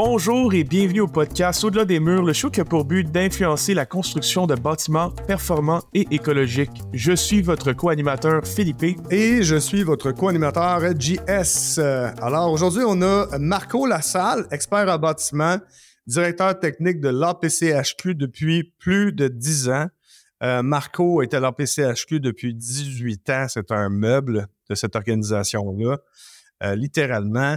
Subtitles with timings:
[0.00, 3.74] bonjour et bienvenue au podcast Au-delà des murs, le show qui a pour but d'influencer
[3.74, 6.82] la construction de bâtiments performants et écologiques.
[6.92, 8.84] Je suis votre co-animateur Philippe.
[9.10, 11.80] Et je suis votre co-animateur JS.
[12.22, 15.56] Alors aujourd'hui, on a Marco Lassalle, expert en bâtiment,
[16.06, 19.86] directeur technique de l'APCHQ depuis plus de 10 ans.
[20.42, 23.46] Euh, Marco est à l'APCHQ depuis 18 ans.
[23.48, 25.98] C'est un meuble de cette organisation-là,
[26.62, 27.56] euh, littéralement.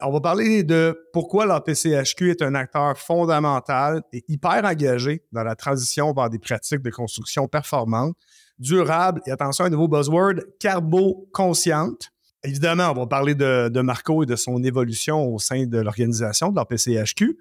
[0.00, 5.44] On va parler de pourquoi la PCHQ est un acteur fondamental et hyper engagé dans
[5.44, 8.16] la transition vers des pratiques de construction performantes,
[8.58, 12.10] durables et attention, un nouveau buzzword, carbo-consciente.
[12.42, 16.56] Évidemment, on va parler de, Marco et de son évolution au sein de l'organisation de
[16.56, 17.38] la PCHQ.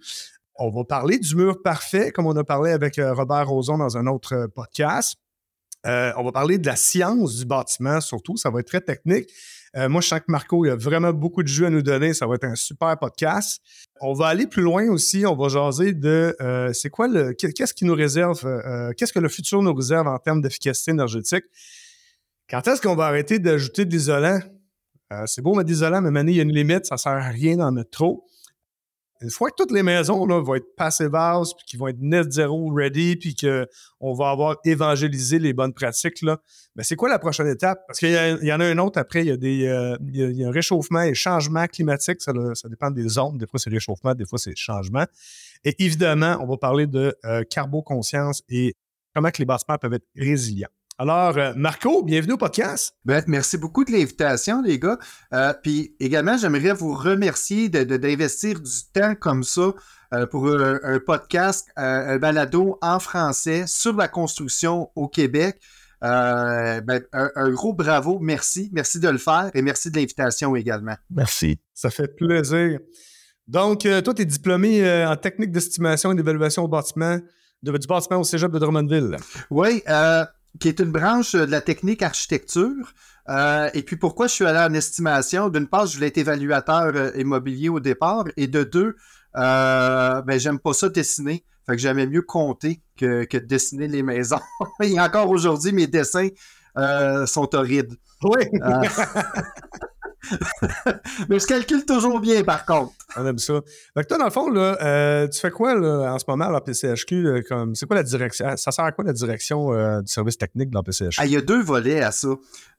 [0.55, 3.97] On va parler du mur parfait, comme on a parlé avec euh, Robert Roson dans
[3.97, 5.15] un autre euh, podcast.
[5.87, 8.37] Euh, on va parler de la science du bâtiment, surtout.
[8.37, 9.29] Ça va être très technique.
[9.75, 12.13] Moi, je sens que Marco, il a vraiment beaucoup de jus à nous donner.
[12.13, 13.59] Ça va être un super podcast.
[14.01, 15.25] On va aller plus loin aussi.
[15.25, 16.37] On va jaser de
[16.73, 17.33] c'est quoi le.
[17.33, 18.45] Qu'est-ce qui nous réserve,
[18.95, 21.45] qu'est-ce que le futur nous réserve en termes d'efficacité énergétique?
[22.47, 24.41] Quand est-ce qu'on va arrêter d'ajouter de l'isolant?
[25.25, 26.85] c'est beau mettre de l'isolant, mais maintenant, il y a une limite.
[26.85, 28.27] Ça ne sert à rien d'en mettre trop
[29.23, 32.01] une fois que toutes les maisons là, vont être passive house, puis qu'ils vont être
[32.01, 37.19] net zero ready, puis qu'on va avoir évangélisé les bonnes pratiques, ben c'est quoi la
[37.19, 37.79] prochaine étape?
[37.87, 40.43] Parce qu'il y, en a un autre après, il y a, des, euh, il, y
[40.43, 43.37] a, un réchauffement et changement climatique, ça, ça dépend des zones.
[43.37, 45.05] Des fois, c'est réchauffement, des fois, c'est changement.
[45.63, 48.75] Et évidemment, on va parler de euh, carbo-conscience et
[49.15, 50.69] comment que les bâtiments peuvent être résilients.
[50.99, 52.95] Alors, euh, Marco, bienvenue au podcast.
[53.03, 54.99] Ben, merci beaucoup de l'invitation, les gars.
[55.33, 59.73] Euh, puis également, j'aimerais vous remercier d'investir du temps comme ça
[60.13, 65.59] euh, pour un, podcast, un balado en français sur la construction au Québec.
[65.99, 68.69] Ben, un, gros bravo, merci.
[68.71, 70.95] Merci de le faire et merci de l'invitation également.
[71.09, 71.59] Merci.
[71.73, 72.77] Ça fait plaisir.
[73.47, 77.17] Donc, toi, tu es diplômé en technique d'estimation et d'évaluation au bâtiment,
[77.63, 79.17] de, du bâtiment au cégep de Drummondville.
[79.49, 80.23] Oui, euh,
[80.59, 82.93] qui est une branche de la technique architecture.
[83.29, 85.49] Euh, et puis pourquoi je suis allé en estimation?
[85.49, 88.25] D'une part, je voulais être évaluateur euh, immobilier au départ.
[88.37, 88.95] Et de deux,
[89.35, 91.43] euh, ben, j'aime pas ça dessiner.
[91.65, 94.41] Fait que j'aimais mieux compter que, que dessiner les maisons.
[94.81, 96.29] et encore aujourd'hui, mes dessins
[97.25, 97.95] sont horribles.
[98.23, 98.45] Oui.
[101.29, 102.93] Mais je calcule toujours bien, par contre.
[103.15, 103.53] On aime ça.
[103.95, 106.51] Donc, toi, dans le fond, là, euh, tu fais quoi là, en ce moment à
[106.51, 107.45] la PCHQ?
[107.47, 108.55] comme, c'est quoi la direction?
[108.57, 111.17] Ça sert à quoi la direction euh, du service technique de la PCHQ?
[111.19, 112.29] Ah, il y a deux volets à ça.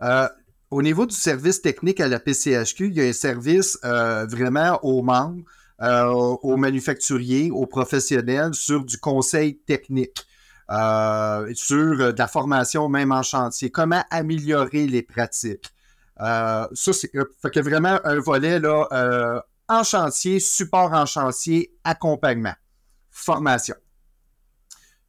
[0.03, 0.29] Euh,
[0.71, 5.03] au niveau du service technique à la PCHQ, il y a un service vraiment aux
[5.03, 5.45] membres,
[5.81, 10.27] aux manufacturiers, aux professionnels sur du conseil technique.
[10.69, 15.74] sur de la formation même en chantier, comment améliorer les pratiques?
[16.21, 21.07] Euh, ça, c'est euh, fait que vraiment un volet là, euh, en chantier, support en
[21.07, 22.55] chantier, accompagnement,
[23.11, 23.75] formation.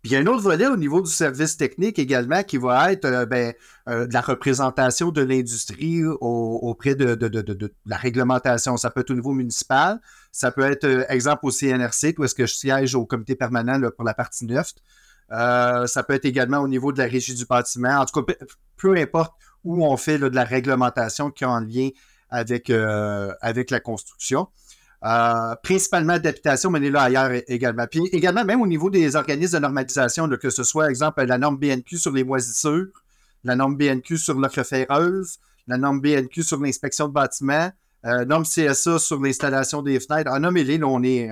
[0.02, 2.92] Puis il y a un autre volet au niveau du service technique également qui va
[2.92, 3.54] être ben,
[3.88, 8.78] de la représentation de l'industrie auprès de, la réglementation.
[8.78, 10.00] Ça peut être au niveau municipal,
[10.32, 14.06] ça peut être, exemple, au CNRC, où est-ce que je siège au comité permanent pour
[14.06, 14.72] la partie neuve.
[15.32, 17.98] ça peut être également au niveau de la régie du bâtiment.
[17.98, 18.36] En tout cas,
[18.78, 19.34] peu importe
[19.66, 21.90] où on fait de la réglementation qui est en lien
[22.30, 24.48] avec, euh, la construction.
[25.03, 27.86] Euh, principalement d'habitation, mais on est là ailleurs également.
[27.86, 31.58] Puis également, même au niveau des organismes de normalisation, que ce soit, exemple, la norme
[31.58, 32.88] BNQ sur les moisissures,
[33.44, 35.38] la norme BNQ sur l'ocre ferreuse,
[35.68, 37.72] la norme BNQ sur l'inspection de bâtiments,
[38.06, 40.32] euh, norme CSA sur l'installation des fenêtres.
[40.32, 41.30] En on est.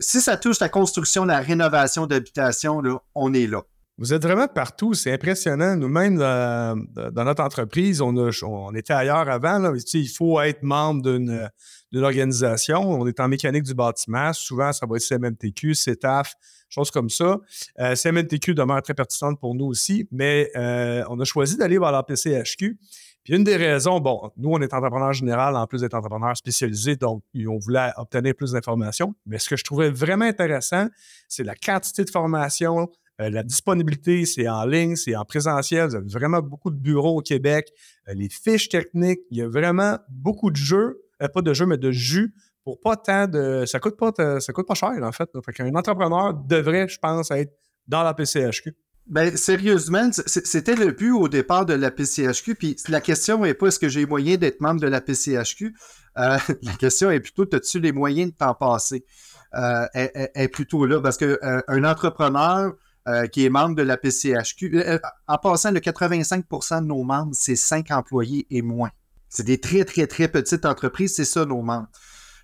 [0.00, 2.82] si ça touche la construction, la rénovation d'habitation,
[3.14, 3.62] on est là.
[3.96, 5.76] Vous êtes vraiment partout, c'est impressionnant.
[5.76, 8.12] Nous-mêmes, dans, notre entreprise, on,
[8.42, 9.58] on était ailleurs avant.
[9.58, 9.72] Là.
[9.92, 11.48] Il faut être membre d'une,
[11.94, 12.80] organisation.
[12.80, 14.32] On est en mécanique du bâtiment.
[14.32, 16.34] Souvent, ça va être CMMTQ, CETAF,
[16.68, 17.38] choses comme ça.
[17.78, 21.92] Euh, CMMTQ demeure très pertinente pour nous aussi, mais euh, on a choisi d'aller vers
[21.92, 22.76] la PCHQ.
[23.22, 26.96] Puis une des raisons, bon, nous, on est entrepreneur général en plus d'être entrepreneur spécialisé,
[26.96, 29.14] donc on voulait obtenir plus d'informations.
[29.24, 30.88] Mais ce que je trouvais vraiment intéressant,
[31.28, 32.90] c'est la quantité de formation,
[33.20, 35.88] euh, la disponibilité, c'est en ligne, c'est en présentiel.
[35.88, 37.70] Vous avez vraiment beaucoup de bureaux au Québec.
[38.08, 41.66] Euh, les fiches techniques, il y a vraiment beaucoup de jeux, euh, pas de jeux,
[41.66, 42.34] mais de jus
[42.64, 43.64] pour pas tant de.
[43.66, 45.30] Ça coûte pas, ça coûte pas cher, en fait.
[45.44, 47.52] Fait qu'un entrepreneur devrait, je pense, être
[47.86, 48.74] dans la PCHQ.
[49.06, 52.54] Ben, sérieusement, c'était le but au départ de la PCHQ.
[52.54, 55.74] Puis la question n'est pas est-ce que j'ai moyen d'être membre de la PCHQ.
[56.16, 56.38] la
[56.78, 59.04] question est plutôt as-tu les moyens de t'en passer?
[59.52, 62.72] est, plutôt là parce qu'un un entrepreneur
[63.06, 64.72] euh, qui est membre de la PCHQ.
[64.74, 64.98] Euh,
[65.28, 68.90] en passant, le 85% de nos membres, c'est 5 employés et moins.
[69.28, 71.88] C'est des très, très, très petites entreprises, c'est ça nos membres.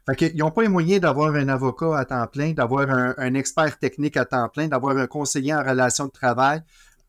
[0.06, 3.78] Fait qu'ils n'ont pas les moyens d'avoir un avocat à temps plein, d'avoir un, expert
[3.78, 6.62] technique à temps plein, d'avoir un conseiller en relation de travail.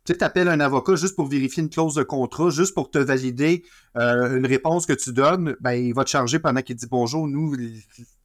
[0.05, 3.63] Tu appelles un avocat juste pour vérifier une clause de contrat, juste pour te valider
[3.97, 7.27] euh, une réponse que tu donnes, ben, il va te charger pendant qu'il dit bonjour.
[7.27, 7.55] Nous,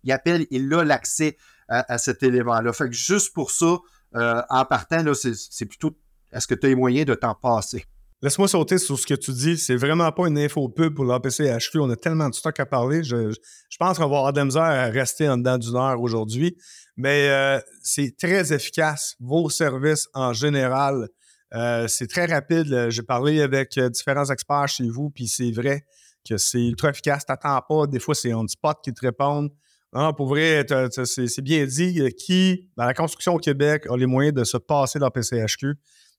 [0.04, 1.36] il appelle, il a l'accès
[1.68, 2.72] à, cet élément-là.
[2.72, 3.78] Fait que juste pour ça,
[4.16, 5.96] euh, en partant, c'est plutôt
[6.32, 7.84] est-ce que tu as les moyens de t'en passer?
[8.22, 9.58] Laisse-moi sauter sur ce que tu dis.
[9.58, 13.04] C'est vraiment pas une info pub pour l'APC On a tellement de stock à parler.
[13.04, 13.34] Je,
[13.78, 16.56] pense qu'on va avoir de la à rester en dedans d'une heure aujourd'hui.
[16.96, 19.16] Mais euh, c'est très efficace.
[19.20, 21.08] Vos services en général,
[21.54, 22.88] euh, c'est très rapide.
[22.88, 25.84] J'ai parlé avec différents experts chez vous, puis c'est vrai
[26.28, 27.26] que c'est ultra efficace.
[27.26, 27.86] T'attends pas.
[27.86, 29.50] Des fois, c'est on spot qui te répondent.
[29.96, 32.14] Non, pour vrai, c'est bien dit.
[32.18, 35.74] Qui, dans la construction au Québec, a les moyens de se passer dans PCHQ?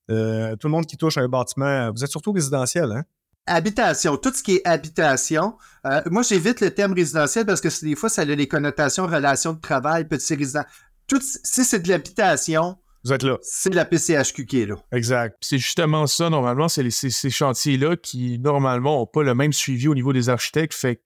[0.10, 3.04] Euh, tout le monde qui touche à un bâtiment, vous êtes surtout résidentiel, hein?
[3.46, 5.58] Habitation, tout ce qui est habitation.
[5.86, 9.54] Euh, moi, j'évite le terme résidentiel parce que des fois, ça a des connotations relations
[9.54, 10.64] de travail, petit résident.
[11.08, 13.38] Tout, si c'est de l'habitation, vous êtes là.
[13.42, 14.76] C'est la PCHQ qui est là.
[14.92, 15.38] Exact.
[15.40, 19.96] C'est justement ça, normalement, c'est ces chantiers-là qui, normalement, n'ont pas le même suivi au
[19.96, 20.74] niveau des architectes.
[20.74, 21.02] Fait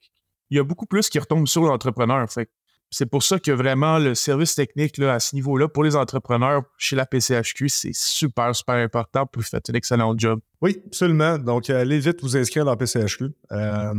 [0.50, 2.30] il y a beaucoup plus qui retombent sur l'entrepreneur.
[2.30, 2.50] Fait
[2.92, 6.64] c'est pour ça que vraiment le service technique là, à ce niveau-là, pour les entrepreneurs
[6.78, 10.42] chez la PCHQ, c'est super, super important pour faire un excellent job.
[10.62, 11.38] Oui, absolument.
[11.38, 13.30] Donc, allez vite vous inscrire dans la PCHQ.
[13.52, 13.94] Euh,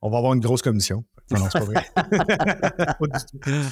[0.00, 1.04] on va avoir une grosse commission.
[1.32, 1.84] Non, non, c'est pas vrai.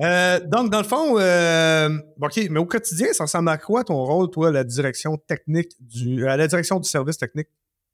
[0.00, 1.88] Euh, donc, dans le fond, euh,
[2.20, 6.26] OK, mais au quotidien, ça ressemble à quoi ton rôle, toi, la direction technique du,
[6.26, 7.46] à la direction du service technique?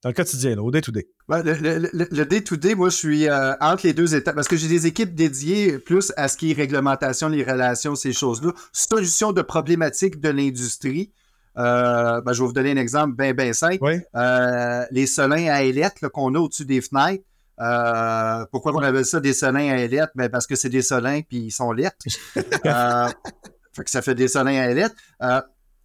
[0.03, 1.09] Dans le quotidien, au day-to-day.
[1.29, 4.87] Ben, le day-to-day, moi, je suis euh, entre les deux étapes parce que j'ai des
[4.87, 8.53] équipes dédiées plus à ce qui est réglementation, les relations, ces choses-là.
[8.73, 11.13] Solution de problématiques de l'industrie.
[11.59, 14.01] Euh, ben, je vais vous donner un exemple bien, bien simple.
[14.15, 17.25] Euh, les solins à ailettes qu'on a au-dessus des fenêtres.
[18.51, 20.13] pourquoi on appelle ça des solins à ailettes?
[20.15, 22.07] Ben, parce que c'est des solins puis ils sont lettres.
[22.35, 24.95] fait que ça fait des solins à ailettes.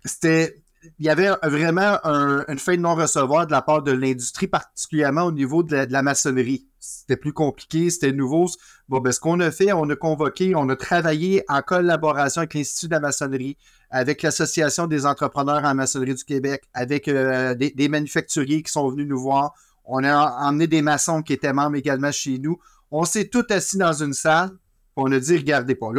[0.05, 0.63] C'était
[0.99, 5.31] il y avait vraiment une fin de non-recevoir de la part de l'industrie, particulièrement au
[5.31, 6.67] niveau de la, maçonnerie.
[6.79, 8.47] C'était plus compliqué, c'était nouveau.
[8.89, 12.53] Bon, ben, ce qu'on a fait, on a convoqué, on a travaillé en collaboration avec
[12.53, 13.57] l'Institut de la maçonnerie,
[13.89, 19.07] avec l'Association des entrepreneurs en maçonnerie du Québec, avec euh, des, manufacturiers qui sont venus
[19.07, 19.53] nous voir.
[19.85, 22.59] On a emmené des maçons qui étaient membres également chez nous.
[22.91, 24.51] On s'est tous assis dans une salle,
[24.95, 25.91] on a dit, regardez pas.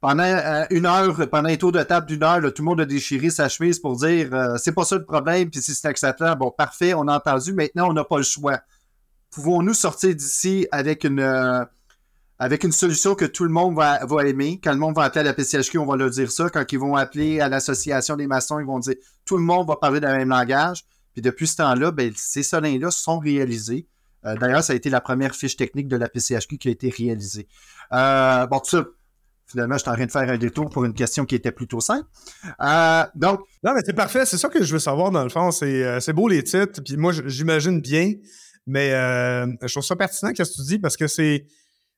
[0.00, 2.86] Pendant euh, une heure, pendant un tour de table d'une heure, tout le monde a
[2.86, 6.38] déchiré sa chemise pour dire euh, c'est pas ça le problème, puis si c'est acceptable,
[6.38, 8.60] bon, parfait, on a entendu, maintenant on n'a pas le choix.
[9.30, 11.64] Pouvons-nous sortir d'ici avec une euh,
[12.38, 14.58] avec une solution que tout le monde va, va, aimer?
[14.64, 16.48] Quand le monde va appeler à la PCHQ, on va leur dire ça.
[16.48, 18.94] Quand ils vont appeler à l'Association des maçons, ils vont dire
[19.26, 20.86] tout le monde va parler le même langage.
[21.12, 23.86] Puis depuis ce temps-là, ben, ces solins-là sont réalisés.
[24.22, 27.46] D'ailleurs, ça a été la première fiche technique de la PCHQ qui a été réalisée.
[27.90, 28.84] bon, tout ça,
[29.50, 31.80] Finalement, je suis en train de faire un détour pour une question qui était plutôt
[31.80, 32.06] simple.
[32.62, 33.40] Euh, donc.
[33.64, 34.24] Non, mais c'est parfait.
[34.24, 35.50] C'est ça que je veux savoir, dans le fond.
[35.50, 36.80] C'est, euh, beau les titres.
[36.84, 38.12] Puis moi, j'imagine bien.
[38.66, 40.78] Mais euh, je trouve ça pertinent ce que tu dis?
[40.78, 41.46] Parce que c'est.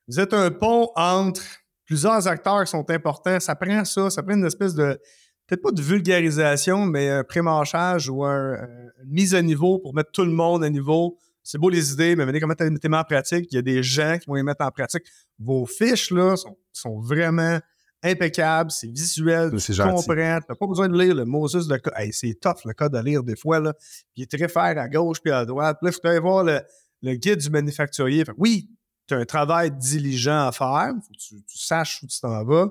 [0.07, 1.43] Vous êtes un pont entre
[1.85, 3.39] plusieurs acteurs qui sont importants.
[3.39, 4.09] Ça prend ça.
[4.09, 4.99] Ça prend une espèce de.
[5.45, 8.55] Peut-être pas de vulgarisation, mais un prémarchage ou un,
[9.03, 12.15] une mise à niveau pour mettre tout le monde à niveau c'est beau les idées,
[12.15, 13.47] mais venez comment tu les en pratique?
[13.51, 15.03] Il y a des gens qui vont les mettre en pratique.
[15.37, 16.35] Vos fiches, là,
[16.71, 17.59] sont, vraiment
[18.01, 21.93] impeccables, c'est visuel, tu comprends, tu n'as pas besoin de lire le Moses de code.
[22.11, 23.73] c'est tough le code à lire des fois, là.
[24.17, 25.77] il est très faire à gauche puis à droite.
[25.79, 28.25] Puis là, il faut aller voir le, guide du manufacturier.
[28.37, 28.69] oui,
[29.07, 32.69] tu as un travail diligent à faire, faut que tu, saches où tu t'en vas.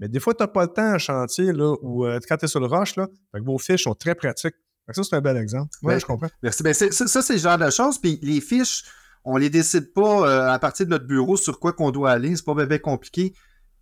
[0.00, 2.46] Mais des fois, tu n'as pas le temps à chantier, là, ou euh, quand tu
[2.46, 4.56] es sur le roche, là, vos fiches sont très pratiques.
[4.94, 5.70] Ça, c'est un bel exemple.
[5.82, 6.28] Oui, je comprends.
[6.42, 6.62] Merci.
[6.62, 7.98] Ben, ça, c'est le genre de choses.
[7.98, 8.84] Puis les fiches,
[9.24, 12.34] on les décide pas euh, à partir de notre bureau sur quoi qu'on doit aller.
[12.36, 13.34] C'est pas bien compliqué.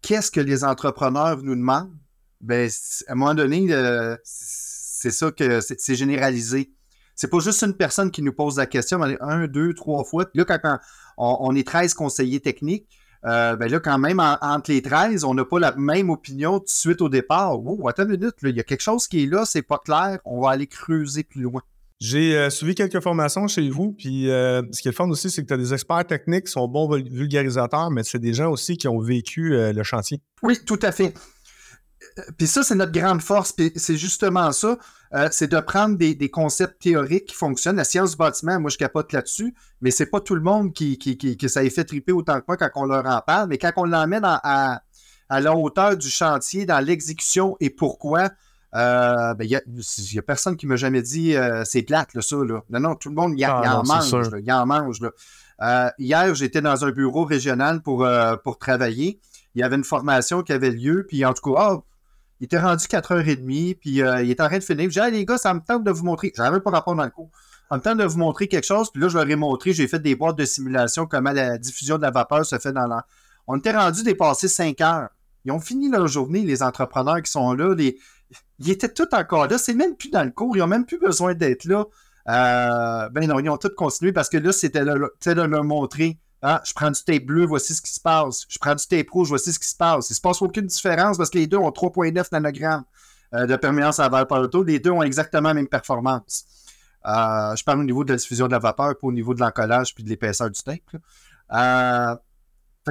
[0.03, 1.95] Qu'est-ce que les entrepreneurs nous demandent?
[2.41, 2.71] Ben,
[3.07, 6.73] à un moment donné, euh, c'est ça que c'est généralisé.
[7.15, 10.25] C'est pas juste une personne qui nous pose la question, mais un, deux, trois fois.
[10.25, 10.79] Puis là, quand
[11.19, 12.89] on est 13 conseillers techniques,
[13.25, 16.65] euh, ben là, quand même, entre les 13, on n'a pas la même opinion tout
[16.65, 17.59] de suite au départ.
[17.65, 20.19] Oh, attends une minute, il y a quelque chose qui est là, c'est pas clair,
[20.25, 21.63] on va aller creuser plus loin.
[22.01, 25.31] J'ai euh, suivi quelques formations chez vous, puis euh, ce qui est le fun aussi,
[25.31, 28.51] c'est que tu as des experts techniques qui sont bons vulgarisateurs, mais c'est des gens
[28.51, 30.23] aussi qui ont vécu le chantier.
[30.43, 31.13] Oui, tout à fait.
[32.37, 34.79] Puis ça, c'est notre grande force, puis c'est justement ça.
[35.13, 37.77] Euh, c'est de prendre des, concepts théoriques qui fonctionnent.
[37.77, 40.99] La science du bâtiment, moi, je capote là-dessus, mais c'est pas tout le monde qui,
[40.99, 43.49] qui, qui, ça ait fait triper autant que moi quand on leur en parle.
[43.49, 44.83] Mais quand on l'emmène à,
[45.29, 48.31] à, la hauteur du chantier, dans l'exécution et pourquoi,
[48.77, 49.61] euh, ben, il
[50.13, 52.37] n'y a, personne qui m'a jamais dit euh, c'est plate, là, ça.
[52.37, 52.63] Là.
[52.71, 54.31] Non, non, tout le monde, il ah, en mange.
[54.39, 55.01] Il en mange.
[55.63, 58.09] Euh, hier, j'étais dans un bureau régional pour,
[58.45, 59.19] pour travailler.
[59.57, 61.85] Il y avait une formation qui avait lieu, puis en tout cas, oh,
[62.41, 64.91] il était rendu 4h30, puis il était en train de finir.
[64.91, 66.33] J'ai dit, les gars, ça me tente de vous montrer.
[66.35, 67.31] J'avais pas rapport dans le cours.
[67.69, 69.87] En me tente de vous montrer quelque chose, puis là, je leur ai montré, j'ai
[69.87, 73.07] fait des boîtes de simulation, comment la diffusion de la vapeur se fait dans la.
[73.47, 75.09] On était rendu dépasser 5 heures.
[75.45, 77.75] Ils ont fini leur journée, les entrepreneurs qui sont là,
[78.59, 79.59] ils étaient tous encore là.
[79.59, 80.57] C'est même plus dans le cours.
[80.57, 81.85] Ils n'ont même plus besoin d'être là.
[82.29, 86.19] Euh, ben non, ils ont tous continué parce que là, c'était de leur montrer.
[86.43, 88.47] Ah, je prends du tape bleu, voici ce qui se passe.
[88.49, 90.09] Je prends du tape rouge, voici ce qui se passe.
[90.09, 92.85] Il ne se passe aucune différence parce que les deux ont 3,9 nanogrammes
[93.35, 96.47] euh, de perméance à la vapeur Les deux ont exactement la même performance.
[97.07, 99.41] Euh, je parle au niveau de la diffusion de la vapeur, pas au niveau de
[99.41, 100.81] l'encollage puis de l'épaisseur du tape.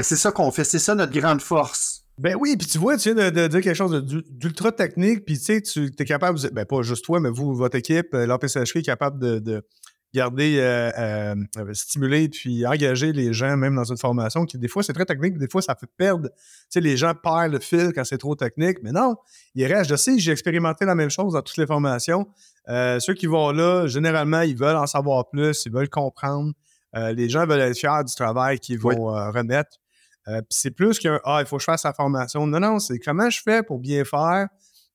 [0.02, 0.64] c'est ça qu'on fait.
[0.64, 2.06] C'est ça notre grande force.
[2.20, 5.46] Ben oui, puis tu vois, tu viens de, dire quelque chose d'ultra technique, puis tu
[5.46, 8.84] sais, tu es capable, ben pas juste toi, mais vous, votre équipe, euh, l'APCHQ est
[8.84, 9.64] capable de,
[10.14, 14.82] garder, euh, euh, stimuler, puis engager les gens, même dans une formation, qui des fois,
[14.82, 16.36] c'est très technique, des fois, ça fait perdre, tu
[16.70, 19.16] sais, les gens perdent le fil quand c'est trop technique, mais non,
[19.56, 22.28] il reste, je sais, j'ai expérimenté la même chose dans toutes les formations.
[22.68, 26.54] ceux qui vont là, généralement, ils veulent en savoir plus, ils veulent comprendre.
[26.94, 29.78] les gens veulent être fiers du travail qu'ils vont remettre.
[30.28, 32.46] Euh, c'est plus qu'un Ah, il faut que je fasse la formation.
[32.46, 34.48] Non, non, c'est comment je fais pour bien faire.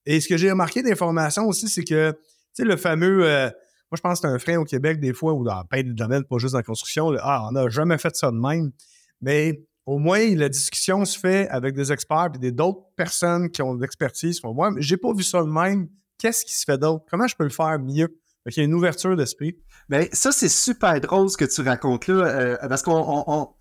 [0.06, 2.18] Et ce que j'ai remarqué des formations aussi, c'est que, tu
[2.52, 3.50] sais, le fameux.
[3.90, 5.92] Moi, je pense que c'est un frein au Québec, des fois, ou dans plein de
[5.92, 7.12] domaines, pas juste dans la construction.
[7.20, 8.72] ah, on n'a jamais fait ça de même.
[9.20, 13.74] Mais au moins, la discussion se fait avec des experts et d'autres personnes qui ont
[13.74, 14.42] de l'expertise.
[14.42, 15.88] Moi, j'ai pas vu ça de même.
[16.18, 17.04] Qu'est-ce qui se fait d'autre?
[17.10, 18.08] Comment je peux le faire mieux?
[18.46, 19.56] il y a une ouverture d'esprit.
[19.88, 23.54] Bien, ça, c'est super drôle ce que tu racontes là, euh, parce qu'on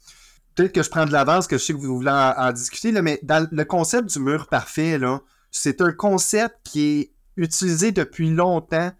[0.55, 3.01] peut-être que je prends de l'avance, que je sais que vous voulez en, discuter, là,
[3.01, 4.99] mais le concept du mur parfait,
[5.51, 8.91] c'est un concept qui est utilisé depuis longtemps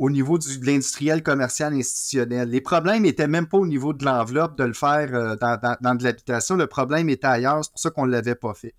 [0.00, 2.48] au niveau de l'industriel commercial institutionnel.
[2.48, 5.94] Les problèmes n'étaient même pas au niveau de l'enveloppe de le faire euh, dans, dans,
[5.94, 6.56] de l'habitation.
[6.56, 8.74] Le problème était ailleurs, c'est pour ça qu'on ne l'avait pas fait.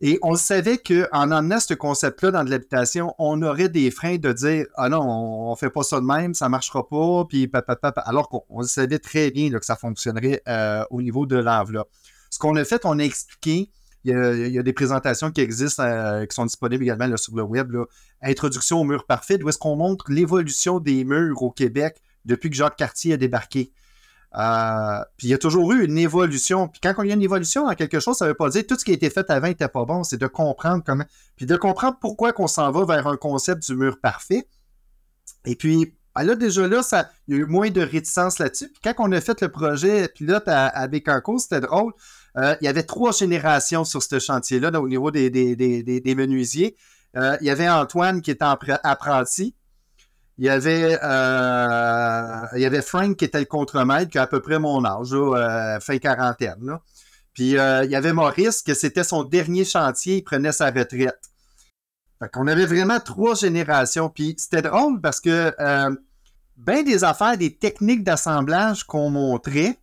[0.00, 4.32] Et on savait qu'en emmenant ce concept-là dans de l'habitation, on aurait des freins de
[4.32, 7.50] dire Ah non, on, ne fait pas ça de même, ça marchera pas, puis
[8.06, 11.90] alors qu'on savait très bien que ça fonctionnerait euh, au niveau de l'enveloppe.
[12.30, 13.70] Ce qu'on a fait, on a expliqué,
[14.04, 17.74] il y a, des présentations qui existent, euh, qui sont disponibles également sur le web,
[18.22, 22.56] Introduction au mur parfait, où est-ce qu'on montre l'évolution des murs au Québec depuis que
[22.56, 23.72] Jacques Cartier a débarqué.
[24.36, 26.68] Euh, puis il y a toujours eu une évolution.
[26.68, 28.62] Puis quand il y a une évolution dans quelque chose, ça ne veut pas dire
[28.62, 30.04] que tout ce qui a été fait avant n'était pas bon.
[30.04, 31.04] C'est de comprendre comment.
[31.36, 34.46] Puis de comprendre pourquoi qu'on s'en va vers un concept du mur parfait.
[35.44, 36.82] Et puis, ben là, déjà là,
[37.26, 38.68] il y a eu moins de réticence là-dessus.
[38.68, 41.92] Puis quand on a fait le projet pilote avec un cours, c'était drôle.
[42.38, 46.76] Euh, il y avait trois générations sur ce chantier-là, au niveau des, menuisiers.
[47.16, 49.54] Euh, il y avait Antoine qui était apprenti.
[50.36, 54.26] Il y avait, euh, il y avait Frank qui était le contremaître, qui a à
[54.28, 55.10] peu près mon âge,
[55.82, 56.78] fin quarantaine.
[57.34, 61.18] Puis il y avait Maurice, que c'était son dernier chantier, il prenait sa retraite.
[62.20, 64.10] Fait qu'on avait vraiment trois générations.
[64.10, 65.52] Puis c'était drôle parce que
[66.56, 69.76] ben des affaires, des techniques d'assemblage qu'on montrait,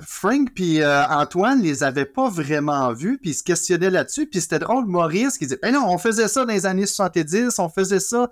[0.00, 4.26] Frank puis Antoine les avaient pas vraiment vus, puis ils se questionnaient là-dessus.
[4.26, 7.58] Puis c'était drôle, Maurice qui disait Ben non, on faisait ça dans les années 70,
[7.58, 8.30] on faisait ça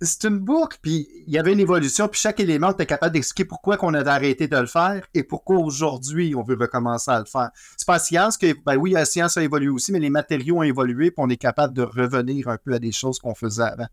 [0.00, 3.44] c'est une boucle, puis il y avait une évolution, puis chaque élément était capable d'expliquer
[3.44, 7.24] pourquoi on avait arrêté de le faire et pourquoi aujourd'hui on veut recommencer à le
[7.24, 7.50] faire.
[7.76, 10.62] C'est pas science que, ben oui, la science a évolué aussi, mais les matériaux ont
[10.62, 13.86] évolué, puis on est capable de revenir un peu à des choses qu'on faisait avant.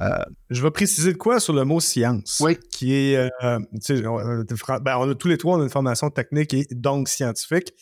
[0.00, 0.08] Euh,
[0.50, 2.40] je vais préciser de quoi sur le mot science.
[2.40, 2.58] Oui.
[2.72, 3.16] Qui est.
[3.16, 3.58] Euh,
[4.06, 7.72] on, ben, on a tous les trois une formation technique et donc scientifique.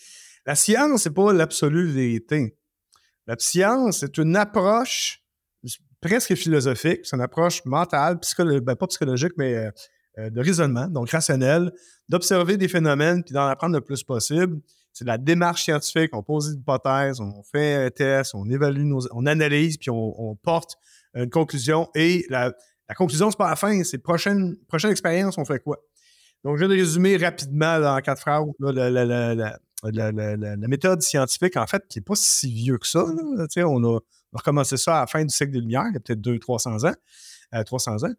[0.45, 2.57] La science, c'est pas l'absolue vérité.
[3.27, 5.23] La science, c'est une approche
[6.01, 7.01] presque philosophique.
[7.05, 8.19] C'est une approche mentale,
[8.63, 9.71] ben, pas psychologique, mais
[10.19, 11.73] euh, de raisonnement, donc rationnel,
[12.11, 14.61] d'observer des phénomènes puis d'en apprendre le plus possible.
[14.93, 16.15] C'est de la démarche scientifique.
[16.15, 20.37] On pose des hypothèses, on fait un test, on évalue, nos, on analyse, puis on,
[20.43, 20.77] porte
[21.15, 21.89] une conclusion.
[21.95, 22.53] Et la,
[22.97, 25.79] conclusion, c'est pas la fin, c'est prochaine, prochaine expérience, on fait quoi?
[26.45, 31.99] Donc, je vais résumer rapidement en quatre phrases la, la, méthode scientifique, en fait, qui
[31.99, 33.05] n'est pas si vieux que ça.
[33.05, 34.01] On a,
[34.33, 36.95] recommencé ça à la fin du siècle des Lumières, il y a peut-être 200-300 ans.
[37.65, 38.13] 300 euh, ans.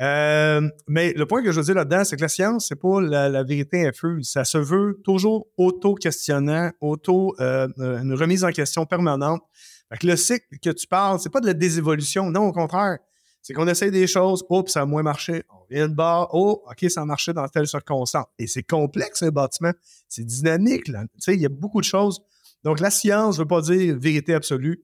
[0.00, 3.00] Euh, mais le point que je veux dire là-dedans, c'est que la science, c'est pas
[3.00, 4.30] la, vérité infuse.
[4.30, 9.42] Ça se veut toujours auto-questionnant, auto, euh, une remise en question permanente.
[9.90, 12.30] Fait que le cycle que tu parles, c'est pas de la désévolution.
[12.30, 12.98] Non, au contraire.
[13.40, 15.44] C'est qu'on essaye des choses, oh, puis ça a moins marché.
[15.48, 18.26] On vient de bas, oh, OK, ça a marché dans telle circonstance.
[18.38, 19.72] Et c'est complexe, un bâtiment.
[20.08, 20.84] C'est dynamique.
[20.84, 22.20] Tu sais, il y a beaucoup de choses.
[22.64, 24.82] Donc, la science ne veut pas dire vérité absolue.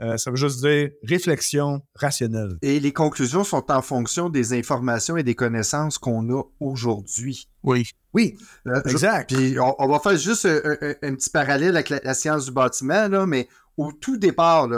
[0.00, 2.58] Euh, ça veut juste dire réflexion rationnelle.
[2.62, 7.48] Et les conclusions sont en fonction des informations et des connaissances qu'on a aujourd'hui.
[7.62, 7.86] Oui.
[8.12, 9.34] Oui, Euh, je- exact.
[9.34, 12.44] Puis on, on va faire juste un, un- un petit parallèle avec la, la science
[12.44, 14.68] du bâtiment, là, mais au tout départ,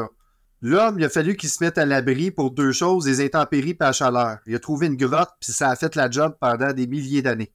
[0.62, 3.76] l'homme, il a fallu qu'il se mette à l'abri pour deux choses, les intempéries et
[3.78, 4.38] la chaleur.
[4.46, 7.52] Il a trouvé une grotte, puis ça a fait la job pendant des milliers d'années.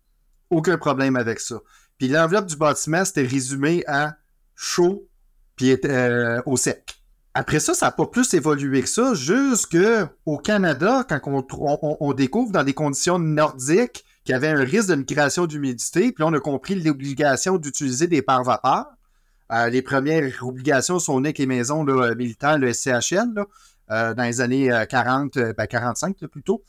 [0.50, 1.60] Aucun problème avec ça.
[1.98, 4.16] Puis l'enveloppe du bâtiment, c'était résumé à
[4.56, 5.08] chaud
[5.56, 7.02] puis euh, au sec.
[7.34, 12.64] Après ça, ça n'a pas plus évolué que ça, jusqu'au Canada, quand on, découvre dans
[12.64, 16.76] des conditions nordiques qu'il y avait un risque de migration d'humidité, puis on a compris
[16.76, 18.88] l'obligation d'utiliser des pare vapeurs.
[19.52, 23.34] Euh, les premières obligations sont nées avec les maisons là, militaires, le SCHL,
[23.92, 26.64] euh, dans les années euh, 40, euh, ben 45 là, plutôt,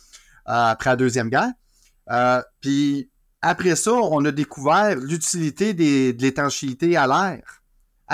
[0.49, 1.53] euh, après la Deuxième Guerre.
[2.11, 3.09] Euh, puis
[3.41, 7.43] après ça, on a découvert l'utilité de l'étanchéité à l'air.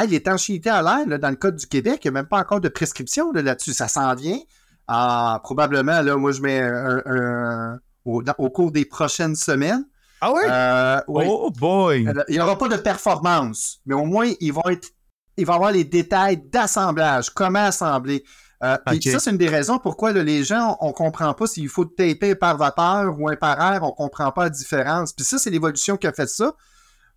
[0.09, 2.69] L'étanchéité à l'air, dans le Code du Québec, il n'y a même pas encore de
[2.69, 3.73] prescription là, là-dessus.
[3.73, 4.39] Ça s'en vient.
[4.87, 9.85] Ah, probablement, là, moi, je mets un- au cours des prochaines semaines.
[10.21, 10.41] Ah oui?
[10.49, 11.25] Euh, oui.
[11.29, 12.07] Oh boy!
[12.09, 14.89] Euh, Il n'y aura pas de performance, mais au moins, ils vont être.
[15.37, 18.25] Il va avoir les détails d'assemblage, comment assembler.
[18.65, 19.03] Euh, puis Ok.
[19.05, 21.85] ça, c'est une des raisons pourquoi là, les gens, on ne comprend pas s'il faut
[21.85, 25.13] taper par vapeur ou un par air, on ne comprend pas la différence.
[25.13, 26.53] Puis ça, c'est l'évolution qui a fait ça.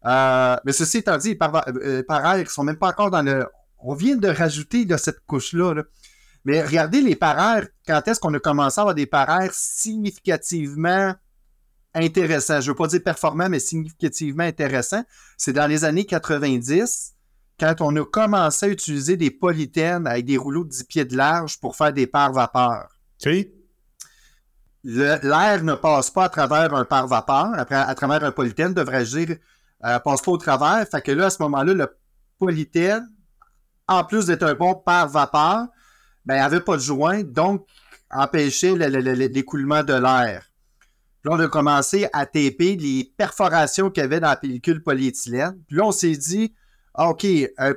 [0.05, 1.65] Euh, mais ceci étant dit, par, va-
[2.07, 3.47] par air, ils sont même pas encore dans le.
[3.79, 5.73] On vient de rajouter là, cette couche-là.
[5.73, 5.83] là.
[6.45, 9.49] Mais regardez les par air, quand est-ce qu'on a commencé à avoir des par air
[9.51, 11.13] significativement
[11.93, 12.61] intéressants?
[12.61, 15.03] Je ne veux pas dire performants, mais significativement intéressants.
[15.37, 17.13] C'est dans les années 90,
[17.59, 21.15] quand on a commencé à utiliser des polythènes avec des rouleaux de 10 pieds de
[21.15, 22.87] large pour faire des pares vapeur.
[24.83, 28.73] Le- L'air ne passe pas à travers un pare vapeur, après, à travers un polythène,
[28.73, 29.37] devrais-je dire,
[29.85, 30.87] euh, passe pas au travers.
[30.89, 31.87] Fait que là, à ce moment-là, le
[32.39, 33.07] polythène,
[33.87, 35.67] en plus d'être un bon pare vapeur,
[36.25, 37.67] ben, il avait pas de joint, donc
[38.09, 40.45] empêchait le- le- le- l'écoulement de l'air.
[41.23, 45.61] Là, on a commencé à taper les perforations qu'il y avait dans la pellicule polyéthylène.
[45.67, 46.53] Puis là, on s'est dit,
[46.95, 47.25] ah, OK,
[47.57, 47.73] un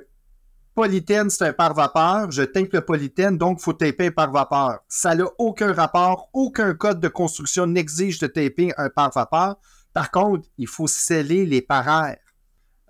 [0.75, 2.31] polythène, c'est un pare-vapeur.
[2.31, 4.81] Je tape le polythène, donc il faut taper un pare-vapeur.
[4.89, 9.57] Ça n'a aucun rapport, aucun code de construction n'exige de taper un pare-vapeur.
[9.93, 12.19] Par contre, il faut sceller les paraires.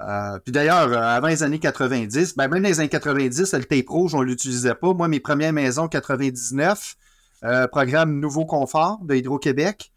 [0.01, 3.89] Euh, puis d'ailleurs, euh, avant les années 90, ben même les années 90, le tape
[3.89, 4.93] rouge, on ne l'utilisait pas.
[4.93, 6.97] Moi, mes premières maisons, 99,
[7.45, 9.93] euh, programme Nouveau Confort de Hydro-Québec.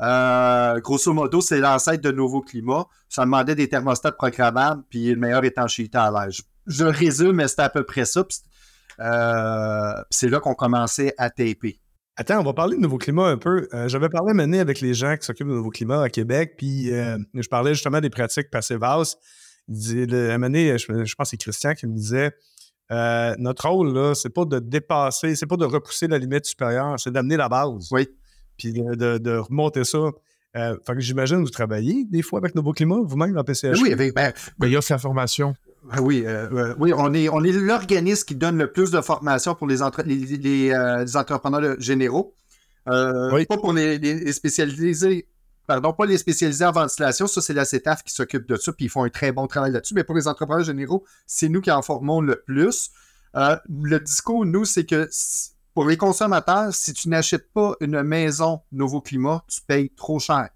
[0.00, 2.86] Euh, grosso modo, c'est l'ancêtre de Nouveau Climat.
[3.08, 6.30] Ça demandait des thermostats programmables, puis le meilleur étanchéité à l'air.
[6.30, 8.24] Je, je résume, mais c'était à peu près ça.
[9.00, 11.80] Euh, c'est là qu'on commençait à taper.
[12.16, 13.68] Attends, on va parler de nouveau climat un peu.
[13.72, 16.86] Euh, J'avais parlé maintenant avec les gens qui s'occupent de nouveau climat à Québec, puis
[16.86, 18.48] je parlais justement des pratiques
[19.68, 22.32] disait, le, à un moment donné, je, je pense que c'est Christian qui me disait
[23.38, 27.12] notre rôle, là, c'est pas de dépasser, c'est pas de repousser la limite supérieure, c'est
[27.12, 27.88] d'amener la base.
[27.90, 28.08] Oui.
[28.60, 29.98] Puis de, de- de remonter ça.
[30.56, 33.80] Euh, fait que j'imagine que vous travaillez des fois avec Nouveau Climat, vous-même dans PCH.
[33.82, 35.54] Oui, avec- ben, Ben, il offre la formation.
[35.90, 39.00] Ah Oui, euh, euh, oui, on est, on est l'organisme qui donne le plus de
[39.00, 42.34] formation pour les, entre- les, les, euh, les entrepreneurs généraux.
[42.88, 43.46] Euh, Oui.
[43.46, 45.26] Pas pour les, les- spécialisés,
[45.66, 48.86] pardon, pas les spécialisés en ventilation, ça c'est la CETAF qui s'occupe de ça, puis
[48.86, 51.70] ils font un très bon travail là-dessus, mais pour les entrepreneurs généraux, c'est nous qui
[51.70, 52.90] en formons le plus.
[53.36, 55.06] Euh, le discours, nous, c'est que
[55.74, 60.48] pour les consommateurs, si tu n'achètes pas une maison Nouveau Climat, tu payes trop cher.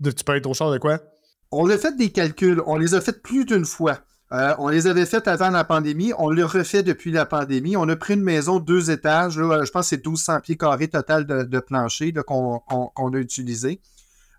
[0.00, 1.00] De- tu être au char de quoi?
[1.50, 4.00] On a fait des calculs, on les a fait plus d'une fois.
[4.32, 7.76] Euh, on les avait fait avant la pandémie, on les refait depuis la pandémie.
[7.76, 10.88] On a pris une maison deux étages, là, je pense que c'est 1200 pieds carrés
[10.88, 13.80] total de, de plancher qu'on a utilisé.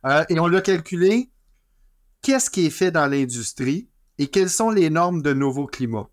[0.05, 1.29] Euh, et on l'a calculé,
[2.21, 6.07] qu'est-ce qui est fait dans l'industrie et quelles sont les normes de nouveau climat?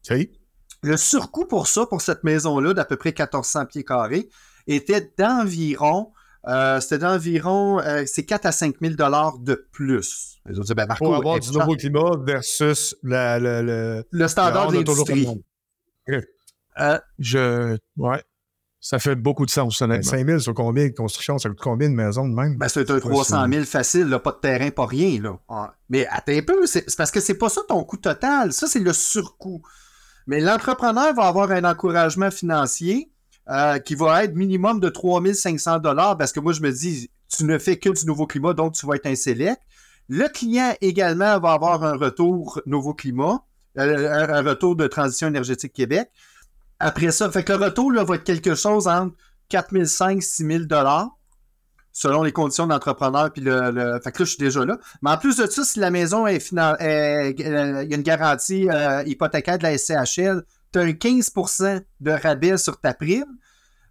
[0.82, 4.28] Le surcoût pour ça, pour cette maison-là, d'à peu près 1400 pieds carrés,
[4.66, 6.12] était d'environ,
[6.48, 10.38] euh, c'était d'environ, euh, c'est 4 à 5 000 dollars de plus.
[10.46, 14.72] Les autres ben, Marco, Pour avoir du nouveau climat versus la- le, le, le standard
[14.72, 15.24] de l'industrie.
[15.26, 15.42] monde.
[16.80, 17.76] Euh, Je.
[17.96, 18.22] Ouais.
[18.80, 20.10] Ça fait beaucoup de sens, Ben, honnêtement.
[20.10, 21.38] 5 000 sur combien de construction?
[21.38, 22.56] Ça coûte combien de maisons de même?
[22.56, 25.20] ben, c'est un 300 000 facile, là, pas de terrain, pas rien.
[25.22, 25.38] Là.
[25.48, 28.52] Ah, Mais attends un peu, c'est c'est parce que c'est pas ça ton coût total.
[28.52, 29.62] Ça, c'est le surcoût.
[30.26, 33.10] Mais l'entrepreneur va avoir un encouragement financier
[33.50, 37.44] euh, qui va être minimum de 3500 dollars parce que moi, je me dis, tu
[37.44, 39.60] ne fais que du nouveau climat, donc tu vas être un select.
[40.08, 43.44] Le client également va avoir un retour nouveau climat,
[43.78, 46.10] euh, un, retour de transition énergétique Québec.
[46.78, 49.16] Après ça, fait le retour là, va être quelque chose entre
[49.48, 51.10] 4500 6000 dollars
[51.92, 53.32] selon les conditions d'entrepreneur.
[53.32, 54.78] Puis le, le- Fait que là, je suis déjà là.
[55.02, 58.68] Mais en plus de ça, si la maison est euh, il y a une garantie
[58.70, 63.26] euh, hypothécaire de la SCHL, tu as un 15% de rabais sur ta prime.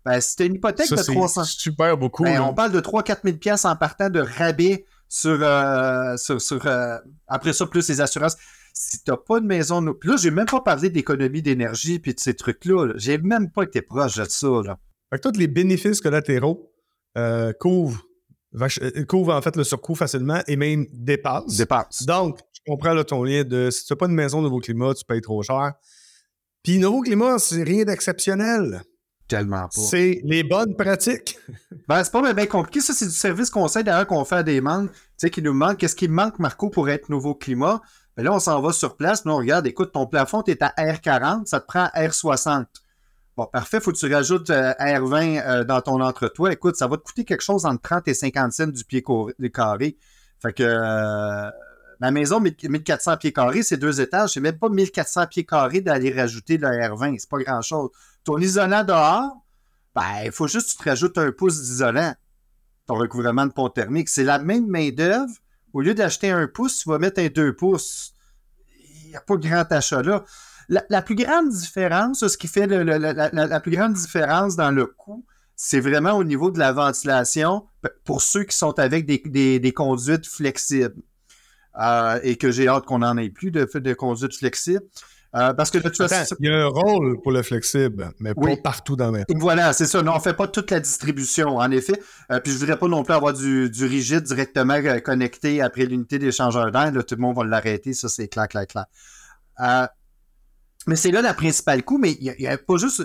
[0.03, 2.23] Ben, si tu une hypothèque de 300 super beaucoup.
[2.23, 6.97] Ben, on parle de 3-4 000 pièces en partant de rabais sur, euh, sur, euh,
[7.27, 8.35] après ça, plus les assurances.
[8.73, 12.15] Si tu n'as pas de maison, puis là, j'ai même pas parlé d'économie d'énergie puis
[12.15, 12.93] de ces trucs-là.
[12.95, 14.47] J'ai même pas été proche de ça.
[14.65, 14.79] Là.
[15.11, 16.70] Fait que tous les bénéfices collatéraux
[17.17, 18.01] euh, couvrent,
[19.07, 21.57] couvrent en fait le surcoût facilement et même dépassent.
[21.57, 22.05] Dépassent.
[22.05, 24.93] Donc, je comprends là, ton lien de si tu n'as pas de maison Nouveau Climat,
[24.93, 25.73] tu payes trop cher.
[26.63, 28.83] Puis Nouveau Climat, c'est rien d'exceptionnel.
[29.27, 29.69] Tellement pas.
[29.69, 31.39] C'est les bonnes pratiques.
[31.87, 32.81] ben, c'est pas bien compliqué.
[32.81, 34.89] Ça, c'est du service conseil d'ailleurs qu'on fait à des membres.
[34.89, 37.81] Tu sais, qui nous demandent qu'est-ce qui manque, Marco, pour être nouveau climat.
[38.17, 39.23] Ben là, on s'en va sur place.
[39.23, 42.65] Nous, on regarde, écoute, ton plafond, tu es à R40, ça te prend R60.
[43.41, 46.53] Bon, parfait, faut que tu rajoutes euh, R20 euh, dans ton entre-toi.
[46.53, 49.03] Écoute, ça va te coûter quelque chose entre 30 et 50 cents du pied
[49.51, 49.97] carré.
[50.39, 51.49] Fait que euh,
[51.99, 54.33] ma maison, 1400 pieds carrés, c'est deux étages.
[54.33, 57.17] C'est même pas 1400 pieds carrés d'aller rajouter le R20.
[57.17, 57.89] C'est pas grand-chose.
[58.23, 59.31] Ton isolant dehors,
[59.95, 62.13] ben, il faut juste que tu te rajoutes un pouce d'isolant.
[62.85, 64.09] Ton recouvrement de pont thermique.
[64.09, 65.33] C'est la même main-d'œuvre.
[65.73, 68.13] Au lieu d'acheter un pouce, tu vas mettre un deux pouces.
[69.03, 70.25] Il n'y a pas de grand achat là.
[70.71, 75.25] La, plus grande différence, ce qui fait la, plus grande différence dans le coût,
[75.57, 77.65] c'est vraiment au niveau de la ventilation
[78.05, 80.95] pour ceux qui sont avec des, conduites flexibles.
[81.79, 84.83] Euh, et que j'ai hâte qu'on n'en ait plus de, de conduites flexibles.
[85.33, 86.35] Euh, parce que de toute façon.
[86.39, 89.85] Il y a un rôle pour le flexible, mais pas partout dans la Voilà, c'est
[89.85, 90.01] ça.
[90.01, 92.01] Non, on ne fait pas toute la distribution, en effet.
[92.31, 96.19] Euh, puis je ne voudrais pas non plus avoir du, rigide directement connecté après l'unité
[96.19, 96.91] d'échangeur d'air.
[97.07, 98.85] Tout le monde va l'arrêter, ça c'est clair, clair, clair.
[100.87, 103.03] Mais c'est là la principale coût, mais il n'y a, pas juste.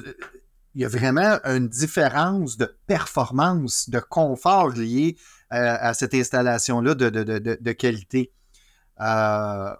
[0.74, 5.16] Il y a vraiment une différence de performance, de confort lié
[5.50, 8.32] à cette installation-là de, de, de, de, qualité.
[9.00, 9.74] Euh,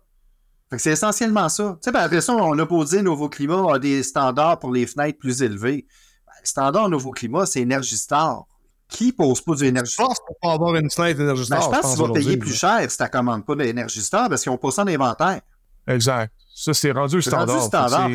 [0.77, 1.79] c'est essentiellement ça.
[1.83, 5.19] Tu sais, après ça, on a posé Nouveau Climat à des standards pour les fenêtres
[5.19, 5.87] plus élevés.
[6.27, 8.47] Ben, le standard Nouveau Climat, c'est Energistar.
[8.89, 10.07] Qui pose pas du Energistar?
[10.07, 11.59] Je pense pour pas avoir une fenêtre Energistar.
[11.59, 14.43] Ben, je pense que tu vas payer plus cher si tu commandes pas d'Energistar parce
[14.43, 15.41] qu'ils ont pas ça en inventaire.
[15.87, 16.33] Exact.
[16.59, 17.49] Ça, c'est rendu standard.
[17.49, 18.11] Rendu standard.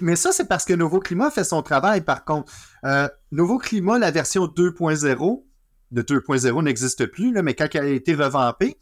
[0.00, 2.52] mais ça, c'est parce que Nouveau Climat fait son travail, par contre.
[2.84, 5.44] Euh, Nouveau Climat, la version 2.0,
[5.92, 8.76] de 2.0 n'existe plus, là, mais quand elle a été revampée,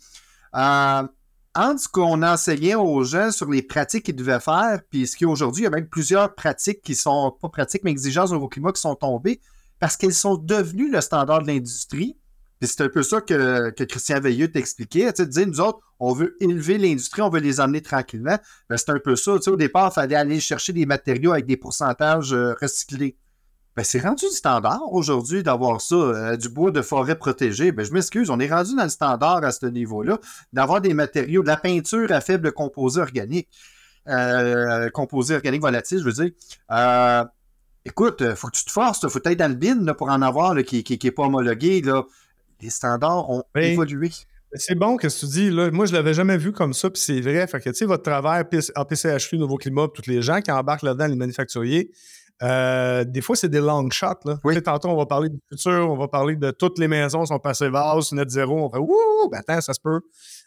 [0.57, 1.03] euh,
[1.55, 5.27] entre ce qu'on enseignait aux gens sur les pratiques qu'ils devaient faire, puis ce qu'il
[5.27, 8.31] y a aujourd'hui, il y a même plusieurs pratiques qui sont, pas pratiques, mais exigences
[8.31, 9.43] au nouveau climat qui sont tombées
[9.79, 12.16] parce qu'elles sont devenues le standard de l'industrie.
[12.61, 15.11] Puis c'est un peu ça que, Christian Veilleux t'expliquait.
[15.12, 18.38] Tu sais, dire, nous autres, on veut élever l'industrie, on veut les emmener tranquillement.
[18.68, 19.33] Ben, c'est un peu ça.
[19.33, 23.16] Au départ, il fallait aller chercher des matériaux avec des pourcentages euh, recyclés.
[23.77, 27.73] Ben, c'est rendu du standard aujourd'hui d'avoir ça, euh, du bois de forêt protégé.
[27.73, 30.18] Ben, je m'excuse, on est rendu dans le standard à ce niveau-là,
[30.53, 33.49] d'avoir des matériaux, de la peinture à faible composé organique,
[34.07, 36.31] euh, composé organique volatile, je veux dire.
[36.73, 37.25] Euh,
[37.87, 40.85] écoute, faut que tu te forces, faut être dans le bin pour en avoir qui
[40.87, 41.81] n'est qui, pas homologué.
[42.62, 44.11] Les standards ont évolué.
[44.55, 45.51] C'est bon que tu dis.
[45.51, 45.70] Là.
[45.70, 47.46] Moi, je ne l'avais jamais vu comme ça, puis c'est vrai.
[47.46, 48.44] Fait que, tu sais, votre travail
[48.75, 51.92] en PCHU, Nouveau Climat, tous les gens qui embarquent là-dedans, les manufacturiers,
[52.42, 54.25] euh, des fois, c'est des long shots.
[54.25, 54.38] Là.
[54.62, 57.68] Tantôt, on va parler du futur, on va parler de toutes les maisons sont passées
[57.68, 58.64] vases, net zéro.
[58.64, 60.01] On fait Ouh, ben attends, ça se peut.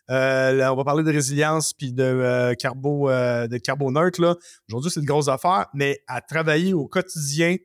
[0.09, 4.37] Euh, on va parler de résilience puis de, euh, carbo, de carboneutre.
[4.67, 7.55] Aujourd'hui, c'est une grosse affaire, mais à travailler au quotidien,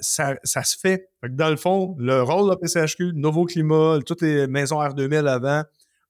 [0.00, 1.10] ça, ça, se fait.
[1.28, 5.64] Dans le fond, le rôle de la PCHQ, Nouveau Climat, toutes les maisons R2000 avant,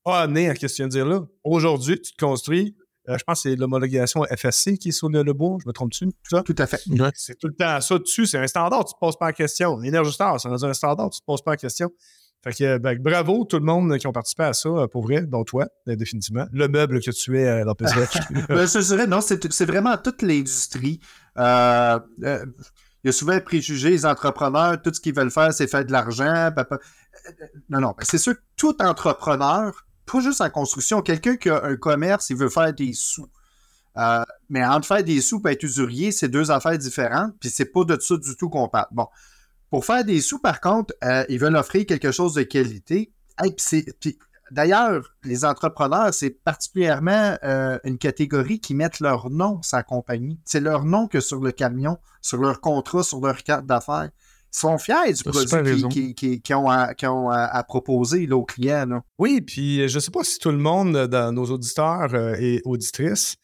[0.05, 1.23] a amené à question de dire là.
[1.45, 2.77] Aujourd'hui, tu te construis,
[3.09, 6.07] euh, je pense que c'est l'homologation FSC qui est sur le, bois, je me trompe-tu?
[6.29, 6.81] Tout, tout à fait.
[7.15, 9.33] C'est tout le temps ça dessus, c'est un standard, tu ne te poses pas en
[9.33, 9.79] question.
[10.11, 11.91] Star, c'est un standard, tu ne te poses pas en question.
[12.45, 15.23] Fait que ben, bravo tout le monde qui ont participé à ça, euh, pour vrai,
[15.23, 16.47] dont toi, euh, définitivement.
[16.53, 18.19] Le meuble que tu es dans PCH.
[18.49, 21.01] ben, je dirais, non, c'est vraiment toute l'industrie.
[23.07, 25.93] Il y a souvent préjugé, les entrepreneurs, tout ce qu'ils veulent faire, c'est faire de
[25.93, 26.51] l'argent.
[27.71, 31.65] Non, non, ben, c'est sûr que tout entrepreneur pas juste en construction, quelqu'un qui a
[31.65, 33.29] un commerce, il veut faire des sous.
[33.97, 37.67] Euh, mais entre faire des sous et être usurier, c'est deux affaires différentes, puis c'est
[37.67, 38.89] pas de ça du tout qu'on parle.
[38.91, 39.07] Bon,
[39.71, 43.13] pour faire des sous, par contre, euh, ils veulent offrir quelque chose de qualité.
[44.51, 50.39] D'ailleurs, les entrepreneurs, c'est particulièrement euh, une catégorie qui mettent leur nom sa compagnie.
[50.45, 54.11] C'est leur nom que sur le camion, sur leur contrat, sur leur carte d'affaires
[54.51, 59.03] sont fiers du produit qu'ils ont, à, proposer aux clients.
[59.19, 62.63] Oui, puis je ne sais pas si tout le monde dans nos auditeurs euh, et
[62.65, 63.37] auditrices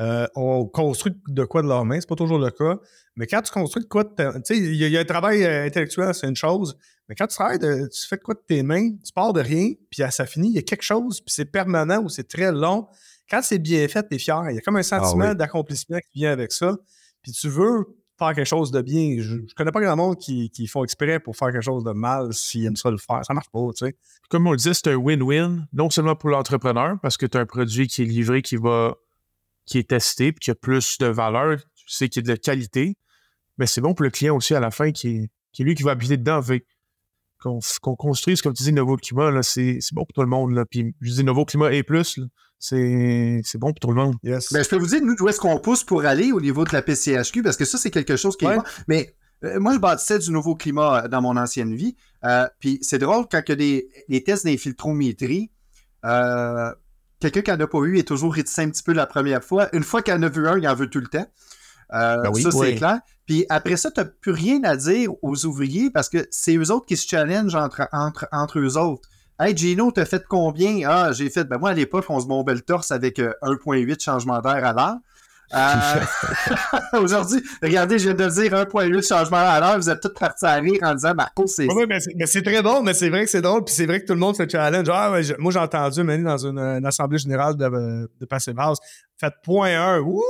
[0.00, 2.00] euh, ont construit de quoi de leur main.
[2.00, 2.78] C'est pas toujours le cas.
[3.16, 5.66] Mais quand tu construis de quoi de Tu sais, il y, a un travail euh,
[5.66, 6.76] intellectuel, c'est une chose.
[7.10, 10.02] Mais quand tu travailles, tu fais quoi de tes mains, tu pars de rien, puis
[10.10, 12.86] ça finit, il y a quelque chose, puis c'est permanent ou c'est très long.
[13.28, 14.48] Quand c'est bien fait, tu es fier.
[14.50, 16.76] Il y a comme un ah sentiment d'accomplissement qui vient avec ça.
[17.20, 17.84] puis tu veux
[18.16, 19.16] faire quelque chose de bien.
[19.18, 21.90] Je, je connais pas grand monde qui, qui font exprès pour faire quelque chose de
[21.90, 23.24] mal s'ils aiment ça le faire.
[23.24, 23.96] Ça marche pas, tu sais.
[24.28, 27.40] Comme on le disait, c'est un win-win, non seulement pour l'entrepreneur, parce que tu as
[27.40, 28.94] un produit qui est livré, qui va
[29.66, 32.30] qui est testé, puis qui a plus de valeur, tu sais qu'il y a de
[32.30, 32.96] la qualité,
[33.58, 35.74] mais c'est bon pour le client aussi à la fin, qui est, qui est lui
[35.74, 36.42] qui va habiter dedans.
[36.42, 36.64] Fait
[37.40, 40.52] qu'on qu'on construise, comme tu dis, Nouveau Climat, c'est c'est bon pour tout le monde.
[40.52, 40.64] Là.
[40.64, 42.20] Puis je dis Nouveau Climat et plus,
[42.58, 44.14] c'est c'est bon pour tout le monde.
[44.22, 44.52] Yes.
[44.52, 46.72] Ben, je peux vous dire, nous, où est-ce qu'on pousse pour aller au niveau de
[46.72, 48.54] la PCHQ, parce que ça, c'est quelque chose qui Ouais.
[48.54, 48.62] est bon.
[48.88, 51.96] Mais euh, moi, je bâtissais du nouveau climat euh, dans mon ancienne vie.
[52.24, 55.50] Euh, puis c'est drôle, quand il y a des, les tests d'infiltrométrie,
[56.04, 56.70] euh,
[57.20, 59.74] quelqu'un qui n'en a pas eu est toujours réticent un petit peu la première fois.
[59.74, 61.26] Une fois qu'il en a vu un, il en veut tout le temps.
[61.92, 62.42] Euh, Ben oui.
[62.42, 63.00] ça, c'est clair.
[63.26, 66.70] Puis après ça, tu n'as plus rien à dire aux ouvriers parce que c'est eux
[66.72, 69.08] autres qui se challengent entre, entre, entre eux autres.
[69.38, 70.80] Hey Gino, t'as fait combien?
[70.88, 71.44] Ah, j'ai fait.
[71.44, 74.72] Ben moi, à l'époque, on se bombait le torse avec euh, 1.8 changement d'air à
[74.72, 74.96] l'heure.
[75.52, 79.76] Euh, Aujourd'hui, regardez, je viens de dire 1.8 changement à l'heure.
[79.78, 81.66] Vous êtes tous partis à rire en disant Marco, c'est.
[81.72, 84.06] Ouais, mais c'est- très bon, mais c'est vrai que c'est drôle, puis c'est vrai que
[84.06, 84.86] tout le monde se challenge.
[84.92, 88.58] Ah, ouais, je- moi, j'ai entendu mener dans une, une assemblée générale de, de Passive
[88.58, 88.78] House.
[89.18, 90.00] Faites point 1.
[90.00, 90.22] Ouh!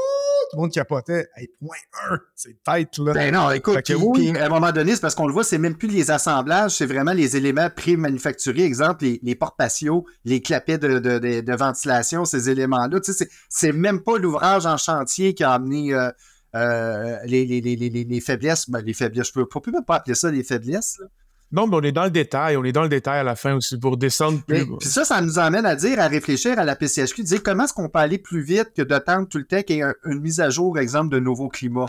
[0.50, 1.28] Tout le monde capotait.
[1.36, 1.76] Hey, point
[2.10, 2.18] 1.
[2.34, 3.12] C'est tête, là.
[3.12, 4.36] Ben non, écoute, puis- oui.
[4.38, 6.86] à un moment donné, c'est parce qu'on le voit, c'est même plus les assemblages, c'est
[6.86, 8.62] vraiment les éléments pré-manufacturés.
[8.64, 13.00] Exemple, les, les portes patios, les clapets de, de, de- de ventilation, ces éléments-là.
[13.00, 16.10] Tu sais, c'est- même pas l'ouvrage en chantier qui a amené euh,
[16.56, 18.68] euh, les, les, les, les, les faiblesses.
[18.68, 20.96] Ben, les faiblesses, je peux, peux même pas appeler ça des faiblesses.
[21.00, 21.06] là.
[21.52, 22.56] Non, mais on est dans le détail.
[22.56, 24.66] On est dans le détail à la fin aussi pour descendre plus.
[24.78, 27.72] Puis ça, ça nous amène à dire, à réfléchir à la PCHQ, dire comment est-ce
[27.74, 30.20] qu'on peut aller plus vite que d'attendre tout le temps qu'il y ait un- une
[30.20, 31.86] mise à jour, exemple, de nouveau climat.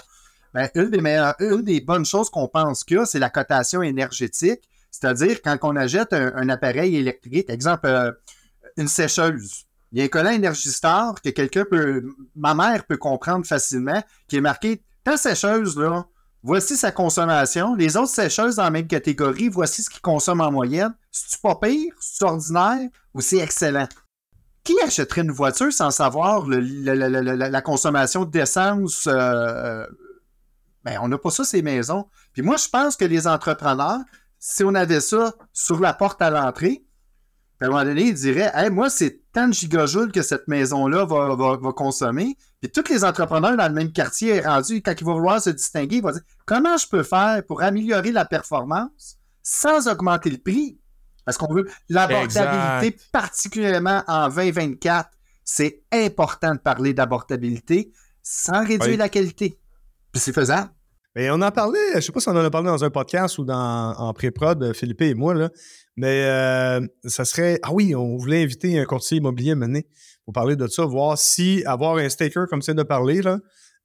[0.54, 3.30] Ben, une, des meilleures- une des bonnes choses qu'on pense qu'il y a, c'est la
[3.30, 4.62] cotation énergétique.
[4.90, 8.12] C'est-à-dire, quand on achète un, un appareil électrique, exemple, euh,
[8.78, 12.04] une sécheuse, il y a un collant Energistar que quelqu'un peut,
[12.36, 16.06] ma mère peut comprendre facilement, qui est marqué, ta sécheuse, là,
[16.44, 17.76] voici sa consommation.
[17.76, 20.94] Les autres sécheuses dans la même catégorie, voici ce qu'ils consomment en moyenne.
[21.12, 21.94] C'est-tu pas pire?
[22.00, 22.90] C'est-tu ordinaire?
[23.14, 23.88] Ou c'est excellent?
[24.64, 29.08] Qui achèterait une voiture sans savoir la consommation d'essence?
[29.08, 29.88] euh, euh,
[30.84, 32.08] ben, on n'a pas ça, ces maisons.
[32.34, 34.00] Puis moi, je pense que les entrepreneurs,
[34.40, 36.84] si on avait ça sur la porte à l'entrée,
[37.60, 41.06] à un moment donné, ils diraient Hey, moi, c'est tant de gigajoules que cette maison-là
[41.06, 42.36] va consommer.
[42.62, 45.98] Puis tous les entrepreneurs dans le même quartier rendus, quand ils vont vouloir se distinguer,
[45.98, 50.78] ils vont dire Comment je peux faire pour améliorer la performance sans augmenter le prix?
[51.26, 55.10] Parce qu'on veut l'abordabilité, particulièrement en 2024.
[55.44, 58.98] C'est important de parler d'abordabilité sans réduire Oui.
[58.98, 59.58] la qualité.
[60.12, 60.70] Puis c'est faisable.
[61.16, 63.38] Mais on en parlait, je sais pas si on en a parlé dans un podcast
[63.38, 65.50] ou dans, en pré-prod, Philippe et moi, là,
[65.98, 67.60] mais euh, ça serait.
[67.64, 69.82] Ah oui, on voulait inviter un courtier immobilier maintenant
[70.26, 73.40] pour parler de ça, voir si avoir un staker comme c'est de parler, là,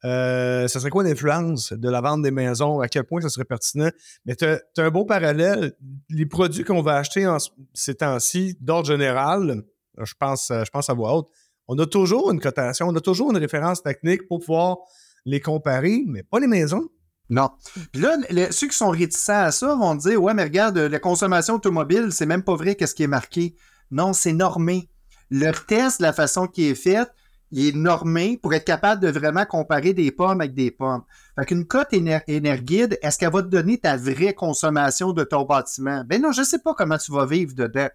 [0.05, 3.47] euh, ça serait quoi l'influence de la vente des maisons, à quel point ça serait
[3.47, 3.89] pertinent?
[4.27, 5.73] Mais tu as, un beau parallèle.
[6.11, 9.63] Les produits qu'on va acheter en ce- ces temps-ci, d'ordre général,
[9.99, 11.29] je pense, je pense à voix haute,
[11.69, 14.77] on a toujours une cotation, on a toujours une référence technique pour pouvoir
[15.25, 16.89] les comparer, mais pas les maisons.
[17.29, 17.49] Non.
[17.93, 18.17] Puis là,
[18.53, 22.27] ceux qui sont réticents à ça vont dire Ouais, mais regarde, la consommation automobile, c'est
[22.27, 23.57] même pas vrai qu'est-ce qui est marqué.
[23.91, 24.89] Non, c'est normé.
[25.31, 27.13] Le test, la façon qui est faite,
[27.53, 31.03] il est normé pour être capable de vraiment comparer des pommes avec des pommes.
[31.39, 35.45] Fait qu'une cote éner- énerguide, est-ce qu'elle va te donner ta vraie consommation de ton
[35.45, 36.03] bâtiment?
[36.07, 37.89] Ben non, je sais pas comment tu vas vivre dedans.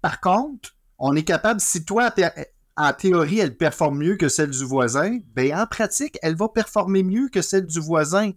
[0.00, 2.12] Par contre, on est capable, si toi,
[2.76, 7.02] en théorie, elle performe mieux que celle du voisin, ben en pratique, elle va performer
[7.02, 8.30] mieux que celle du voisin.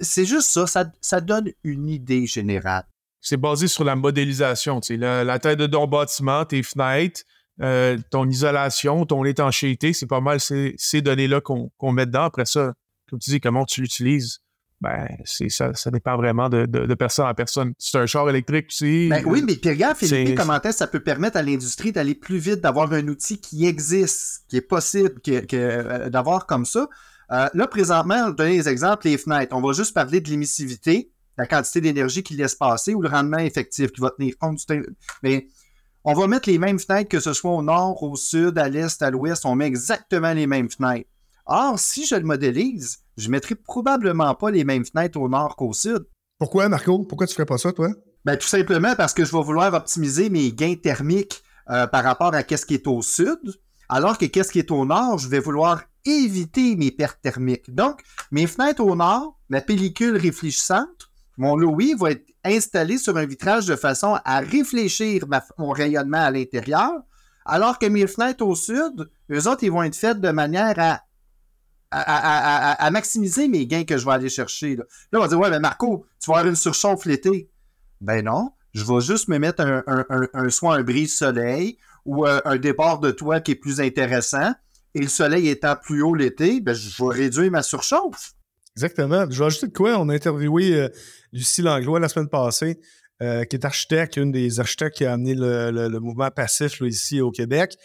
[0.00, 2.84] C'est juste ça, ça, ça donne une idée générale.
[3.20, 4.80] c'est basé sur la modélisation.
[4.80, 7.22] tu sais, La, la taille de ton bâtiment, tes fenêtres,
[7.62, 12.24] euh, ton isolation, ton étanchéité, c'est pas mal ces, ces données-là qu'on met dedans.
[12.24, 12.74] Après ça,
[13.08, 14.40] comme tu dis, comment tu l'utilises,
[14.80, 17.72] ben, ça, ça dépend vraiment de, de- de personne à personne.
[17.78, 19.08] C'est un char électrique aussi.
[19.08, 22.16] Ben oui, mais puis regarde, Philippe, comment est-ce que ça peut permettre à l'industrie d'aller
[22.16, 26.64] plus vite, d'avoir un outil qui existe, qui est possible, que- que, euh, d'avoir comme
[26.64, 26.88] ça?
[27.30, 29.54] Euh, là, présentement, on va donner des exemples, les fenêtres.
[29.54, 33.38] On va juste parler de l'émissivité, la quantité d'énergie qu'il laisse passer ou le rendement
[33.38, 34.84] effectif qui va tenir compte du.
[35.22, 35.46] Mais
[36.04, 39.00] on va mettre les mêmes fenêtres, que ce soit au nord, au sud, à l'est,
[39.02, 41.08] à l'ouest, on met exactement les mêmes fenêtres.
[41.46, 45.56] Or, si je le modélise, je ne mettrai probablement pas les mêmes fenêtres au nord
[45.56, 46.06] qu'au sud.
[46.38, 47.04] Pourquoi, Marco?
[47.04, 47.90] Pourquoi tu ferais pas ça, toi?
[48.24, 52.34] Ben, tout simplement parce que je vais vouloir optimiser mes gains thermiques euh, par rapport
[52.34, 55.40] à qu'est-ce qui est au sud, alors que qu'est-ce qui est au nord, je vais
[55.40, 57.72] vouloir éviter mes pertes thermiques.
[57.72, 63.26] Donc, mes fenêtres au nord, ma pellicule réfléchissante, mon Louis va être installé sur un
[63.26, 65.24] vitrage de façon à réfléchir
[65.58, 66.92] mon rayonnement à l'intérieur,
[67.44, 71.00] alors que mes fenêtres au sud, eux autres, ils vont être faites de manière
[71.90, 74.76] à maximiser mes gains que je vais aller chercher.
[74.76, 77.50] Là, on va dire, ouais, mais Marco, tu vas avoir une surchauffe l'été.
[78.00, 79.84] Ben non, je vais juste me mettre un,
[80.32, 84.52] un, soit un brise-soleil ou euh, un, départ de toit qui est plus intéressant.
[84.94, 88.32] Et le soleil étant plus haut l'été, ben, je vais réduire ma surchauffe.
[88.76, 89.26] Exactement.
[89.30, 89.98] Je vais ajouter de quoi?
[89.98, 90.88] On a interviewé euh,
[91.32, 92.80] Lucie Langlois la semaine passée,
[93.22, 97.30] euh, qui est architecte, une des architectes qui a amené le, mouvement passif ici au
[97.30, 97.76] Québec.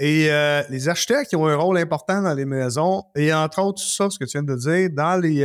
[0.00, 0.28] Et
[0.70, 4.18] les architectes qui ont un rôle important dans les maisons, et entre autres, ça, ce
[4.18, 5.44] que tu viens de dire, dans les,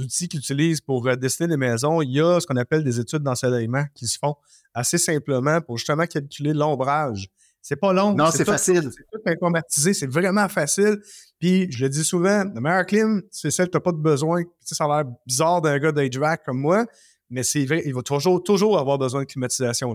[0.00, 3.00] outils qu'ils utilisent pour euh, dessiner les maisons, il y a ce qu'on appelle des
[3.00, 4.34] études d'ensoleillement qui se font
[4.74, 7.28] assez simplement pour justement calculer l'ombrage.
[7.68, 8.14] C'est pas long.
[8.14, 8.90] Non, c'est facile.
[8.90, 9.92] C'est tout informatisé.
[9.92, 11.02] C'est vraiment facile.
[11.38, 13.98] Puis, je le dis souvent, la meilleure clim, c'est celle que tu n'as pas de
[13.98, 14.42] besoin.
[14.62, 16.86] ça a l'air bizarre d'un gars d'HVAC comme moi,
[17.28, 19.94] mais c'est vrai, il va toujours, toujours avoir besoin de climatisation,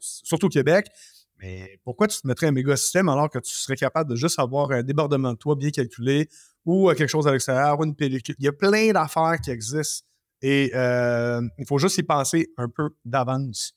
[0.00, 0.88] surtout au Québec.
[1.38, 4.40] Mais pourquoi tu te mettrais un méga système alors que tu serais capable de juste
[4.40, 6.28] avoir un débordement de toit bien calculé,
[6.64, 8.34] ou quelque chose à l'extérieur, ou une pellicule?
[8.40, 10.04] Il y a plein d'affaires qui existent
[10.42, 13.74] et euh, il faut juste y penser un peu d'avance.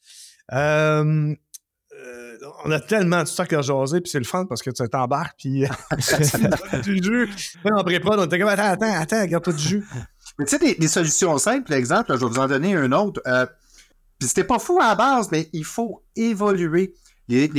[0.51, 1.35] Euh,
[2.03, 4.87] euh, on a tellement de stock à jaser, puis c'est le fun parce que tu
[4.89, 5.65] t'embarques, puis
[6.83, 7.29] du jus.
[7.71, 9.85] En pré-prod, on était comme attends, attends, attends, garde-toi du jus.
[10.37, 13.21] Mais tu sais, des, solutions simples, par exemple, je vais vous en donner un autre.
[14.19, 16.93] puis c'était pas fou à la base, mais il faut évoluer.
[17.29, 17.49] Les,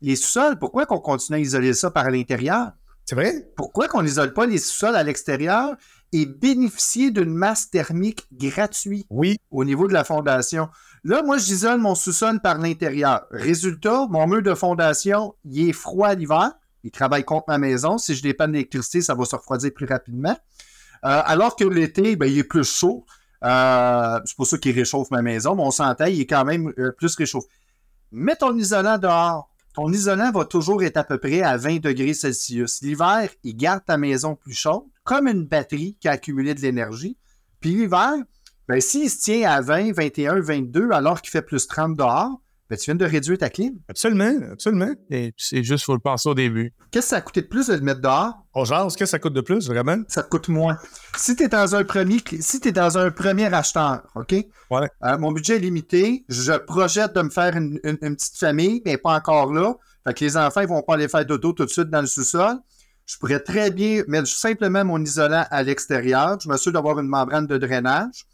[0.00, 2.72] les sous-sols, pourquoi qu'on continue à isoler ça par l'intérieur?
[3.04, 3.46] C'est vrai?
[3.56, 5.76] Pourquoi qu'on n'isole pas les sous-sols à l'extérieur
[6.12, 9.36] et bénéficier d'une masse thermique gratuite oui.
[9.50, 10.68] au niveau de la fondation?
[11.04, 13.26] Là, moi, j'isole mon sous-sol par l'intérieur.
[13.30, 16.52] Résultat, mon mur de fondation, il est froid l'hiver.
[16.82, 17.98] Il travaille contre ma maison.
[17.98, 20.36] Si je dépanne d'électricité, ça va se refroidir plus rapidement.
[21.04, 23.04] Euh, alors que l'été, ben, il est plus chaud.
[23.42, 25.54] Euh, c'est pour ça qu'il réchauffe ma maison.
[25.54, 27.48] Mon santé, il est quand même euh, plus réchauffé.
[28.10, 32.14] Mets ton isolant dehors ton isolant va toujours être à peu près à 20 degrés
[32.14, 32.80] Celsius.
[32.80, 37.18] L'hiver, il garde ta maison plus chaude, comme une batterie qui a accumulé de l'énergie.
[37.60, 38.12] Puis l'hiver,
[38.68, 42.78] ben, s'il se tient à 20, 21, 22, alors qu'il fait plus 30 dehors, ben,
[42.78, 43.74] tu viens de réduire ta clim.
[43.88, 44.90] Absolument, absolument.
[45.10, 46.72] Et c'est juste, faut le penser au début.
[46.90, 48.32] Qu'est-ce que ça a coûté de plus de le mettre dehors?
[48.54, 49.98] Oh, genre, qu'est-ce que ça coûte de plus, vraiment?
[50.08, 50.78] Ça te coûte moins.
[51.16, 54.32] Si tu es dans un premier, si es dans un premier acheteur, OK?
[54.70, 54.88] Ouais.
[55.04, 56.24] Euh, mon budget est limité.
[56.28, 59.74] Je projette de me faire une, petite famille, mais pas encore là.
[60.06, 62.06] Fait que les enfants, ils vont pas aller faire dodo tout de suite dans le
[62.06, 62.56] sous-sol.
[63.04, 66.38] Je pourrais très bien mettre simplement mon isolant à l'extérieur.
[66.40, 68.24] Je m'assure d'avoir une membrane de drainage.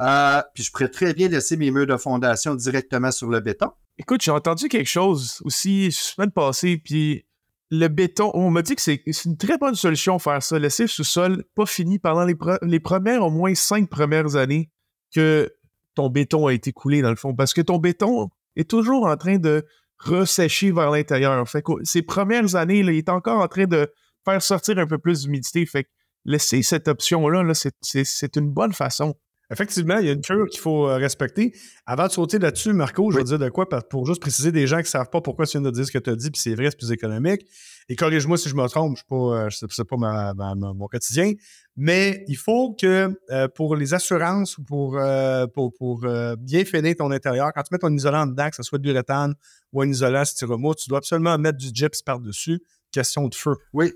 [0.00, 3.70] Euh, puis je pourrais très bien laisser mes murs de fondation directement sur le béton.
[3.98, 7.26] Écoute, j'ai entendu quelque chose aussi semaine passée, puis
[7.70, 10.88] le béton, on m'a dit que c'est une très bonne solution faire ça, laisser le
[10.88, 14.70] sous-sol pas fini pendant les, premières, au moins cinq premières années
[15.14, 15.52] que
[15.94, 19.16] ton béton a été coulé dans le fond, parce que ton béton est toujours en
[19.16, 19.66] train de
[19.98, 21.46] ressécher vers l'intérieur.
[21.48, 23.92] Fait que ces premières années, il est encore en train de
[24.24, 25.64] faire sortir un peu plus d'humidité.
[25.66, 25.90] Fait que
[26.24, 29.14] laisser cette option-là, -là, c'est une bonne façon.
[29.52, 31.52] Effectivement, il y a une cure qu'il faut euh, respecter.
[31.84, 34.76] Avant de sauter là-dessus, Marco, je veux dire de quoi pour juste préciser des gens
[34.76, 36.40] qui ne savent pas pourquoi tu viens de dire ce que tu as dit, puis
[36.40, 37.42] c'est vrai, c'est plus économique.
[37.88, 41.32] Et corrige-moi si je me trompe, je ne sais pas ma, mon quotidien.
[41.76, 46.06] Mais il faut que euh, pour les assurances ou pour, euh, pour, pour
[46.38, 49.34] bien finir ton intérieur, quand tu mets ton isolant dedans, que ce soit de l'uréthane
[49.72, 52.60] ou un isolant styromousse, tu dois absolument mettre du gyps par-dessus
[52.92, 53.56] question de feu.
[53.72, 53.92] Oui,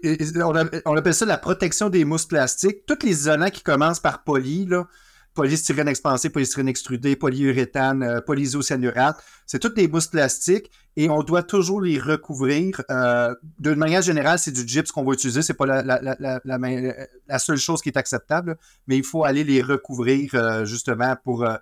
[0.85, 2.87] on, appelle ça la protection des mousses plastiques.
[2.87, 4.87] Tous les isolants qui commencent par poly, là,
[5.35, 9.12] polystyrène expansé, polystyrène extrudé, polyuréthane, euh.
[9.47, 12.81] C'est toutes des mousses plastiques et on doit toujours les recouvrir.
[12.90, 15.42] Euh, D'une manière générale, c'est du gyps qu'on va utiliser.
[15.42, 20.31] C'est pas la, la, seule chose qui est acceptable, mais il faut aller les recouvrir
[20.35, 21.44] euh, justement pour.
[21.44, 21.57] Euh,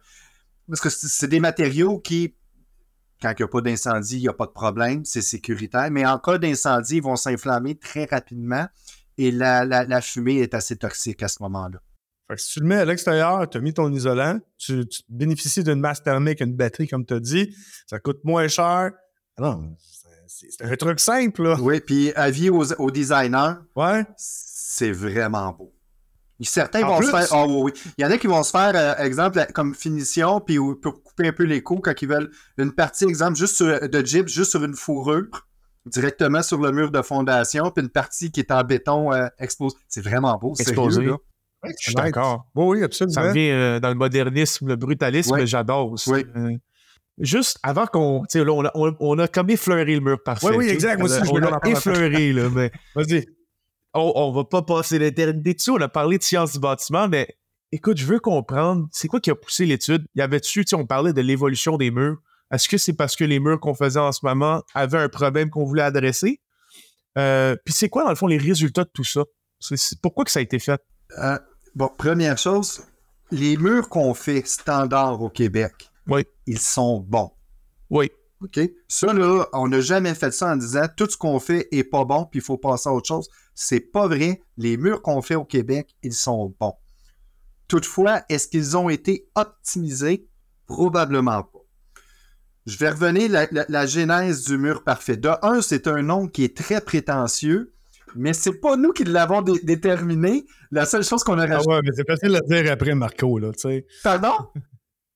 [0.69, 2.35] parce que c'est des matériaux qui,
[3.21, 5.91] quand il n'y a pas d'incendie, il n'y a pas de problème, c'est sécuritaire.
[5.91, 8.67] Mais en cas d'incendie, ils vont s'inflammer très rapidement
[9.19, 11.81] et la fumée est assez toxique à ce moment-là
[12.37, 16.03] si tu le mets à l'extérieur, tu as mis ton isolant, tu, bénéficies d'une masse
[16.03, 17.55] thermique, une batterie, comme tu as dit,
[17.87, 18.91] ça coûte moins cher.
[19.39, 19.77] Ah non,
[20.27, 21.57] c'est un truc simple, là.
[21.61, 24.05] Oui, puis avis aux, aux designers, ouais.
[24.17, 25.73] c'est vraiment beau.
[26.41, 27.27] Certains vont se faire.
[27.33, 30.59] Oh, oui, Il y en a qui vont se faire, euh, exemple, comme finition, puis
[30.81, 34.29] pour couper un peu les coups quand ils veulent une partie, exemple, juste de gyps,
[34.29, 35.29] juste sur une fourrure,
[35.87, 39.77] directement sur le mur de fondation, puis une partie qui est en béton euh, exposée.
[39.89, 40.55] C'est vraiment beau.
[40.59, 41.05] Exposé.
[41.05, 41.17] là
[41.65, 42.47] je suis d'accord.
[42.55, 43.15] Oui, absolument.
[43.15, 46.13] Ça vient euh, dans le modernisme, le brutalisme, j'adore aussi.
[46.13, 46.57] Euh,
[47.19, 48.23] juste avant qu'on.
[48.23, 50.49] Tu sais, là, on a, on, a, comme effleuré le mur parfait.
[50.49, 50.99] Oui, oui, exact.
[50.99, 52.71] Moi aussi, je on a effleuré, là, mais.
[52.95, 53.27] Vas-y.
[53.95, 55.71] On, on va pas passer l'éternité dessus.
[55.71, 57.37] On a parlé de science du bâtiment, mais
[57.73, 60.07] écoute, je veux comprendre, c'est quoi qui a poussé l'étude?
[60.15, 62.19] Il y avait dessus, tu sais, on parlait de l'évolution des murs.
[62.53, 65.51] Est-ce que c'est parce que les murs qu'on faisait en ce moment avaient un problème
[65.51, 66.41] qu'on voulait adresser?
[67.19, 69.25] Euh, puis c'est quoi, dans le fond, les résultats de tout ça?
[70.03, 70.81] pourquoi que ça a été fait?
[71.19, 71.39] Euh,
[71.75, 72.83] bon, première chose,
[73.31, 76.25] les murs qu'on fait standard au Québec, oui.
[76.47, 77.33] ils sont bons.
[77.91, 78.11] Oui.
[78.43, 78.61] OK?
[78.89, 82.05] Ça, là, on n'a jamais fait ça en disant tout ce qu'on fait est pas
[82.05, 83.29] bon, puis il faut passer à autre chose.
[83.55, 84.43] C'est pas vrai.
[84.57, 86.75] Les murs qu'on fait au Québec, ils sont bons.
[87.69, 90.27] Toutefois, est-ce qu'ils ont été optimisés?
[90.67, 91.61] Probablement pas.
[92.67, 95.17] Je vais revenir à la, la, genèse du mur parfait.
[95.17, 97.75] De un, c'est un nom qui est très prétentieux,
[98.17, 100.45] mais c'est pas nous qui l'avons déterminé.
[100.71, 101.67] La seule chose qu'on a rajouté.
[101.69, 103.87] Ah ouais, mais c'est facile à dire après, Marco, là, tu sais.
[104.03, 104.33] Pardon?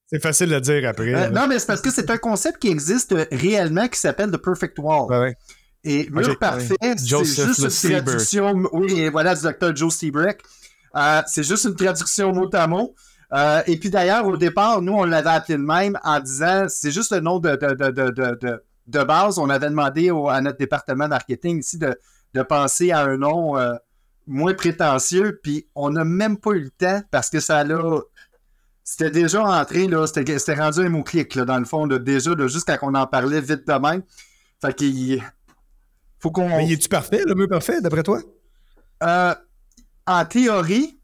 [0.09, 1.12] C'est facile à dire après.
[1.12, 4.36] Euh, non, mais c'est parce que c'est un concept qui existe réellement qui s'appelle The
[4.36, 5.11] Perfect Wall.
[5.11, 5.34] Ouais.
[5.82, 7.38] Et Mur Parfait, c'est juste
[7.88, 8.55] une traduction.
[8.72, 10.40] Oui, et voilà, du docteur Joe Seabreck.
[10.94, 12.94] Euh, c'est juste une traduction mot à mot.
[13.32, 16.92] Euh, et puis d'ailleurs, au départ, nous, on l'avait appelé de même en disant c'est
[16.92, 19.38] juste le nom de, de, de, de, base.
[19.38, 21.99] On avait demandé à notre département marketing ici de,
[22.43, 23.55] penser à un nom
[24.26, 25.41] moins prétentieux.
[25.43, 28.01] Puis on n'a même pas eu le temps parce que ça l'a
[28.87, 32.78] c'était déjà entré, là, c'était rendu un mot-clic, dans le fond, de, déjà, juste quand
[32.82, 34.03] on en parlait vite de même.
[34.62, 35.20] Fait qu'il
[36.20, 36.49] faut qu'on...
[36.49, 38.20] Mais est-tu parfait, le mur parfait, d'après toi?
[39.03, 39.34] Euh,
[40.07, 41.01] en théorie,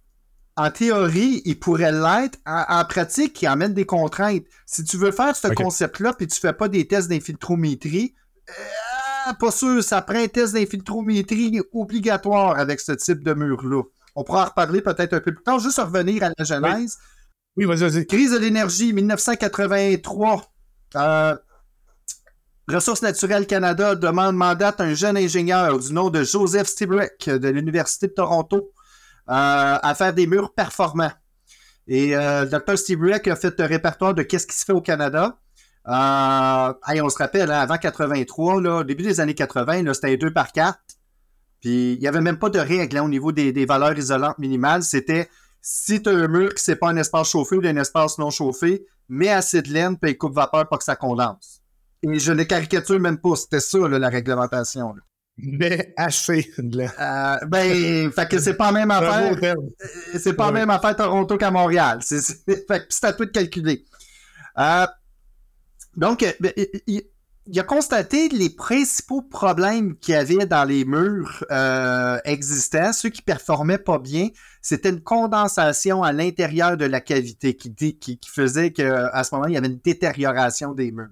[0.57, 2.39] en théorie, il pourrait l'être.
[2.47, 4.45] En, pratique, il amène des contraintes.
[4.65, 8.15] Si tu veux faire ce concept-là, puis tu fais pas des tests d'infiltrométrie,
[8.49, 8.53] euh,
[9.39, 13.83] pas sûr, ça prend un test d'infiltrométrie obligatoire avec ce type de mur-là.
[14.15, 16.99] On pourra en reparler peut-être un peu plus tard, juste revenir à la genèse.
[17.57, 18.07] Oui, vas-y, vas-y.
[18.07, 20.45] Crise de l'énergie, 1983.
[20.97, 21.37] Euh,
[22.69, 28.07] Ressources naturelles Canada demande mandat un jeune ingénieur du nom de Joseph Stibrick de l'Université
[28.07, 28.73] de Toronto
[29.29, 31.11] euh, à faire des murs performants.
[31.89, 32.79] Et euh, le Dr.
[32.79, 35.39] Stibrick a fait un répertoire de qu'est-ce qui se fait au Canada.
[35.85, 40.53] On se rappelle, hein, avant 83, là, au début des années 80, c'était 2 par
[40.53, 40.79] 4.
[41.61, 44.39] Puis il n'y avait même pas de règles hein, au niveau des, des valeurs isolantes
[44.39, 44.83] minimales.
[44.83, 45.29] C'était
[45.63, 48.31] si tu as un mur qui n'est pas un espace chauffé ou un espace non
[48.31, 51.63] chauffé, mets assez de laine puis coupe vapeur pour que ça condense.
[52.03, 54.95] Et je ne caricature même pas, c'était ça la réglementation.
[55.39, 56.93] Mais assez de laine.
[57.01, 59.37] Euh, ben, fait que c'est pas la même affaire.
[59.43, 59.55] Euh,
[60.19, 62.01] c'est pas la même affaire Toronto qu'à Montréal.
[62.03, 63.85] C'est, c'est à toi de calculer.
[64.59, 64.87] Euh,
[65.97, 66.53] donc, ben,
[67.47, 73.09] il a constaté les principaux problèmes qu'il y avait dans les murs euh, existants, ceux
[73.09, 74.29] qui performaient pas bien,
[74.61, 79.57] c'était une condensation à l'intérieur de la cavité qui, faisait qu'à ce moment il y
[79.57, 81.09] avait une détérioration des murs.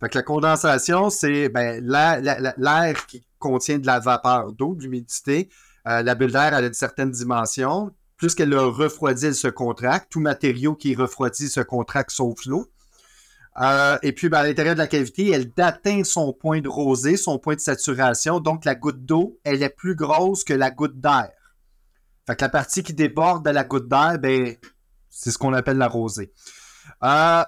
[0.00, 5.48] Fait que la condensation, c'est ben, l'air qui contient de la vapeur d'eau, de l'humidité.
[5.88, 7.92] Euh, la bulle d'air a une certaine dimension.
[8.16, 10.10] Plus qu'elle le refroidit, elle se contracte.
[10.10, 12.68] Tout matériau qui refroidit se contracte sauf l'eau.
[13.60, 17.16] Euh, et puis, ben, à l'intérieur de la cavité, elle atteint son point de rosée,
[17.16, 18.40] son point de saturation.
[18.40, 21.30] Donc, la goutte d'eau, elle est plus grosse que la goutte d'air.
[22.26, 24.54] Fait que la partie qui déborde de la goutte d'air, ben,
[25.10, 26.32] c'est ce qu'on appelle la rosée.
[27.02, 27.42] Euh,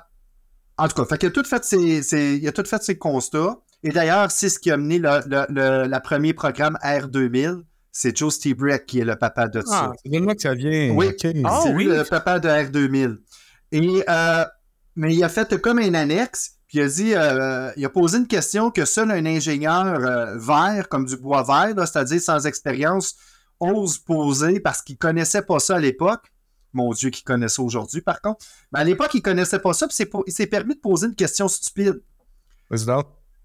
[0.78, 3.58] en tout cas, fait qu'il a tout fait ses, il a tout fait ses constats.
[3.82, 7.62] Et d'ailleurs, c'est ce qui a mené le, premier programme R2000.
[7.92, 9.90] C'est Joe Stebreck qui est le papa de ça.
[9.90, 10.90] Ah, c'est de là que ça vient.
[10.94, 11.84] Oui, c'est ah, oui.
[11.84, 13.18] le papa de R2000.
[13.72, 14.44] Et euh,
[15.00, 18.18] mais il a fait comme une annexe, puis il a dit, euh, il a posé
[18.18, 23.16] une question que seul un ingénieur euh, vert, comme du bois vert, c'est-à-dire sans expérience,
[23.60, 26.30] ose poser parce qu'il connaissait pas ça à l'époque.
[26.74, 28.44] Mon Dieu, qu'il connaissait aujourd'hui, par contre.
[28.72, 29.96] Mais à l'époque, il connaissait pas ça, puis
[30.26, 32.02] il s'est permis de poser une question stupide.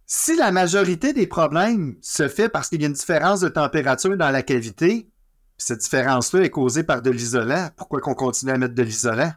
[0.05, 4.17] Si la majorité des problèmes se fait parce qu'il y a une différence de température
[4.17, 5.09] dans la cavité,
[5.57, 9.31] cette différence-là est causée par de l'isolant, pourquoi qu'on continue à mettre de l'isolant?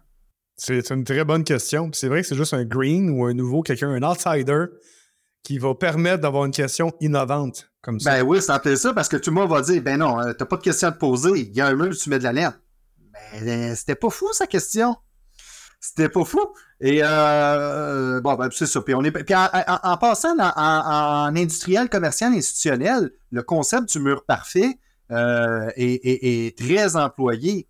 [0.59, 1.89] C'est une très bonne question.
[1.93, 4.67] C'est vrai que c'est juste un green ou un nouveau, quelqu'un, un outsider
[5.45, 8.11] qui va permettre d'avoir une question innovante comme ça.
[8.11, 10.33] Ben oui, c'est appelé ça parce que tout le monde va dire ben non, euh,
[10.33, 12.25] t'as pas de question à te poser, il y a un mur, tu mets de
[12.25, 12.53] la laine.
[12.99, 14.97] Ben, euh, c'était pas fou sa question.
[15.81, 16.41] C'était pas fou.
[16.81, 18.83] Et euh, bon, ben, c'est ça.
[18.83, 24.77] Puis en, passant en, industriel, commercial, institutionnel, le concept du mur parfait
[25.09, 27.69] est, très employé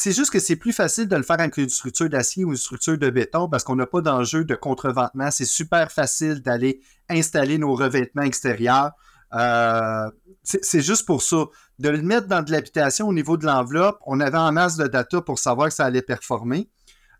[0.00, 2.56] c'est juste que c'est plus facile de le faire avec une structure d'acier ou une
[2.56, 5.30] structure de béton parce qu'on n'a pas d'enjeu de contreventement.
[5.30, 6.80] C'est super facile d'aller
[7.10, 8.92] installer nos revêtements extérieurs.
[9.34, 10.10] Euh,
[10.42, 11.44] c'est juste pour ça.
[11.78, 14.86] De le mettre dans de l'habitation au niveau de l'enveloppe, on avait en masse de
[14.86, 16.70] data pour savoir que ça allait performer.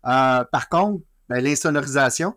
[0.07, 2.33] Euh, par contre, ben, l'insonorisation,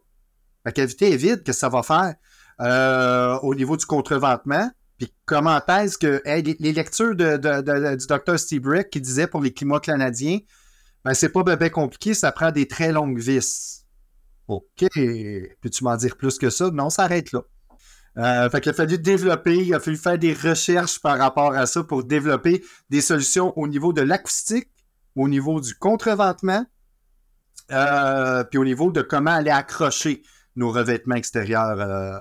[0.67, 2.17] la cavité est vide, que ça va faire?
[2.61, 4.71] Euh, au niveau du contreventement,
[5.25, 10.39] comment est-ce que les, lectures du docteur Steve Rick qui disait pour les climats canadiens,
[11.05, 13.85] ben c'est pas bien compliqué, ça prend des très longues vis.
[14.49, 14.85] OK.
[14.93, 16.71] Peux-tu m'en dire plus que ça?
[16.71, 17.43] Non, ça arrête là.
[18.17, 21.67] Euh, fait qu'il a fallu développer, il a fallu faire des recherches par rapport à
[21.67, 24.71] ça pour développer des solutions au niveau de l'acoustique,
[25.17, 26.65] au niveau du contreventement,
[27.73, 30.23] euh, puis au niveau de comment aller accrocher
[30.55, 32.19] nos revêtements extérieurs euh,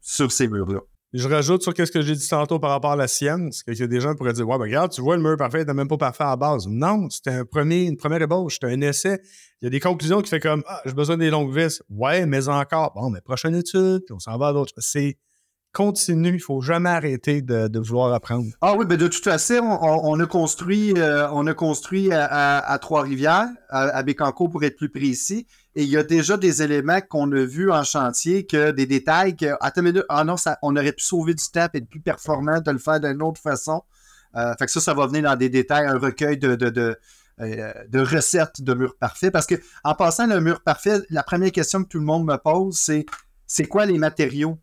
[0.00, 0.80] sur ces murs-là.
[1.14, 3.86] Je rajoute sur ce que j'ai dit tantôt par rapport à la sienne, y a
[3.86, 5.96] des gens pourraient dire Ouais, ben regarde, tu vois, le mur parfait, n'est même pas
[5.96, 6.66] parfait à la base.
[6.68, 9.18] Non, c'était un premier, une première ébauche, c'était un essai.
[9.62, 11.82] Il y a des conclusions qui font comme Ah, j'ai besoin des longues vis.
[11.88, 12.92] Ouais, mais encore.
[12.94, 14.74] Bon, mais prochaine étude, puis on s'en va à d'autres.
[14.76, 15.16] C'est
[15.72, 16.28] continu.
[16.28, 18.46] Il ne faut jamais arrêter de, vouloir apprendre.
[18.60, 23.48] Ah oui, mais de toute façon, on, a construit, euh, on a construit à, Trois-Rivières,
[23.68, 27.44] à, Bécancourt pour être plus précis, et il y a déjà des éléments qu'on a
[27.44, 31.34] vus en chantier, que des détails que, attends une ah non, on aurait pu sauver
[31.34, 33.82] du temps et être plus performant de le faire d'une autre façon.
[34.36, 36.98] Euh, fait que ça, ça va venir dans des détails, un recueil de, de, de
[37.40, 39.30] euh, recettes de mur parfait.
[39.30, 39.54] Parce que
[39.84, 43.06] en passant le mur parfait, la première question que tout le monde me pose, c'est
[43.46, 44.58] c'est quoi les matériaux?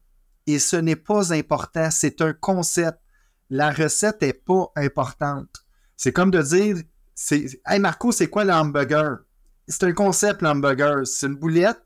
[0.47, 2.99] et ce n'est pas important, c'est un concept.
[3.49, 5.65] La recette n'est pas importante.
[5.95, 6.77] C'est comme de dire,
[7.13, 9.17] c'est, hey Marco, c'est quoi l'hamburger?
[9.67, 11.05] C'est un concept, l'hamburger.
[11.05, 11.81] C'est une boulette.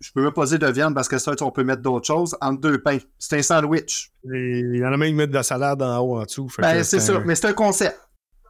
[0.00, 2.60] Je peux me poser de viande parce que ça, on peut mettre d'autres choses entre
[2.60, 2.98] deux pains.
[3.18, 4.12] C'est un sandwich.
[4.24, 6.48] il y en a même qui mettent de la salade en haut, en dessous.
[6.58, 7.98] Ben, c'est ça, mais c'est un concept.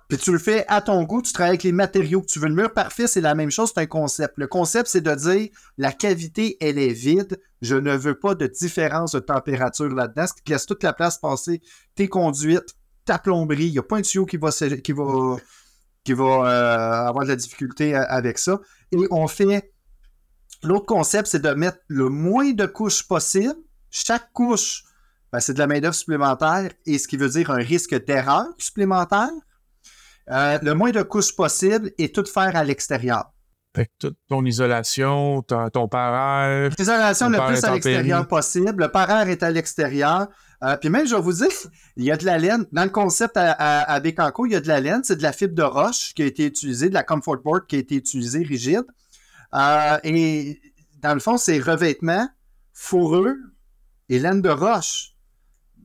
[0.09, 2.49] Puis tu le fais à ton goût, tu travailles avec les matériaux que tu veux.
[2.49, 4.35] Le mur parfait, c'est la même chose, c'est un concept.
[4.37, 5.49] Le concept, c'est de dire
[5.79, 7.41] la cavité, elle est vide.
[7.61, 11.19] Je ne veux pas de différence de température là-dedans, ce qui laisse toute la place
[11.19, 11.61] passer
[11.97, 13.67] tes conduites, ta plomberie.
[13.67, 15.37] Il n'y a pas un tuyau qui va, qui va,
[16.07, 18.61] qui va euh, avoir de la difficulté avec ça.
[18.93, 19.73] Et on fait.
[20.63, 23.57] L'autre concept, c'est de mettre le moins de couches possible.
[23.91, 24.85] Chaque couche,
[25.33, 29.31] ben, c'est de la main-d'œuvre supplémentaire et ce qui veut dire un risque d'erreur supplémentaire.
[30.31, 33.33] Euh, le moins de couches possible et tout faire à l'extérieur.
[33.75, 36.73] Fait que toute ton isolation, ton, ton parage.
[36.79, 38.85] L'isolation le plus à l'extérieur possible.
[38.85, 40.29] Le parage est à l'extérieur.
[40.63, 41.49] Euh, puis même, je vais vous dire,
[41.97, 42.67] il y a de la laine.
[42.73, 45.03] Dans le concept à, à, il y a de la laine.
[45.05, 47.77] C'est de la fibre de roche qui a été utilisée, de la comfort board qui
[47.77, 48.85] a été utilisée rigide.
[49.55, 50.61] Euh, et
[51.03, 52.29] dans le fond, c'est revêtement,
[52.73, 53.37] fourreux
[54.09, 55.17] et laine de roche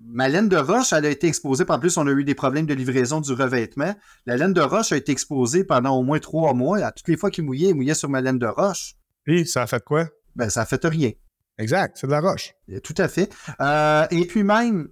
[0.05, 1.63] ma laine de roche, elle a été exposée.
[1.67, 3.95] En plus, on a eu des problèmes de livraison du revêtement.
[4.25, 6.79] La laine de roche a été exposée pendant au moins trois mois.
[6.79, 8.95] À toutes les fois qu'il mouillait, il mouillait sur ma laine de roche.
[9.23, 10.07] Puis, ça a fait quoi?
[10.35, 11.11] Ben, ça a fait rien.
[11.57, 12.53] Exact, c'est de la roche.
[12.83, 13.31] Tout à fait.
[13.59, 14.89] Euh, et puis même,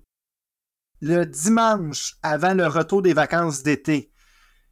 [1.02, 4.12] le dimanche, avant le retour des vacances d'été,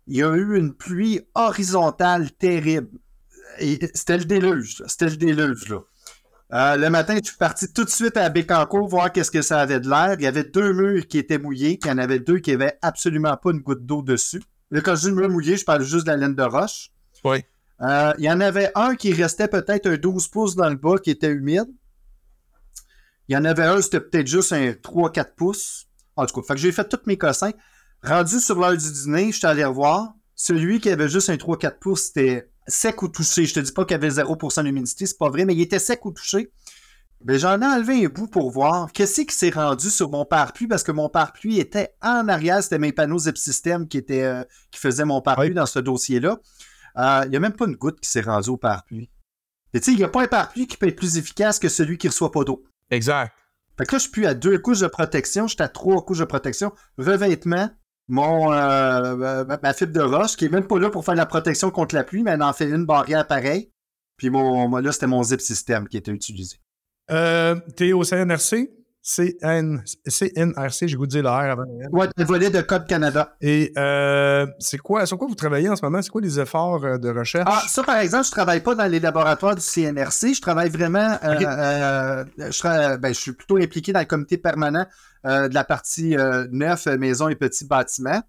[0.07, 2.99] il y a eu une pluie horizontale terrible.
[3.59, 4.83] C'était le déluge.
[4.87, 5.79] C'était le déluge, là.
[6.53, 9.59] Euh, le matin, je suis parti tout de suite à Bécancourt voir qu'est-ce que ça
[9.59, 10.15] avait de l'air.
[10.17, 12.51] Il y avait deux murs qui étaient mouillés, puis il y en avait deux qui
[12.51, 14.41] n'avaient absolument pas une goutte d'eau dessus.
[14.71, 16.91] Là, quand je dis mur mouillé, je parle juste de la laine de roche.
[17.25, 17.43] Oui.
[17.81, 20.97] Euh, il y en avait un qui restait peut-être un 12 pouces dans le bas
[20.97, 21.67] qui était humide.
[23.27, 25.87] Il y en avait un, c'était peut-être juste un 3-4 pouces.
[26.15, 27.51] En tout cas, fait que j'ai fait tous mes cossins.
[28.03, 30.13] Rendu sur l'heure du dîner, je suis allé revoir.
[30.35, 33.45] Celui qui avait juste un 3-4 pouces, c'était sec ou touché.
[33.45, 35.79] Je te dis pas qu'il y avait 0% d'humidité, c'est pas vrai, mais il était
[35.79, 36.51] sec ou touché.
[37.23, 40.67] Ben, j'en ai enlevé un bout pour voir qu'est-ce qui s'est rendu sur mon pare-pluie
[40.67, 44.43] parce que mon pare-pluie était en arrière, c'était mes panneaux Zip System qui, étaient, euh,
[44.69, 46.37] qui faisaient mon pare-pluie dans ce dossier-là.
[46.97, 49.09] Euh, il n'y a même pas une goutte qui s'est rendue au pare-pluie.
[49.73, 51.97] tu sais, il n'y a pas un pare-pluie qui peut être plus efficace que celui
[51.97, 52.63] qui reçoit pas d'eau.
[52.89, 53.33] Exact.
[53.77, 56.03] Fait que là, je suis plus à deux couches de protection, je suis à trois
[56.03, 57.69] couches de protection, revêtement,
[58.07, 61.69] mon euh, ma fibre de roche, qui est même pas là pour faire la protection
[61.69, 63.71] contre la pluie, mais elle en fait une barrière pareille.
[64.17, 66.57] Puis mon, là, c'était mon zip système qui était utilisé.
[67.11, 68.69] Euh, T'es au CNRC?
[69.07, 71.63] CNRC, j'ai goût de dire l'air avant.
[71.93, 73.35] Ouais, le volet de Code Canada.
[73.39, 76.01] Et euh, c'est quoi, sur quoi vous travaillez en ce moment?
[76.01, 77.49] C'est quoi les efforts euh, de recherche?
[77.49, 80.33] Ah, ça, par exemple, je travaille pas dans les laboratoires du CNRC.
[80.35, 81.17] Je travaille vraiment.
[81.23, 84.85] Euh, je, ben, je, suis plutôt impliqué dans le comité permanent
[85.23, 86.15] de la partie
[86.51, 88.21] neuf, maisons et petits bâtiments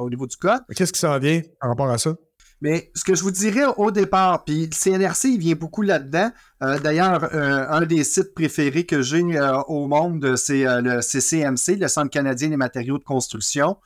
[0.00, 0.60] au niveau du code.
[0.74, 2.14] Qu'est-ce qui s'en vient par rapport à ça?
[2.62, 6.30] Mais ce que je vous dirais au départ, puis le CNRC, il vient beaucoup là-dedans.
[6.62, 11.76] Euh, d'ailleurs, euh, un des sites préférés que j'ai euh, au monde, c'est le CCMC,
[11.76, 13.76] le Centre canadien des matériaux de construction.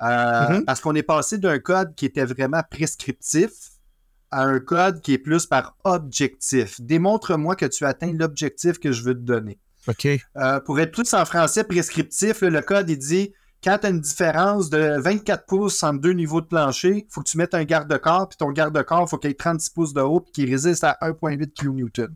[0.00, 0.64] Mm-hmm.
[0.64, 3.50] Parce qu'on est passé d'un code qui était vraiment prescriptif
[4.32, 6.80] à un code qui est plus par objectif.
[6.80, 9.58] Démontre-moi que tu atteins l'objectif que je veux te donner.
[9.88, 10.08] OK.
[10.64, 13.32] pour être plus en français prescriptif, le code, il dit
[13.62, 17.20] quand tu as une différence de 24 pouces entre deux niveaux de plancher, il faut
[17.20, 20.20] que tu mettes un garde-corps, puis ton garde-corps, faut qu'il ait 36 pouces de haut,
[20.20, 22.14] puis qu'il résiste à 1,8 kN.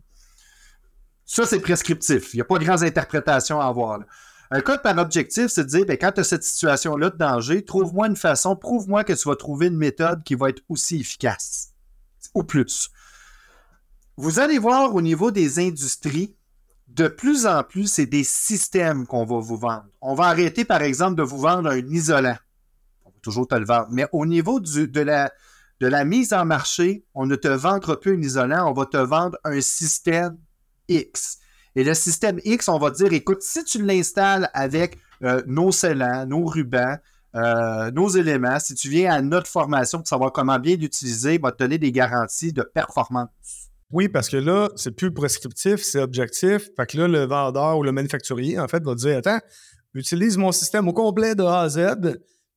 [1.25, 2.33] Ça, c'est prescriptif.
[2.33, 3.99] Il n'y a pas de grandes interprétations à avoir.
[4.49, 7.65] Un code par objectif, c'est de dire, ben, quand tu as cette situation-là de danger,
[7.65, 11.73] trouve-moi une façon, prouve-moi que tu vas trouver une méthode qui va être aussi efficace.
[12.33, 12.89] Ou plus.
[14.15, 16.36] Vous allez voir au niveau des industries,
[16.97, 19.85] de plus en plus, c'est des systèmes qu'on va vous vendre.
[20.01, 22.37] On va arrêter, par exemple, de vous vendre un isolant.
[23.05, 23.87] On va toujours te le vendre.
[23.91, 25.01] Mais au niveau de,
[25.79, 29.37] la, mise en marché, on ne te vendra plus un isolant, on va te vendre
[29.43, 30.37] un système
[30.87, 31.37] X.
[31.75, 36.25] Et le système X, on va dire, écoute, si tu l'installes avec euh, nos scellants,
[36.25, 36.97] nos rubans,
[37.35, 41.41] euh, nos éléments, si tu viens à notre formation pour savoir comment bien l'utiliser, il
[41.41, 43.66] va te donner des garanties de performance.
[43.91, 46.69] Oui, parce que là, c'est plus prescriptif, c'est objectif.
[46.75, 49.39] Fait que là, le vendeur ou le manufacturier, en fait, va dire Attends,
[49.93, 51.95] utilise mon système au complet de A à Z,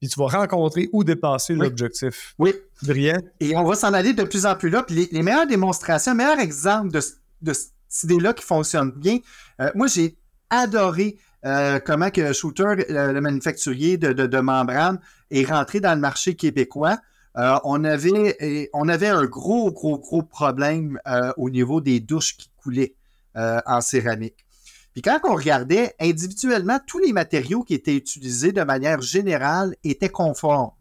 [0.01, 2.35] puis tu vas rencontrer ou dépasser l'objectif.
[2.39, 2.55] Oui.
[2.83, 3.21] Brillant.
[3.39, 4.83] Et on va s'en aller de plus en plus là.
[4.83, 7.01] Puis les, meilleures démonstrations, meilleurs exemples de,
[7.43, 9.19] de cette idée-là qui fonctionne bien,
[9.61, 10.17] euh, moi, j'ai
[10.49, 14.99] adoré euh, comment que Shooter, le, manufacturier de, de, de membrane,
[15.31, 16.99] est rentré dans le marché québécois.
[17.37, 22.95] Euh, on, avait, un gros, gros, gros problème euh, au niveau des douches qui coulaient
[23.37, 24.45] euh, en céramique.
[24.93, 30.09] Puis quand on regardait individuellement, tous les matériaux qui étaient utilisés de manière générale étaient
[30.09, 30.73] conformes.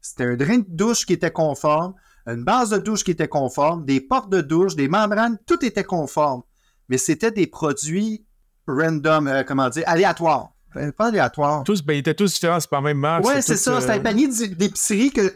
[0.00, 1.94] C'était un drain de douche qui était conforme,
[2.26, 5.82] une base de douche qui était conforme, des portes de douche, des membranes, tout était
[5.82, 6.42] conforme.
[6.88, 8.24] Mais c'était des produits
[8.68, 10.52] random, comment dire, aléatoires.
[10.78, 11.64] Ben, pas aléatoire.
[11.64, 13.24] Tous, ben, ils étaient tous différents, c'est pas même marque.
[13.24, 13.80] Ouais, c'est ça.
[13.80, 15.28] C'était un euh, panier d'épicerie que,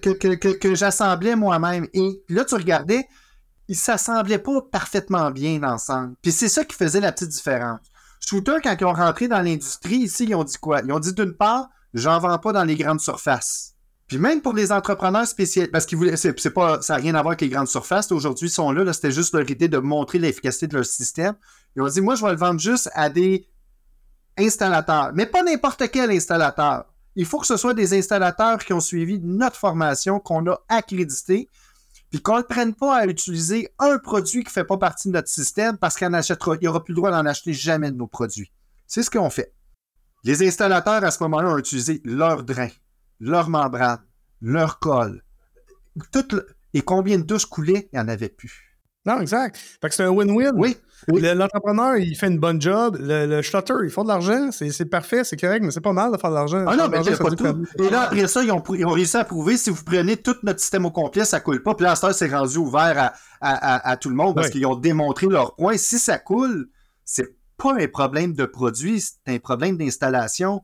[0.53, 1.89] que, j'assemblais moi-même.
[1.95, 3.09] Et là, tu regardais,
[3.67, 6.15] ils s'assemblaient pas parfaitement bien ensemble.
[6.23, 7.81] Puis c'est ça qui faisait la petite différence.
[8.21, 10.81] Shooter, quand ils ont rentré dans l'industrie, ici, ils ont dit quoi?
[10.85, 13.75] Ils ont dit d'une part, j'en vends pas dans les grandes surfaces.
[14.07, 17.23] Puis même pour les entrepreneurs spéciaux, parce qu'ils voulaient, c'est, pas, ça n'a rien à
[17.23, 18.13] voir avec les grandes surfaces.
[18.13, 21.35] Aujourd'hui, ils sont là, là c'était juste leur idée de montrer l'efficacité de leur système.
[21.75, 23.49] Ils ont dit, moi, je vais le vendre juste à des
[24.43, 26.85] installateur, mais pas n'importe quel installateur.
[27.15, 31.49] Il faut que ce soit des installateurs qui ont suivi notre formation, qu'on a accrédité,
[32.11, 35.15] puis qu'on ne prenne pas à utiliser un produit qui ne fait pas partie de
[35.15, 38.53] notre système parce qu'il n'y aura plus le droit d'en acheter jamais de nos produits.
[38.87, 39.55] C'est ce qu'on fait.
[40.25, 42.69] Les installateurs, à ce moment-là, ont utilisé leur drain,
[43.19, 44.01] leur membrane,
[44.41, 45.23] leur colle.
[46.75, 47.89] Et combien de douches coulaient?
[47.93, 48.72] Il n'y en avait plus.
[49.05, 49.57] Non, exact.
[49.57, 50.53] Fait que c'est un win-win.
[50.57, 50.77] Oui.
[51.09, 52.97] L'entrepreneur, il fait une bonne job.
[53.01, 54.51] Le, le shutter, il font de l'argent.
[54.53, 56.65] C'est parfait, c'est correct, mais c'est pas mal de faire de l'argent.
[56.67, 57.65] Ah non, mais pas tout.
[57.79, 60.37] Et là, après ça, ils ont, ils ont, réussi à prouver si vous prenez tout
[60.45, 61.75] notre système au complet, ça coule pas.
[61.75, 65.27] Puis là, c'est rendu ouvert à, à, à, tout le monde parce qu'ils ont démontré
[65.27, 65.77] leur point.
[65.77, 66.69] Si ça coule,
[67.05, 70.63] c'est pas un problème de produit, c'est un problème d'installation.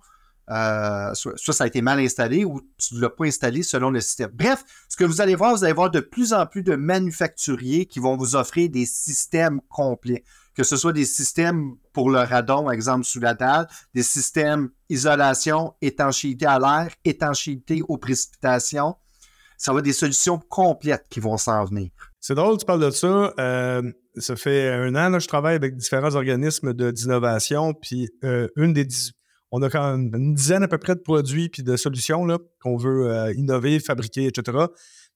[0.51, 4.01] Euh, soit, ça a été mal installé ou tu ne l'as pas installé selon le
[4.01, 4.31] système.
[4.33, 7.87] Bref, ce que vous allez voir, vous allez voir de plus en plus de manufacturiers
[7.87, 10.25] qui vont vous offrir des systèmes complets,
[10.55, 15.75] que ce soit des systèmes pour le radon, exemple sous la dalle, des systèmes isolation,
[15.83, 18.97] étanchéité à l'air, étanchéité aux précipitations.
[19.59, 21.91] Ça va être des solutions complètes qui vont s'en venir.
[22.21, 23.35] C'est drôle, tu parles de ça.
[23.39, 23.83] Euh,
[24.17, 28.85] ça fait un an, je travaille avec différents organismes d'innovation, puis euh, une des
[29.51, 32.27] on a quand même une dizaine à peu près de produits puis de solutions
[32.61, 34.67] qu'on veut euh, innover, fabriquer, etc.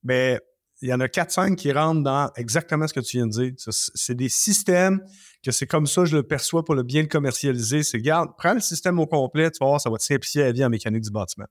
[0.02, 0.40] Mais
[0.80, 3.52] il y en a 4-5 qui rentrent dans exactement ce que tu viens de dire.
[3.56, 5.00] C'est des systèmes
[5.44, 7.82] que c'est comme ça je le perçois pour le bien le commercialiser.
[7.82, 10.52] C'est, garde, prends le système au complet, tu vas voir, ça va te simplifier la
[10.52, 11.46] vie en mécanique du bâtiment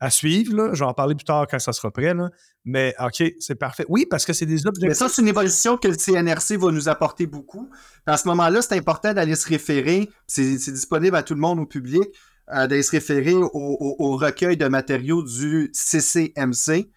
[0.00, 0.54] à suivre.
[0.54, 0.70] Là.
[0.72, 2.14] Je vais en parler plus tard quand ça sera prêt.
[2.14, 2.30] Là.
[2.64, 3.84] Mais OK, c'est parfait.
[3.88, 4.88] Oui, parce que c'est des objectifs.
[4.88, 7.70] Mais ça, c'est une évolution que le CNRC va nous apporter beaucoup.
[8.06, 10.10] À ce moment-là, c'est important d'aller se référer.
[10.26, 12.04] C'est disponible à tout le monde, au public,
[12.50, 16.90] euh, d'aller se référer au, recueil de matériaux du CCMC.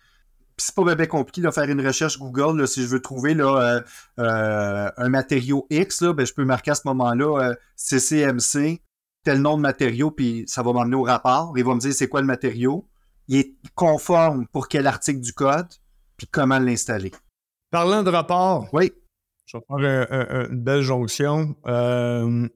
[0.57, 2.67] Puis c'est pas bien compliqué de faire une recherche Google.
[2.67, 3.81] si je veux trouver là, euh,
[4.19, 8.81] euh, un matériau X, là, ben, je peux marquer à ce moment-là CCMC
[9.23, 11.53] tel nom de matériau, puis ça va m'emmener au rapport.
[11.57, 12.87] Il va me dire c'est quoi le matériau.
[13.27, 15.67] Il est conforme pour quel article du code,
[16.17, 17.11] puis comment l'installer.
[17.71, 18.91] Parlant de rapport, oui.
[19.45, 21.55] je vais faire une belle jonction.
[21.67, 22.47] Euh,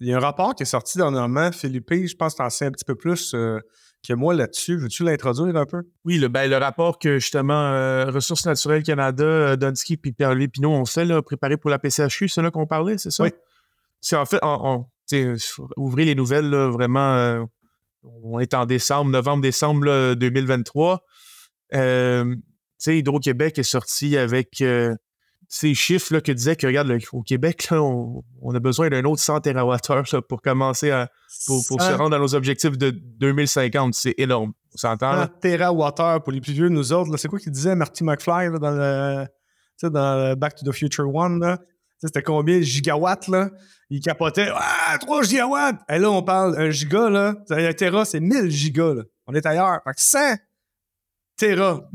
[0.00, 1.52] il y a un rapport qui est sorti dernièrement.
[1.52, 3.60] Philippe, je pense que tu en sais un petit peu plus euh,
[4.06, 4.76] que moi là-dessus.
[4.76, 5.84] Veux-tu l'introduire un peu?
[6.04, 10.72] Oui, le, ben, le rapport que justement euh, Ressources naturelles Canada, Dunsky et Pierre-Louis Pinot
[10.72, 13.22] ont fait, là, préparé pour la PCHU, c'est là qu'on parlait, c'est ça?
[13.22, 13.30] Oui.
[14.00, 14.86] C'est en fait, on,
[15.76, 17.44] ouvrez les nouvelles, vraiment, euh,
[18.02, 21.04] on est en décembre, novembre-décembre 2023.
[21.74, 22.34] Euh,
[22.86, 24.94] Hydro-Québec est sorti avec euh,
[25.48, 28.22] ces chiffres là, que disait que, regarde, au Québec, on,
[28.54, 31.08] a besoin d'un autre 100 TWh pour commencer à
[31.46, 33.94] pour, se rendre à nos objectifs de 2050.
[33.94, 34.52] C'est énorme.
[34.74, 35.26] On s'entend?
[35.42, 37.16] 100 pour les plus vieux, nous autres.
[37.16, 39.26] C'est quoi qu'il disait Marty McFly dans, le,
[39.88, 41.58] dans Back to the Future One?
[41.98, 43.50] C'était combien gigawatts, là?
[43.88, 45.80] Il capotait, ah, 3 gigawatts!
[45.88, 49.02] Et là, on parle, un giga, là, un Tera, c'est 1000 gigas, là.
[49.26, 49.80] On est ailleurs.
[49.84, 50.18] Fait que 100
[51.36, 51.88] Tera.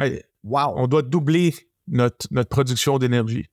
[0.44, 0.74] wow!
[0.78, 1.54] On doit doubler
[1.88, 3.46] notre, notre production d'énergie.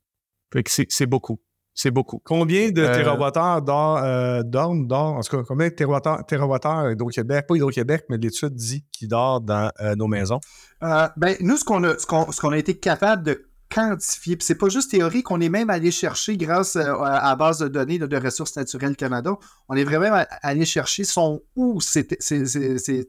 [0.52, 1.40] Fait que c'est beaucoup.
[1.74, 2.20] c'est beaucoup.
[2.24, 7.46] Combien de Euh, térawattheures dort, euh, dorment, dort, en tout cas, combien de térawattheures, Hydro-Québec,
[7.46, 10.40] pas Hydro-Québec, mais l'étude dit qui dort dans euh, nos maisons?
[10.82, 14.90] Euh, ben, nous, ce qu'on a, a été capable de quantifier, puis c'est pas juste
[14.90, 18.16] théorique, on est même allé chercher grâce euh, à, à la base de données de
[18.16, 19.32] Ressources naturelles Canada,
[19.68, 23.04] on est vraiment à- allé chercher son où ces, ces, ces, ces.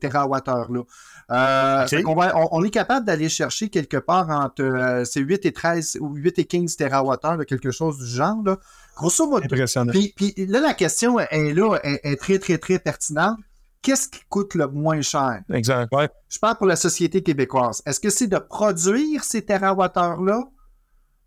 [1.32, 1.86] Euh,
[2.16, 5.98] va- on, on est capable d'aller chercher quelque part entre euh, ces 8 et 13
[6.02, 8.42] ou 8 et 15 térawattheures, là, quelque chose du genre.
[8.44, 8.58] Là.
[8.96, 9.92] Grosso modo, Impressionnant.
[9.92, 13.38] puis, puis là, la question est là, est, est très, très, très pertinente.
[13.82, 15.42] Qu'est-ce qui coûte le moins cher?
[15.54, 15.94] Exact.
[15.94, 16.10] Ouais.
[16.28, 17.82] Je parle pour la société québécoise.
[17.86, 20.44] Est-ce que c'est de produire ces terawattheures-là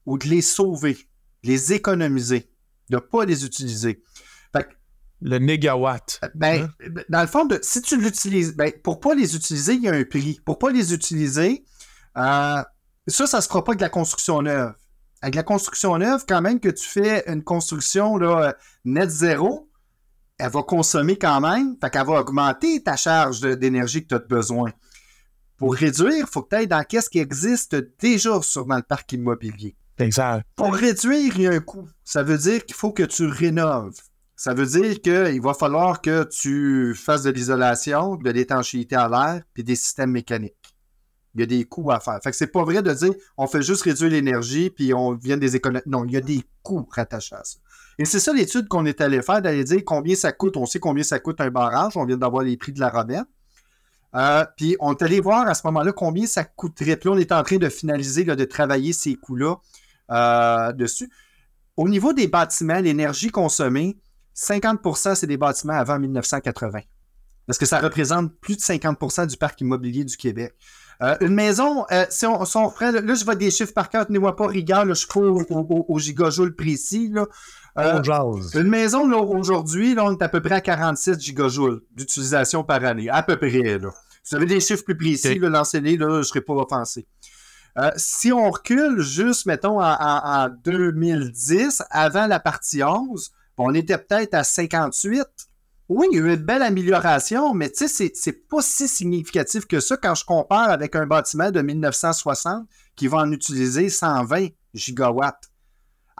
[0.04, 0.94] ou de les sauver,
[1.44, 2.50] de les économiser,
[2.90, 4.02] de ne pas les utiliser?
[4.54, 4.68] Fait que,
[5.22, 6.20] Le négawatt.
[6.34, 6.68] ben,
[7.08, 9.94] dans le fond, de, si tu l'utilises, ben, pour pas les utiliser, il y a
[9.94, 10.38] un prix.
[10.44, 11.64] Pour pas les utiliser,
[12.18, 12.62] euh,
[13.06, 14.74] ça, ça se fera pas avec la construction neuve.
[15.22, 19.70] Avec la construction neuve, quand même que tu fais une construction là, net zéro,
[20.38, 24.18] elle va consommer quand même, fait qu'elle va augmenter ta charge d'énergie que tu as
[24.18, 24.72] besoin.
[25.56, 28.82] Pour réduire, il faut que tu ailles dans qu'est-ce qui existe déjà sur dans le
[28.82, 29.76] parc immobilier.
[29.98, 30.44] Exact.
[30.56, 31.88] Pour réduire, il y a un coût.
[32.02, 33.94] Ça veut dire qu'il faut que tu rénoves.
[34.34, 39.42] Ça veut dire qu'il va falloir que tu fasses de l'isolation, de l'étanchéité à l'air,
[39.54, 40.54] puis des systèmes mécaniques.
[41.34, 42.18] Il y a des coûts à faire.
[42.22, 45.36] Fait que c'est pas vrai de dire on fait juste réduire l'énergie puis on vient
[45.36, 45.84] des économies.
[45.86, 47.58] Non, il y a des coûts rattachés à ça.
[47.98, 50.56] Et c'est ça l'étude qu'on est allé faire, d'aller dire combien ça coûte.
[50.56, 51.96] On sait combien ça coûte un barrage.
[51.96, 53.24] On vient d'avoir les prix de la Robert.
[54.14, 56.96] Euh, puis on est allé voir à ce moment-là combien ça coûterait.
[56.96, 59.56] Puis là, on est en train de finaliser, là, de travailler ces coûts-là
[60.10, 61.10] euh, dessus.
[61.76, 63.96] Au niveau des bâtiments, l'énergie consommée,
[64.36, 66.80] 50% c'est des bâtiments avant 1980.
[67.46, 70.54] Parce que ça représente plus de 50% du parc immobilier du Québec.
[71.02, 74.36] Euh, une maison, euh, si, on, si là, je vois des chiffres par cœur, tenez-moi
[74.36, 77.08] pas rigueur, je suis au, au, au précis.
[77.08, 77.26] Là.
[77.78, 78.02] Euh,
[78.54, 83.08] une maison, aujourd'hui, on est à peu près à 46 gigajoules d'utilisation par année.
[83.08, 83.90] À peu près, là.
[84.22, 85.38] Si vous avez des chiffres plus précis, Ok.
[85.42, 87.06] là, lancez-les, là, je ne serai pas offensé.
[87.78, 93.74] Euh, si on recule juste, mettons, en, en- en 2010, avant la partie 11, on
[93.74, 95.22] était peut-être à 58.
[95.88, 99.66] Oui, il y a eu une belle amélioration, mais tu sais, c'est pas si significatif
[99.66, 102.66] que ça quand je compare avec un bâtiment de 1960
[102.96, 105.50] qui va en utiliser 120 gigawatts.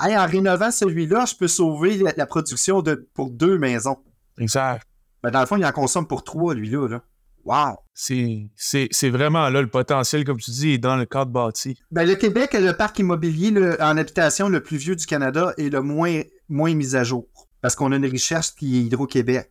[0.00, 3.98] Hey, en rénovant celui-là, je peux sauver la, la production de, pour deux maisons.
[4.38, 4.86] Exact.
[5.22, 6.88] Ben, dans le fond, il en consomme pour trois, lui-là.
[6.88, 7.02] Là.
[7.44, 7.76] Wow!
[7.94, 11.78] C'est vraiment là le potentiel, comme tu dis, est dans le cadre bâti.
[11.90, 15.52] Ben, le Québec est le parc immobilier le- en habitation le plus vieux du Canada
[15.58, 17.28] et le moins, moins mis à jour.
[17.60, 19.50] Parce qu'on a une richesse qui est Hydro-Québec.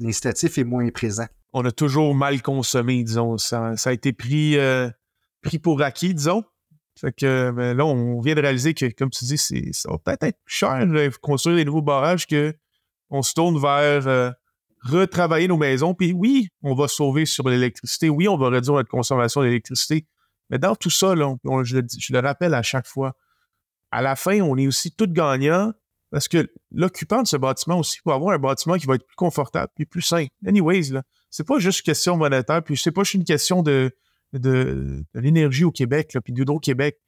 [0.00, 1.26] L'incitatif est moins présent.
[1.52, 3.36] On a toujours mal consommé, disons.
[3.38, 4.88] Ça, ça a été pris, euh,
[5.42, 6.42] pris pour acquis, disons.
[7.00, 10.22] Fait que ben, là, on vient de réaliser que, comme tu dis, ça va peut-être
[10.22, 12.54] être cher de construire des nouveaux barrages que
[13.10, 14.30] on se tourne vers euh,
[14.82, 15.94] retravailler nos maisons.
[15.94, 18.08] Puis oui, on va sauver sur l'électricité.
[18.08, 20.06] Oui, on va réduire notre consommation d'électricité.
[20.50, 21.34] Mais dans tout ça, là,
[21.64, 23.16] je le rappelle à chaque fois,
[23.90, 25.72] à la fin, on est aussi tout gagnant
[26.10, 29.16] parce que l'occupant de ce bâtiment aussi va avoir un bâtiment qui va être plus
[29.16, 30.26] confortable et plus sain.
[30.46, 33.90] Anyways, là, c'est pas juste une question monétaire, puis c'est pas juste une question de,
[34.38, 36.98] de, de l'énergie au Québec, là, puis d'Hydro-Québec.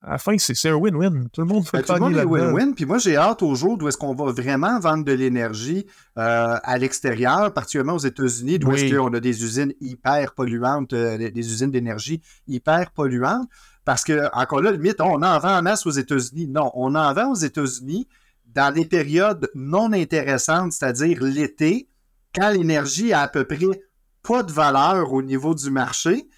[0.00, 1.28] À la fin, c'est un win-win.
[1.32, 2.74] Tout le monde fait Ben, tout le monde est win-win.
[2.74, 5.86] Puis moi, j'ai hâte au jour d'où est-ce qu'on va vraiment vendre de l'énergie
[6.18, 11.18] euh, à l'extérieur, particulièrement aux États-Unis, d'où est-ce qu'on a des usines hyper polluantes, euh,
[11.18, 13.48] des des usines d'énergie hyper polluantes.
[13.84, 16.48] Parce que, encore là, limite, on en vend en masse aux États-Unis.
[16.48, 18.08] Non, on en vend aux États-Unis
[18.46, 21.88] dans des périodes non intéressantes, c'est-à-dire l'été,
[22.34, 23.82] quand l'énergie a à peu près
[24.22, 26.28] pas de valeur au niveau du marché.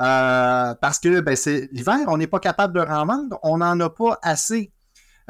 [0.00, 3.78] Euh, parce que ben, c'est l'hiver, on n'est pas capable de en vendre, on n'en
[3.80, 4.72] a pas assez.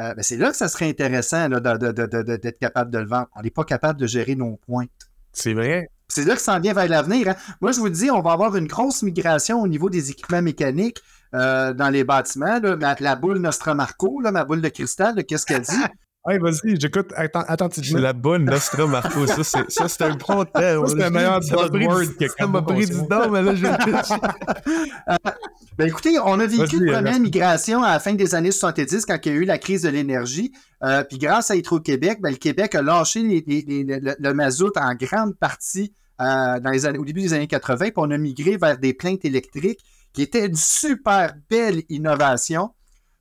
[0.00, 3.28] Euh, ben, c'est là que ça serait intéressant d'être capable de le vendre.
[3.36, 4.90] On n'est pas capable de gérer nos pointes.
[5.32, 5.88] C'est vrai.
[6.08, 7.28] C'est là que ça en vient vers l'avenir.
[7.28, 7.36] hein.
[7.60, 11.00] Moi, je vous dis, on va avoir une grosse migration au niveau des équipements mécaniques
[11.34, 12.60] euh, dans les bâtiments.
[12.60, 12.96] là.
[13.00, 15.72] La boule Nostramarco, là, ma boule de cristal, qu'est-ce qu'elle dit?
[16.28, 17.98] Hey, vas-y, j'écoute atten- C'est attentivement.
[18.00, 19.26] la bonne Nostra Marco.
[19.26, 20.86] Ça, c'est ça, c'est un bon terme.
[20.86, 23.66] C'est le meilleur buzzword que Ça m'a pris du temps, mais là, je
[25.78, 29.18] Ben écoutez, on a vécu une première migration à la fin des années 70 quand
[29.24, 30.52] il y a eu la crise de l'énergie.
[30.84, 34.34] Euh, puis grâce à Hydro-Québec, ben, le Québec a lâché les- les- les- le, le
[34.34, 38.10] mazout en grande partie euh, dans les années, au début des années 80, puis on
[38.12, 39.80] a migré vers des plaintes électriques
[40.12, 42.70] qui était une super belle innovation.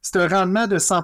[0.03, 1.03] C'est un rendement de 100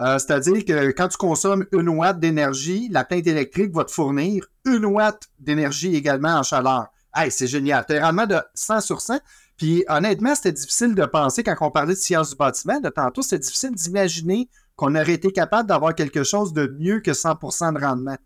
[0.00, 4.46] euh, C'est-à-dire que quand tu consommes une watt d'énergie, la plainte électrique va te fournir
[4.64, 6.86] une watt d'énergie également en chaleur.
[7.14, 7.84] Hey, c'est génial.
[7.86, 9.20] Tu as un rendement de 100 sur 100.
[9.56, 12.80] Puis honnêtement, c'était difficile de penser quand on parlait de science du bâtiment.
[12.80, 17.12] De tantôt, c'était difficile d'imaginer qu'on aurait été capable d'avoir quelque chose de mieux que
[17.12, 18.16] 100% de rendement.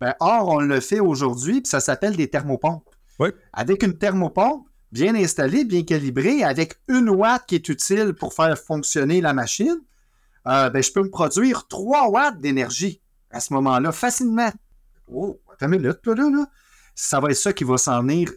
[0.00, 2.88] Ben, or, on le fait aujourd'hui, puis ça s'appelle des thermopompes.
[3.20, 3.30] Oui.
[3.52, 8.56] Avec une thermopompe bien installée, bien calibrée, avec une watt qui est utile pour faire
[8.58, 9.78] fonctionner la machine,
[10.48, 14.50] euh, ben, je peux me produire 3 watts d'énergie à ce moment-là, facilement.
[15.12, 16.46] Oh, attends une minute, là, là.
[16.94, 18.32] Ça va être ça qui va s'en venir.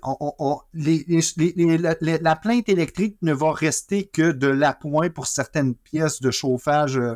[0.74, 6.98] la, plainte électrique ne va rester que de l'appoint pour certaines pièces de chauffage.
[6.98, 7.16] Euh,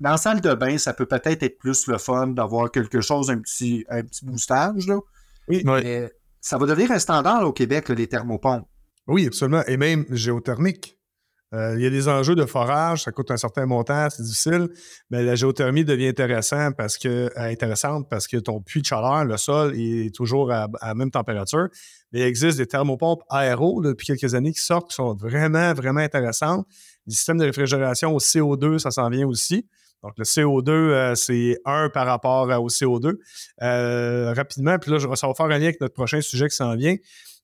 [0.00, 3.30] dans la salle de bain, ça peut peut-être être plus le fun d'avoir quelque chose,
[3.30, 4.88] un petit, un petit boostage.
[4.88, 4.98] Là.
[5.46, 8.66] Oui, Mais ça va devenir un standard au Québec, les thermopompes.
[9.06, 9.62] Oui, absolument.
[9.68, 10.97] Et même géothermique.
[11.54, 14.68] Euh, il y a des enjeux de forage, ça coûte un certain montant, c'est difficile,
[15.10, 19.24] mais la géothermie devient intéressant parce que, euh, intéressante parce que ton puits de chaleur,
[19.24, 21.68] le sol, est toujours à, la même température.
[22.12, 26.00] Mais il existe des thermopompes aéro depuis quelques années qui sortent, qui sont vraiment, vraiment
[26.00, 26.66] intéressantes.
[27.06, 29.66] Les systèmes de réfrigération au CO2, ça s'en vient aussi.
[30.02, 33.16] Donc, le CO2, euh, c'est 1 par rapport au CO2.
[34.34, 36.94] rapidement, puis là, ça va faire un lien avec notre prochain sujet qui s'en vient.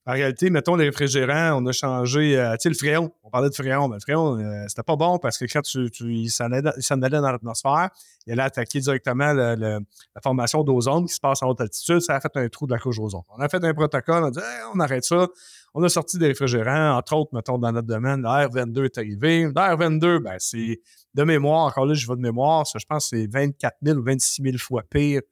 [0.06, 3.10] En réalité, mettons les réfrigérants, on a changé, euh, tu sais, le fréon.
[3.22, 5.90] On parlait de fréon, mais le fréon, euh, c'était pas bon parce que quand tu,
[5.90, 7.88] tu il s'en allait, dans l'atmosphère,
[8.26, 9.80] il allait attaquer directement la
[10.22, 12.00] formation d'ozone qui se passe en haute altitude.
[12.00, 13.22] Ça a fait un trou de la couche d'ozone.
[13.30, 14.40] On a fait un protocole, on a dit,
[14.74, 15.26] on arrête ça.
[15.72, 19.44] On a sorti des réfrigérants, entre autres, mettons, dans notre domaine, le R22 est arrivé.
[19.44, 20.80] Le R22, ben, c'est
[21.14, 23.98] de mémoire, encore là, je vais de mémoire, ça, je pense que c'est 24 000
[23.98, 25.22] ou 26 000 fois pire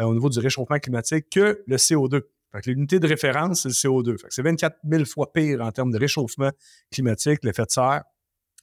[0.00, 2.22] euh, au niveau du réchauffement climatique que le CO2
[2.64, 4.16] l'unité de référence, c'est le CO2.
[4.28, 6.50] c'est 24 000 fois pire en termes de réchauffement
[6.90, 8.02] climatique, l'effet de serre,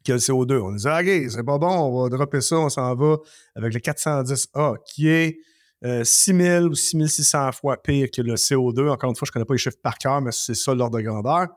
[0.05, 0.59] que le CO2.
[0.59, 3.17] On dit, OK, c'est pas bon, on va dropper ça, on s'en va
[3.55, 5.37] avec le 410A, qui est
[5.83, 8.89] 6 euh, 000 ou 6600 fois pire que le CO2.
[8.89, 10.97] Encore une fois, je ne connais pas les chiffres par cœur, mais c'est ça l'ordre
[10.97, 11.47] de grandeur.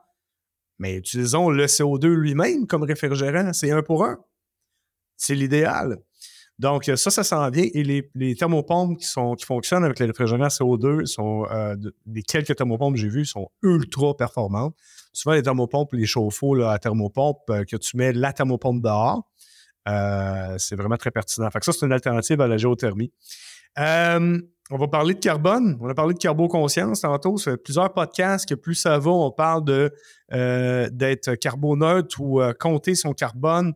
[0.79, 4.17] Mais utilisons le CO2 lui-même comme réfrigérant, c'est un pour un.
[5.15, 5.97] C'est l'idéal.
[6.59, 7.67] Donc, ça, ça s'en vient.
[7.73, 11.75] Et les, thermopompes qui, sont, qui fonctionnent avec les réfrigérants CO2, sont, euh,
[12.07, 14.75] les quelques thermopompes que j'ai vues sont ultra performantes.
[15.13, 19.29] Souvent, les thermopompes, les chauffe-eau à thermopompe, euh, que tu mets la thermopompe dehors,
[19.87, 21.49] euh, c'est vraiment très pertinent.
[21.51, 23.13] Fait que ça, c'est une alternative à la géothermie.
[23.77, 25.77] on va parler de carbone.
[25.79, 27.37] On a parlé de carboconscience tantôt.
[27.37, 29.93] Ça fait plusieurs podcasts que plus ça va, on parle de
[30.91, 33.73] d'être carboneutre ou compter son carbone.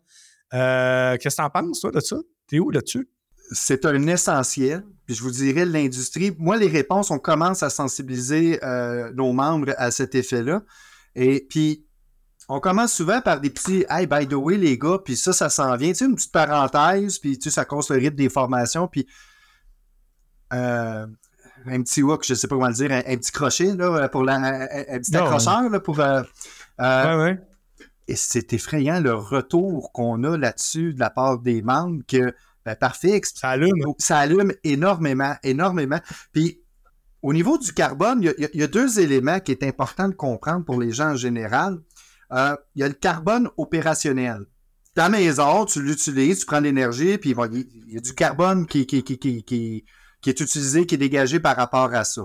[0.51, 2.17] Qu'est-ce que tu en penses, toi, de ça?
[2.51, 3.07] T'es où là-dessus?
[3.53, 4.83] C'est un essentiel.
[5.05, 9.73] Puis je vous dirais, l'industrie, moi, les réponses, on commence à sensibiliser euh, nos membres
[9.77, 10.61] à cet effet-là.
[11.15, 11.85] Et puis,
[12.49, 15.49] on commence souvent par des petits Hey, by the way, les gars, puis ça, ça
[15.49, 15.93] s'en vient.
[15.93, 19.07] Tu sais, une petite parenthèse, puis tu sais, ça cause le rythme des formations, puis
[20.51, 21.07] euh,
[21.65, 24.35] un petit hook, je sais pas comment le dire, un, petit crochet, là, pour la,
[24.35, 26.01] un, petit accrocheur, là, pour.
[26.01, 26.21] Euh,
[26.79, 27.41] ouais, ouais.
[28.11, 32.35] Et c'est effrayant le retour qu'on a là-dessus de la part des membres que,
[32.65, 33.85] ben, parfait, ça allume.
[33.99, 35.99] Ça allume énormément, énormément.
[36.33, 36.59] Puis,
[37.21, 40.77] au niveau du carbone, il y, a, deux éléments qui est important de comprendre pour
[40.77, 41.79] les gens en général.
[42.33, 44.41] Euh, il y a le carbone opérationnel.
[44.93, 49.03] Ta maison, tu l'utilises, tu prends l'énergie, puis il y a du carbone qui, qui,
[49.05, 49.85] qui, qui,
[50.27, 52.23] est utilisé, qui est dégagé par rapport à ça.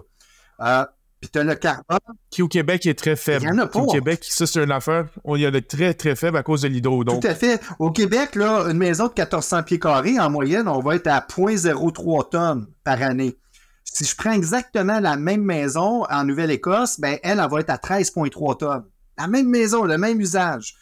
[0.62, 0.84] Euh,
[1.26, 1.98] puis tu as le carbone.
[2.30, 3.44] Qui au Québec est très faible.
[3.44, 3.80] Il y en a pas.
[3.80, 5.06] Au Québec, ça, c'est une affaire.
[5.34, 7.02] Il y en a très, très faible à cause de l'hydro.
[7.04, 7.60] Tout à fait.
[7.78, 11.20] Au Québec, là, une maison de 1400 pieds carrés, en moyenne, on va être à
[11.20, 13.36] 0.03 tonnes par année.
[13.84, 17.76] Si je prends exactement la même maison en Nouvelle-Écosse, ben, elle, elle va être à
[17.76, 18.84] 13,3 tonnes.
[19.18, 20.76] La même maison, le même usage.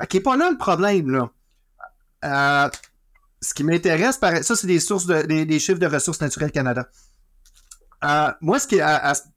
[0.00, 1.30] Fait qu'il n'est pas là le problème, là.
[2.24, 2.70] Euh,
[3.40, 6.88] ce qui m'intéresse, ça, c'est des sources de, des chiffres de ressources naturelles Canada.
[8.04, 8.78] Euh, moi, ce qui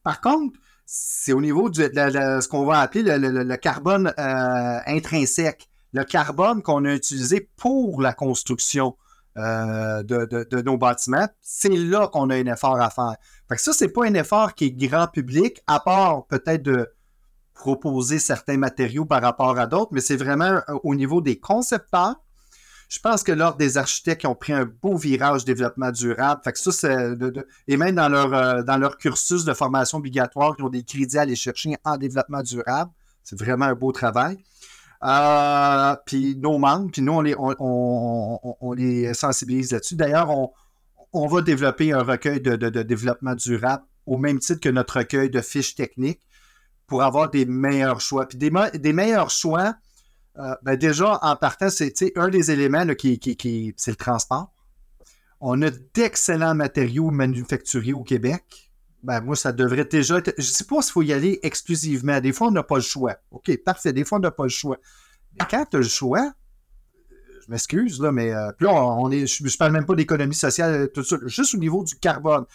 [0.03, 6.03] par contre, c'est au niveau de, ce qu'on va appeler le, carbone euh, intrinsèque, le
[6.03, 8.95] carbone qu'on a utilisé pour la construction
[9.37, 11.27] euh, de, nos bâtiments.
[11.41, 13.15] C'est là qu'on a un effort à faire.
[13.49, 16.91] Fait que ça, c'est pas un effort qui est grand public, à part peut-être de
[17.53, 22.15] proposer certains matériaux par rapport à d'autres, mais c'est vraiment au niveau des concepteurs
[22.89, 26.41] je pense que l'Ordre des architectes ont pris un beau virage développement durable.
[26.43, 27.09] Que ça, c'est
[27.67, 31.17] et même dans leur, euh, dans leur cursus de formation obligatoire, ils ont des crédits
[31.17, 32.91] à aller chercher en développement durable.
[33.23, 34.37] C'est vraiment un beau travail.
[35.03, 39.95] Euh, puis nos membres, puis nous, on les, on, les sensibilise là-dessus.
[39.95, 40.29] D'ailleurs,
[41.11, 45.41] on, va développer un recueil de, développement durable au même titre que notre recueil de
[45.41, 46.21] fiches techniques
[46.87, 48.27] pour avoir des meilleurs choix.
[48.27, 49.75] Puis des meilleurs choix,
[50.37, 54.51] euh, ben déjà, en partant, c'est un des éléments qui, qui, c'est le transport.
[55.39, 58.71] On a d'excellents matériaux manufacturiers au Québec.
[59.03, 60.33] Ben, moi, ça devrait déjà être.
[60.37, 62.19] Je ne sais pas s'il faut y aller exclusivement.
[62.19, 63.17] Des fois, on n'a pas le choix.
[63.31, 63.93] OK, parfait.
[63.93, 64.77] Des fois, on n'a pas le choix.
[65.33, 66.33] Mais quand tu as le choix,
[67.45, 70.89] je m'excuse, là, mais euh, là, on, est, je, ne parle même pas d'économie sociale,
[70.93, 72.45] tout ça, juste au niveau du carbone.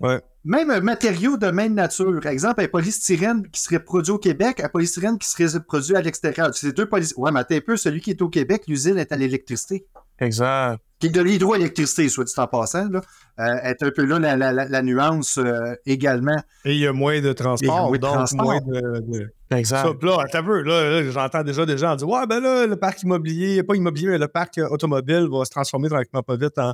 [0.00, 2.24] Même un matériau de même nature.
[2.26, 6.54] Exemple, un polystyrène qui serait produit au Québec, un polystyrène qui serait produit à l'extérieur.
[6.54, 7.24] C'est deux polystyrènes.
[7.24, 9.86] Ouais, mais attends un peu, celui qui est au Québec, l'usine est à l'électricité.
[10.20, 10.78] Exact.
[10.98, 12.88] Qui est de l'hydroélectricité, soit dit en passant.
[12.88, 13.02] Là.
[13.38, 16.40] Euh, est un peu là la, nuance euh, également.
[16.64, 18.44] Et il y a moins de transport, donc transport.
[18.44, 19.30] moins de.
[19.50, 20.02] Exact.
[20.02, 23.62] là, t'as vu, là, j'entends déjà des gens dire Ouais, ben là, le parc immobilier,
[23.62, 26.72] pas immobilier, mais le parc automobile va se transformer tranquillement pas vite en,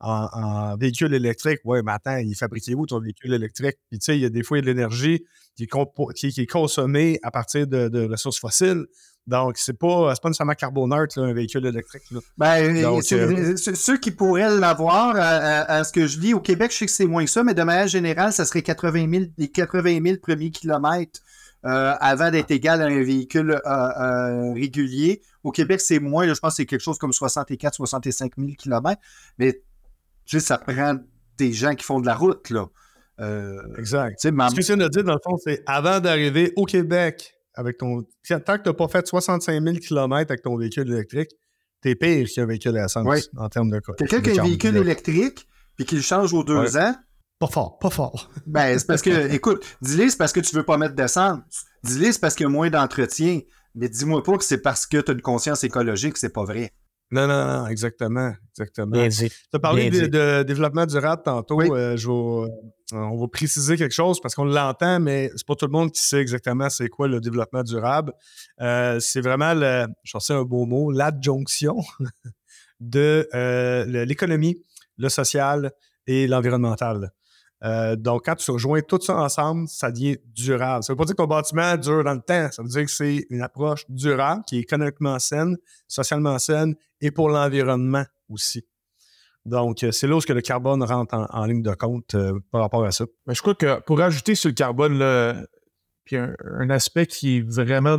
[0.00, 1.60] en, véhicule électrique.
[1.64, 3.76] Ouais, mais attends, il fabriquait où ton véhicule électrique?
[3.90, 5.24] Puis tu sais, il y a des fois de l'énergie
[5.56, 5.66] qui,
[6.14, 8.86] qui, est consommée à partir de ressources fossiles.
[9.26, 12.02] Donc, c'est pas, pas nécessairement carboneutre, un véhicule électrique.
[12.36, 16.86] Ben, euh, ceux qui pourraient l'avoir, à, ce que je lis, au Québec, je sais
[16.86, 20.00] que c'est moins que ça, mais de manière générale, ça serait 80 000, les 80
[20.04, 21.20] 000 premiers kilomètres
[21.64, 25.22] euh, avant d'être égal à un véhicule euh, régulier.
[25.42, 29.00] Au Québec, c'est moins, je pense que c'est quelque chose comme 64 65 000 kilomètres.
[29.38, 29.62] Mais,
[30.26, 30.96] tu sais, ça prend
[31.38, 32.66] des gens qui font de la route, là.
[33.78, 34.20] exact.
[34.20, 37.78] Ce que tu viens de dire, dans le fond, c'est avant d'arriver au Québec avec
[37.78, 38.02] ton.
[38.28, 41.30] Tant que tu n'as pas fait 65 000 km avec ton véhicule électrique,
[41.80, 43.92] t'es pire qu'un véhicule à essence en termes de coût.
[43.92, 46.94] Quelqu'un qui a un véhicule électrique puis qui le change aux deux ans?
[47.38, 48.30] Pas fort, pas fort.
[48.46, 51.40] Ben, c'est parce que, écoute, dis-le, c'est parce que tu veux pas mettre d'essence.
[51.82, 53.40] Dis-le, c'est parce qu'il y a moins d'entretien.
[53.74, 56.72] Mais dis-moi pas que c'est parce que tu as une conscience écologique, c'est pas vrai.
[57.10, 58.32] Non, non, non, exactement.
[58.50, 59.08] exactement.
[59.08, 61.60] Tu as parlé de, développement durable tantôt.
[61.60, 62.48] Euh, euh,
[62.92, 66.00] on va préciser quelque chose parce qu'on l'entend, mais c'est pas tout le monde qui
[66.00, 68.12] sait exactement c'est quoi le développement durable.
[68.60, 71.76] Euh, c'est vraiment, le, je sais un beau mot, l'adjonction
[72.80, 73.28] de
[74.04, 74.62] l'économie,
[74.98, 75.72] le social
[76.06, 77.12] et l'environnemental.
[77.62, 80.82] Euh, donc, quand tu rejoins tout ça ensemble, ça devient durable.
[80.82, 82.50] Ça ne veut pas dire que ton bâtiment dure dans le temps.
[82.50, 85.56] Ça veut dire que c'est une approche durable qui est économiquement saine,
[85.88, 88.66] socialement saine et pour l'environnement aussi.
[89.46, 92.84] Donc, euh, c'est là où le carbone rentre en, ligne de compte euh, par rapport
[92.84, 93.04] à ça.
[93.26, 95.46] Mais je crois que pour ajouter sur le carbone,
[96.04, 97.98] puis un, aspect qui est vraiment.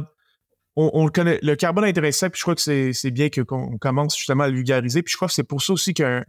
[0.77, 1.39] On, le connaît.
[1.41, 5.03] Le carbone intéressant, puis je crois que c'est bien qu'on commence justement à le vulgariser.
[5.03, 6.25] Puis je crois que c'est pour ça aussi qu'un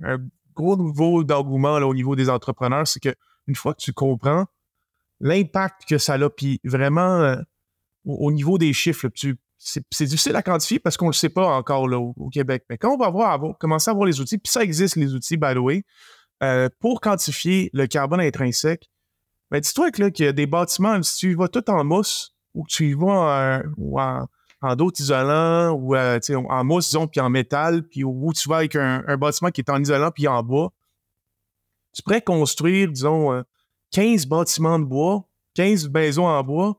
[0.56, 4.46] gros niveau d'engouement au niveau des entrepreneurs, c'est qu'une fois que tu comprends
[5.20, 7.36] l'impact que ça a, puis vraiment euh,
[8.04, 9.08] au, niveau des chiffres,
[9.58, 12.64] c'est difficile à quantifier parce qu'on ne le sait pas encore au, Québec.
[12.68, 15.36] Mais quand on va avoir, commencer à avoir les outils, puis ça existe les outils,
[15.36, 15.84] by the way,
[16.42, 18.90] euh, pour quantifier le carbone intrinsèque,
[19.50, 22.64] ben dis-toi qu'il y a des bâtiments, si tu y vas tout en mousse ou
[22.64, 24.26] que tu y vas en
[24.76, 28.76] d'autres isolants ou euh, en mousse, disons, puis en métal, puis où tu vas avec
[28.76, 30.72] un, bâtiment qui est en isolant puis en bois,
[31.92, 33.44] tu pourrais construire, disons,
[33.92, 36.78] 15 euh, bâtiments de bois, 15 maisons en bois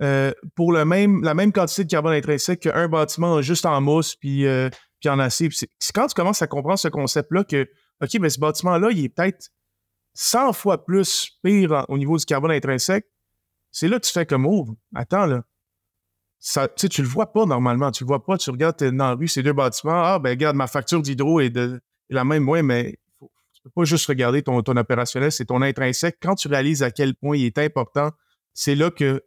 [0.00, 4.14] euh, pour le même, la même quantité de carbone intrinsèque qu'un bâtiment juste en mousse
[4.16, 4.44] puis,
[5.00, 5.48] puis en acier.
[5.52, 7.68] C'est quand tu commences à comprendre ce concept-là que,
[8.02, 9.50] OK, mais ce bâtiment-là, il est peut-être
[10.14, 13.06] 100 fois plus pire au niveau du carbone intrinsèque,
[13.70, 15.44] c'est là que tu fais comme, oh, attends, là,
[16.40, 17.90] ça, tu le vois pas normalement.
[17.90, 18.38] Tu le vois pas.
[18.38, 20.04] Tu regardes dans la rue ces deux bâtiments.
[20.04, 21.80] Ah, ben, regarde, ma facture d'hydro est, de,
[22.10, 22.48] la même.
[22.48, 26.18] Oui, mais faut, tu peux pas juste regarder ton, opérationnel, c'est ton intrinsèque.
[26.20, 28.10] Quand tu réalises à quel point il est important,
[28.54, 29.22] c'est là que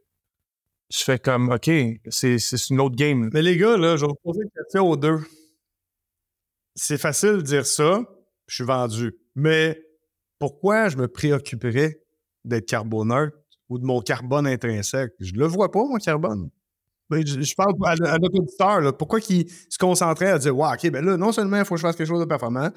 [0.90, 1.70] tu fais comme, OK,
[2.10, 3.30] c'est une autre game.
[3.34, 5.20] Mais les gars, là, je vais poser une question aux deux.
[6.76, 8.02] C'est facile de dire ça,
[8.48, 9.16] je suis vendu.
[9.36, 9.82] Mais
[10.40, 12.02] pourquoi je me préoccuperais
[12.46, 13.32] d'être carboneur
[13.70, 15.14] ou de mon carbone intrinsèque?
[15.20, 16.50] Je le vois pas, mon carbone.
[17.12, 21.04] Ben, je, parle à, notre auditeur, pourquoi il se concentrait à dire Ouais, OK, ben
[21.04, 22.70] là, non seulement il faut que je fasse quelque chose de performant,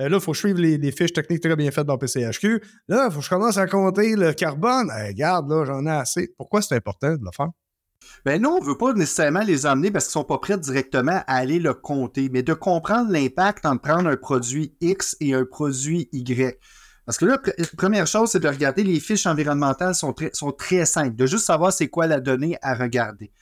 [0.00, 2.62] euh, là, il faut que je suive les, fiches techniques très bien faites dans PCHQ.
[2.88, 4.90] Là, il faut que je commence à compter le carbone.
[4.90, 6.32] regarde, là, j'en ai assez.
[6.38, 7.48] Pourquoi c'est important de le faire?
[8.24, 10.56] Ben non, on ne veut pas nécessairement les emmener parce qu'ils ne sont pas prêts
[10.56, 15.34] directement à aller le compter, mais de comprendre l'impact en prendre un produit X et
[15.34, 16.58] un produit Y.
[17.04, 17.38] Parce que là,
[17.76, 21.74] première chose, c'est de regarder les fiches environnementales sont sont très simples, de juste savoir
[21.74, 23.32] c'est quoi la donnée à regarder.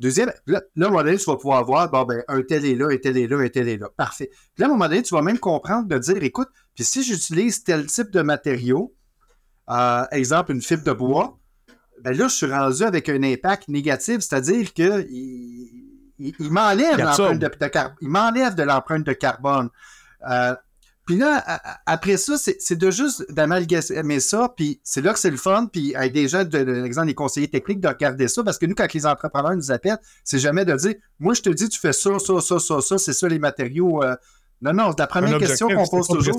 [0.00, 2.74] Deuxième, là, à un moment donné, tu vas pouvoir voir, bon, ben, un tel est
[2.74, 3.90] là, un tel est là, un tel est là.
[3.94, 4.30] Parfait.
[4.32, 7.02] Puis là, à un moment donné, tu vas même comprendre de dire, écoute, puis si
[7.02, 8.94] j'utilise tel type de matériau,
[9.68, 11.38] euh, exemple, une fibre de bois,
[12.02, 18.08] ben là, je suis rendu avec un impact négatif, c'est-à-dire que il, m'enlève de, il
[18.08, 19.68] m'enlève de l'empreinte de carbone.
[20.30, 20.54] Euh,
[21.10, 21.42] puis là,
[21.86, 25.92] après ça, c'est de juste d'amalgamer ça, puis c'est là que c'est le fun, puis
[25.96, 28.94] avec des gens, de, l'exemple des conseillers techniques, de regarder ça, parce que nous, quand
[28.94, 32.16] les entrepreneurs nous appellent, c'est jamais de dire, moi, je te dis, tu fais ça,
[32.20, 34.04] ça, ça, ça, ça, c'est ça les matériaux.
[34.04, 34.14] Euh.
[34.62, 36.38] Non, non, la première question qu'on pose toujours.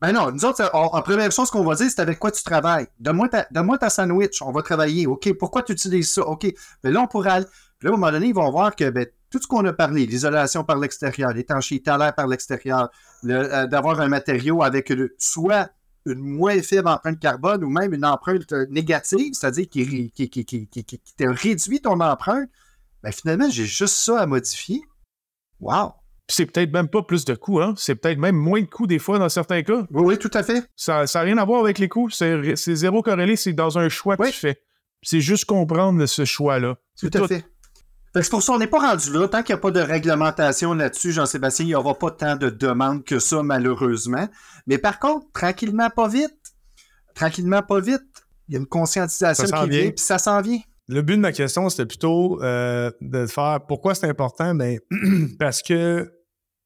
[0.00, 2.86] Ben non, nous autres, en première chose qu'on va dire, c'est avec quoi tu travailles.
[3.00, 5.08] Donne-moi ta, donne ta sandwich, on va travailler.
[5.08, 6.22] OK, pourquoi tu utilises ça?
[6.22, 6.54] OK, mais
[6.84, 7.46] ben là, on pourra aller.
[7.80, 9.72] Puis là, à un moment donné, ils vont voir que ben, tout ce qu'on a
[9.72, 12.90] parlé, l'isolation par l'extérieur, l'étanchéité à l'air par l'extérieur,
[13.24, 15.70] euh, d'avoir un matériau avec soit
[16.06, 20.98] une moins faible empreinte carbone ou même une empreinte négative, c'est-à-dire qui, qui, qui, qui,
[20.98, 22.48] te réduit ton empreinte,
[23.02, 24.82] ben finalement, j'ai juste ça à modifier.
[25.60, 25.92] Wow!
[26.32, 27.74] c'est peut-être même pas plus de coûts, hein?
[27.76, 29.86] C'est peut-être même moins de coûts des fois dans certains cas.
[29.90, 30.64] Oui, oui, tout à fait.
[30.76, 32.10] Ça n'a rien à voir avec les coûts.
[32.10, 34.62] C'est zéro corrélé, c'est dans un choix que tu fais.
[35.02, 36.76] C'est juste comprendre ce choix-là.
[36.98, 37.44] Tout, à fait.
[38.14, 39.26] C'est pour ça qu'on n'est pas rendu là.
[39.26, 42.50] Tant qu'il n'y a pas de réglementation là-dessus, Jean-Sébastien, il n'y aura pas tant de
[42.50, 44.28] demandes que ça, malheureusement.
[44.66, 46.36] Mais par contre, tranquillement, pas vite,
[47.14, 48.02] tranquillement, pas vite,
[48.48, 50.60] il y a une conscientisation qui vient, puis ça s'en vient.
[50.88, 54.54] Le but de ma question, c'était plutôt euh, de faire pourquoi c'est important?
[54.54, 54.78] Ben,
[55.38, 56.12] parce que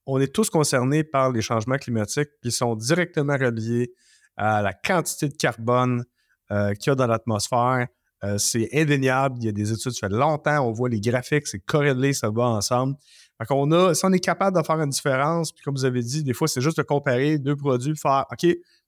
[0.07, 3.92] on est tous concernés par les changements climatiques qui sont directement reliés
[4.36, 6.05] à la quantité de carbone
[6.51, 7.86] euh, qu'il y a dans l'atmosphère.
[8.25, 9.37] Euh, c'est indéniable.
[9.41, 12.31] Il y a des études, ça fait longtemps, on voit les graphiques, c'est corrélé, ça
[12.31, 12.95] va ensemble.
[13.39, 16.03] Donc, on a, si on est capable de faire une différence, puis comme vous avez
[16.03, 18.47] dit, des fois, c'est juste de comparer deux produits, faire OK,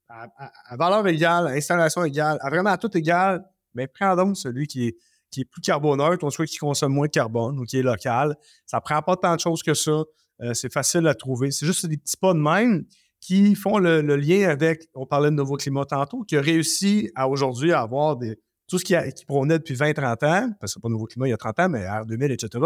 [0.09, 3.43] à, valeur égale, à installation égale, vraiment à tout égal,
[3.75, 4.97] mais prends donc celui qui est,
[5.29, 8.35] qui est plus carboneutre, on soit qui consomme moins de carbone ou qui est local.
[8.65, 10.03] Ça prend pas tant de choses que ça.
[10.41, 11.51] Euh, c'est facile à trouver.
[11.51, 12.85] C'est juste des petits pas de même
[13.21, 17.27] qui font le, lien avec, on parlait de Nouveau Climat tantôt, qui a réussi à
[17.27, 18.39] aujourd'hui à avoir des,
[18.69, 20.17] tout ce qui, a, qui prônait depuis 20-30 ans,
[20.59, 22.65] parce que c'est pas Nouveau Climat il y a 30 ans, mais R2000, etc.,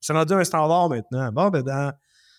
[0.00, 1.30] c'est rendu un standard maintenant.
[1.32, 1.92] Bon, ben dans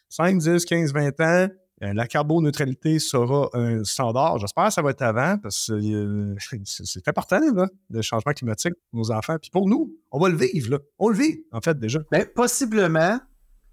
[0.09, 1.47] 5, 10, 15, 20 ans,
[1.84, 4.38] euh, la carboneutralité sera un standard.
[4.39, 6.36] J'espère que ça va être avant parce que euh,
[6.66, 9.38] c'est important, là, le changement climatique pour nos enfants.
[9.39, 10.72] Puis pour nous, on va le vivre.
[10.72, 10.80] Là.
[10.99, 11.99] On le vit, en fait, déjà.
[12.12, 13.20] Bien, possiblement,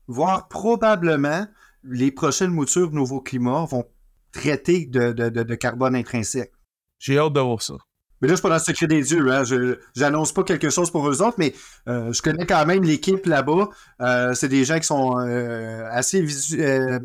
[0.07, 1.47] voire probablement,
[1.84, 3.84] les prochaines moutures de nouveau climat vont
[4.32, 6.53] traiter de, de carbone intrinsèque.
[6.99, 7.74] J'ai hâte de voir ça.
[8.20, 9.30] Mais là, je suis pas dans le secret des dieux.
[9.30, 9.44] Hein.
[9.44, 11.54] Je n'annonce pas quelque chose pour eux autres, mais
[11.88, 13.68] euh, je connais quand même l'équipe là-bas.
[14.00, 17.00] Euh, c'est des gens qui sont euh, assez visuels,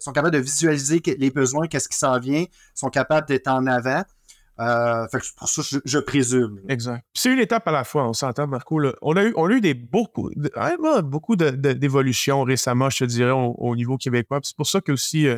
[0.00, 2.44] sont capables de visualiser les besoins, qu'est-ce qui s'en vient,
[2.74, 4.02] sont capables d'être en avant.
[5.10, 6.60] fait pour ça, je, présume.
[6.68, 7.04] Exact.
[7.14, 8.82] C'est une étape à la fois, on s'entend, Marco.
[9.00, 13.30] On, a eu, on a eu des beaucoup, vraiment beaucoup d'évolutions récemment, je te dirais,
[13.30, 14.40] au, niveau québécois.
[14.42, 15.28] C'est pour ça que aussi,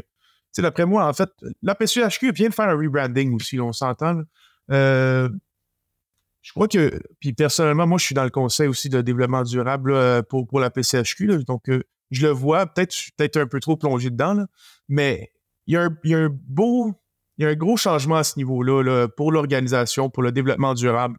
[0.56, 1.28] d'après moi, en fait,
[1.62, 4.22] la PCHQ vient de faire un rebranding aussi, on s'entend.
[4.70, 5.28] Euh,
[6.42, 10.22] je crois que, puis personnellement, moi, je suis dans le conseil aussi de développement durable
[10.24, 11.44] pour, pour la PCHQ.
[11.44, 14.46] donc, euh, je le vois, peut-être peut-être un peu trop plongé dedans,
[14.88, 15.32] mais
[15.66, 16.92] il y, a un, beau,
[17.38, 21.18] il y a un gros changement à ce niveau-là pour l'organisation, pour le développement durable.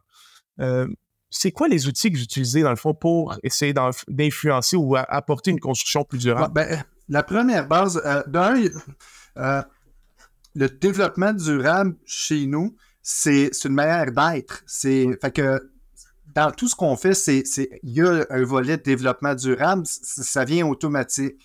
[0.60, 0.86] Euh,
[1.30, 5.52] c'est quoi les outils que vous utilisez, dans le fond, pour essayer d'influencer ou apporter
[5.52, 6.52] une construction plus durable?
[6.52, 8.60] Ben, la première base, d'un,
[10.54, 14.62] le développement durable chez nous, c'est une manière d'être.
[14.66, 15.72] C'est fait que
[16.34, 17.42] dans tout ce qu'on fait, c'est
[17.82, 21.36] il y a un volet de développement durable, ça vient automatique.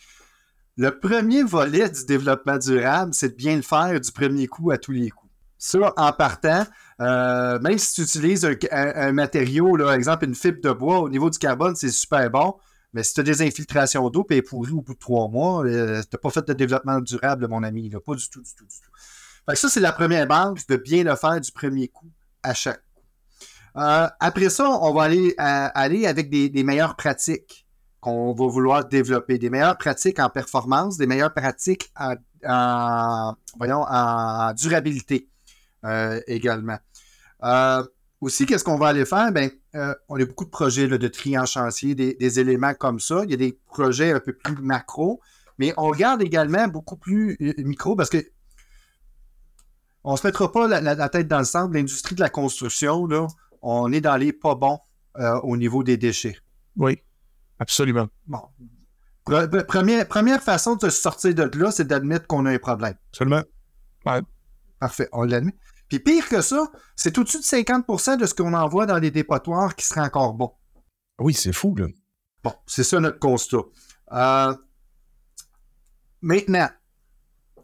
[0.77, 4.77] Le premier volet du développement durable, c'est de bien le faire du premier coup à
[4.77, 5.31] tous les coups.
[5.57, 6.67] Ça, en partant,
[7.01, 11.31] euh, même si tu utilises un, matériau, là, exemple une fibre de bois, au niveau
[11.31, 12.55] du carbone, c'est super bon.
[12.93, 16.01] Mais si tu as des infiltrations d'eau et pourri au bout de trois mois, euh,
[16.03, 17.89] tu n'as pas fait de développement durable, mon ami.
[17.89, 18.91] Pas du tout, du tout, du tout
[19.55, 22.11] ça, c'est la première base de bien le faire du premier coup
[22.43, 23.01] à chaque coup.
[23.77, 27.67] Euh, après ça, on va aller, euh, aller avec des, meilleures pratiques
[27.99, 31.91] qu'on va vouloir développer, des meilleures pratiques en performance, des meilleures pratiques
[32.43, 35.29] en, voyons, en durabilité
[35.85, 36.77] euh, également.
[38.19, 39.31] aussi, qu'est-ce qu'on va aller faire?
[39.31, 39.51] Ben,
[40.09, 43.21] on a beaucoup de projets de tri en chantier, des, des, éléments comme ça.
[43.25, 45.21] Il y a des projets un peu plus macro,
[45.59, 48.25] mais on regarde également beaucoup plus micro parce que
[50.09, 51.73] on se mettra pas la, tête dans le centre.
[51.73, 53.27] L'industrie de la construction, là,
[53.61, 54.79] on est dans les pas bons
[55.17, 56.37] euh, au niveau des déchets.
[56.77, 57.03] Oui,
[57.59, 58.07] absolument.
[58.25, 58.39] Bon.
[59.25, 62.95] Première, première façon de se sortir de là, c'est d'admettre qu'on a un problème.
[63.11, 63.43] Seulement.
[64.05, 64.21] Ouais.
[64.79, 65.53] Parfait, on l'admet.
[65.89, 69.75] Puis pire que ça, c'est au-dessus de 50% de ce qu'on envoie dans les dépotoirs
[69.75, 70.53] qui serait encore bon.
[71.19, 71.87] Oui, c'est fou, là.
[72.45, 73.57] Bon, c'est ça notre constat.
[74.13, 74.55] Euh,
[76.21, 76.69] maintenant,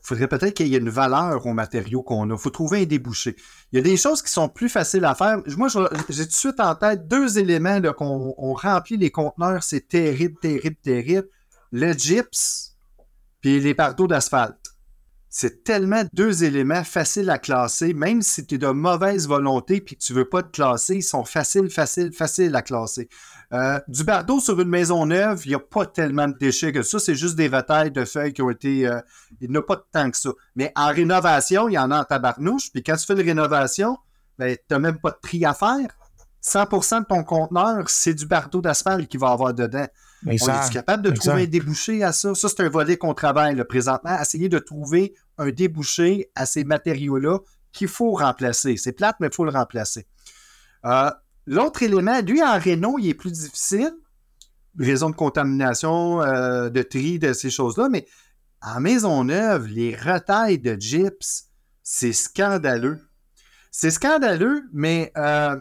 [0.03, 2.33] faudrait peut-être qu'il y ait une valeur aux matériaux qu'on a.
[2.33, 3.35] Il faut trouver un débouché.
[3.71, 5.39] Il y a des choses qui sont plus faciles à faire.
[5.57, 5.69] Moi,
[6.09, 9.63] j'ai tout de suite en tête deux éléments qu'on on remplit les conteneurs.
[9.63, 11.27] C'est terrible, terrible, terrible.
[11.71, 12.75] Le gyps,
[13.41, 14.57] puis les parteaux d'asphalte.
[15.35, 19.83] C'est tellement deux éléments faciles à classer, même si tu es de mauvaise volonté et
[19.83, 23.09] que tu veux pas te classer, ils sont faciles, faciles, faciles à classer.
[23.53, 26.81] Euh, du bardeau sur une maison neuve, il n'y a pas tellement de déchets que
[26.81, 26.97] ça.
[26.97, 28.87] C'est juste des vatailles de feuilles qui ont été.
[28.87, 28.99] Euh,
[29.41, 30.31] il n'y a pas de tant que ça.
[30.55, 32.71] Mais en rénovation, il y en a en tabarnouche.
[32.71, 33.97] Puis quand tu fais une rénovation,
[34.39, 35.87] ben, tu n'as même pas de tri à faire.
[36.43, 39.85] 100% de ton conteneur, c'est du bardeau d'asphalte qu'il va avoir dedans.
[40.25, 42.35] on est capable de trouver un débouché à ça?
[42.35, 44.19] Ça, c'est un volet qu'on travaille présentement.
[44.19, 47.39] Essayer de trouver un débouché à ces matériaux-là
[47.71, 48.77] qu'il faut remplacer.
[48.77, 50.05] C'est plate, mais il faut le remplacer.
[50.85, 51.11] Euh,
[51.45, 53.91] l'autre élément, lui, en Renault, il est plus difficile.
[54.77, 57.89] Raison de contamination, euh, de tri, de ces choses-là.
[57.89, 58.07] Mais
[58.61, 61.49] en Maisonneuve, les retailles de gyps,
[61.83, 62.99] c'est scandaleux.
[63.71, 65.59] C'est scandaleux, mais euh,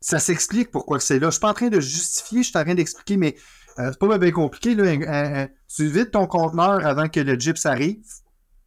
[0.00, 1.28] ça s'explique pourquoi c'est là.
[1.28, 3.36] Je suis pas en train de justifier, je suis en train d'expliquer, mais
[3.78, 4.74] euh, c'est pas bien compliqué.
[4.74, 5.48] Là.
[5.74, 8.04] tu vides ton conteneur avant que le gyps arrive,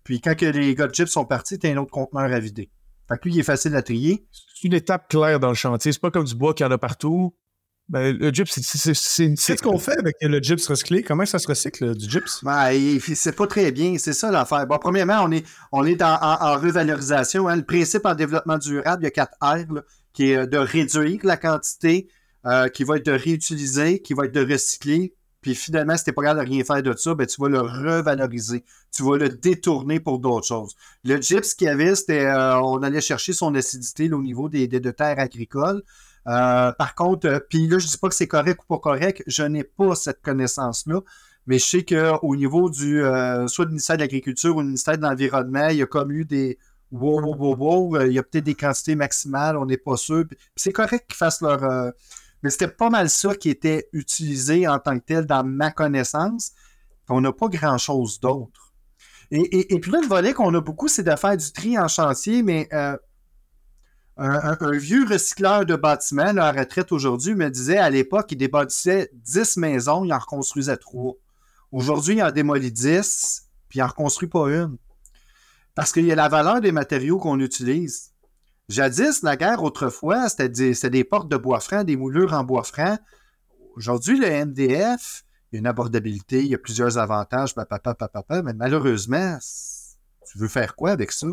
[0.03, 2.40] puis quand que les gars de gyps sont partis, tu as un autre conteneur à
[2.40, 2.70] vider.
[3.08, 4.26] Fait lui, il est facile à trier.
[4.61, 5.91] C'est une étape claire dans le chantier.
[5.91, 7.33] C'est pas comme du bois qu'il y en a partout.
[7.89, 8.93] Ben, le gyps, c'est.
[8.93, 11.01] Qu'est-ce qu'on fait avec le gyps recyclé?
[11.01, 12.43] Comment ça se recycle, du gyps?
[12.43, 13.97] Ben, c'est pas très bien.
[13.97, 14.67] C'est ça l'affaire.
[14.67, 17.47] Bon, premièrement, on est, on est en, revalorisation.
[17.47, 17.55] Hein.
[17.55, 19.81] Le principe en développement durable, il y a quatre R,
[20.13, 22.07] qui est euh, de réduire la quantité,
[22.45, 25.15] euh, qui va être de réutiliser, qui va être de recycler.
[25.41, 27.61] Puis finalement, si t'es pas capable de rien faire de ça, ben, tu vas le
[27.61, 28.63] revaloriser.
[28.95, 30.76] Tu vas le détourner pour d'autres choses.
[31.03, 34.68] Le gyps qu'il y avait, c'était euh, on allait chercher son acidité au niveau des,
[34.68, 35.81] de terres agricoles.
[36.27, 39.23] Euh, par contre, euh, puis là, je dis pas que c'est correct ou pas correct,
[39.26, 41.01] je n'ai pas cette connaissance-là,
[41.47, 43.01] mais je sais qu'au niveau du
[43.47, 46.23] soit du ministère de l'Agriculture ou du ministère de l'Environnement, il y a comme eu
[46.23, 46.59] des
[46.91, 50.26] wow, wow, wow, wow il y a peut-être des quantités maximales, on n'est pas sûr.
[50.55, 51.93] c'est correct qu'ils fassent leur.
[52.43, 56.51] Mais c'était pas mal ça qui était utilisé en tant que tel dans ma connaissance.
[57.09, 58.73] On n'a pas grand-chose d'autre.
[59.31, 62.43] Et, puis là, le volet qu'on a beaucoup, c'est de faire du tri en chantier,
[62.43, 62.68] mais
[64.18, 69.09] un, vieux recycleur de bâtiments, à la retraite aujourd'hui, me disait à l'époque, il débâtissait
[69.13, 71.13] 10 maisons, il en reconstruisait 3.
[71.72, 74.77] Aujourd'hui, il en démolit 10, puis il en reconstruit pas une.
[75.76, 78.10] Parce qu'il y a la valeur des matériaux qu'on utilise.
[78.72, 80.49] Jadis, la guerre, autrefois, c'était
[80.89, 82.98] des, portes de bois franc, des moulures en bois franc.
[83.76, 89.38] Aujourd'hui, le MDF, il y a une abordabilité, il y a plusieurs avantages, mais malheureusement,
[90.26, 91.27] tu veux faire quoi avec ça?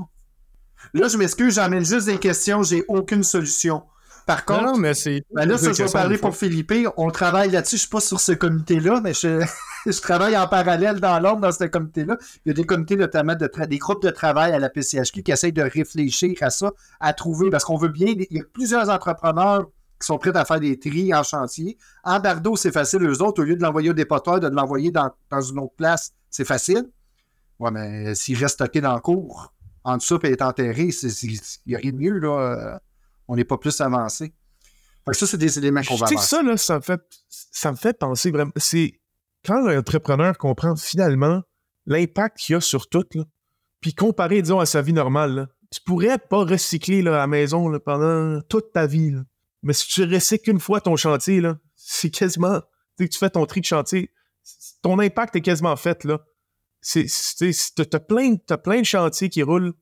[0.94, 3.85] Là, je m'excuse, j'amène juste des questions, j'ai aucune solution.
[4.28, 5.22] Par contre, non, mais c'est.
[5.32, 6.70] Ben là, ça, je vais parler pour Philippe.
[6.98, 7.76] On travaille là-dessus.
[7.76, 9.42] Je ne suis pas sur ce comité-là, mais je,
[9.86, 12.18] je, travaille en parallèle dans l'ordre dans ce comité-là.
[12.44, 15.32] Il y a des comités, notamment de des groupes de travail à la PCHQ qui
[15.32, 18.09] essayent de réfléchir à ça, à trouver, parce qu'on veut bien.
[18.09, 19.64] Il y a plusieurs entrepreneurs
[19.98, 21.78] qui sont prêts à faire des tris en chantier.
[22.05, 23.02] En Bardo, c'est facile.
[23.05, 26.12] Eux autres, au lieu de l'envoyer au dépotoir, de l'envoyer dans, dans, une autre place,
[26.28, 26.84] c'est facile.
[27.59, 31.74] Ouais, mais s'il reste stocké dans le cours, en dessous et être enterré, il n'y
[31.74, 32.78] a rien de mieux, là.
[33.28, 34.34] On n'est pas plus avancé.
[35.12, 36.22] Ça, c'est des éléments qu'on va voir.
[36.22, 38.52] ça, là, ça me fait, ça me fait penser vraiment.
[38.56, 39.00] C'est
[39.44, 41.42] quand l'entrepreneur comprend finalement
[41.86, 43.24] l'impact qu'il y a sur tout, là,
[43.80, 47.26] puis comparé, disons, à sa vie normale, là, tu pourrais pas recycler là, à la
[47.26, 49.14] maison là, pendant toute ta vie.
[49.62, 52.60] Mais si tu recycles une fois ton chantier, là, c'est quasiment.
[52.98, 54.10] Tu que tu fais ton tri de chantier,
[54.82, 56.05] ton impact est quasiment fait.
[56.05, 56.18] Là
[56.82, 57.06] tu
[57.92, 59.72] as plein, plein de chantiers qui roulent.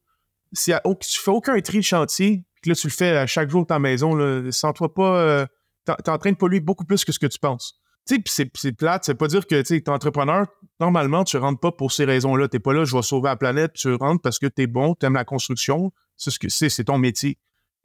[0.57, 3.63] Si tu fais aucun tri de chantier, puis là, tu le fais à chaque jour
[3.63, 5.21] de ta maison, sens-toi pas.
[5.21, 5.47] Euh,
[5.87, 7.81] tu es en train de polluer beaucoup plus que ce que tu penses.
[8.09, 10.47] Tu sais, c'est plate, c'est pas dire que tu es entrepreneur,
[10.79, 12.49] normalement, tu rentres pas pour ces raisons-là.
[12.49, 14.95] T'es pas là, je vais sauver la planète, tu rentres parce que tu es bon,
[14.95, 17.39] tu aimes la construction, c'est ce que c'est, c'est ton métier.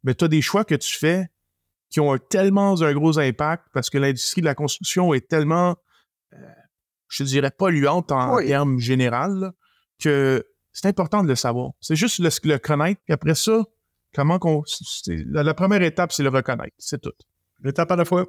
[0.03, 1.27] Mais tu as des choix que tu fais
[1.89, 5.75] qui ont tellement un gros impact parce que l'industrie de la construction est tellement
[6.33, 6.37] euh,
[7.11, 9.51] je dirais, polluante en termes général,
[9.99, 11.71] que c'est important de le savoir.
[11.79, 13.63] C'est juste le, le connaître, puis après ça,
[14.13, 14.63] comment qu'on.
[15.07, 16.75] La, première étape, c'est le reconnaître.
[16.77, 17.13] C'est tout.
[17.63, 18.25] L'étape à la fois.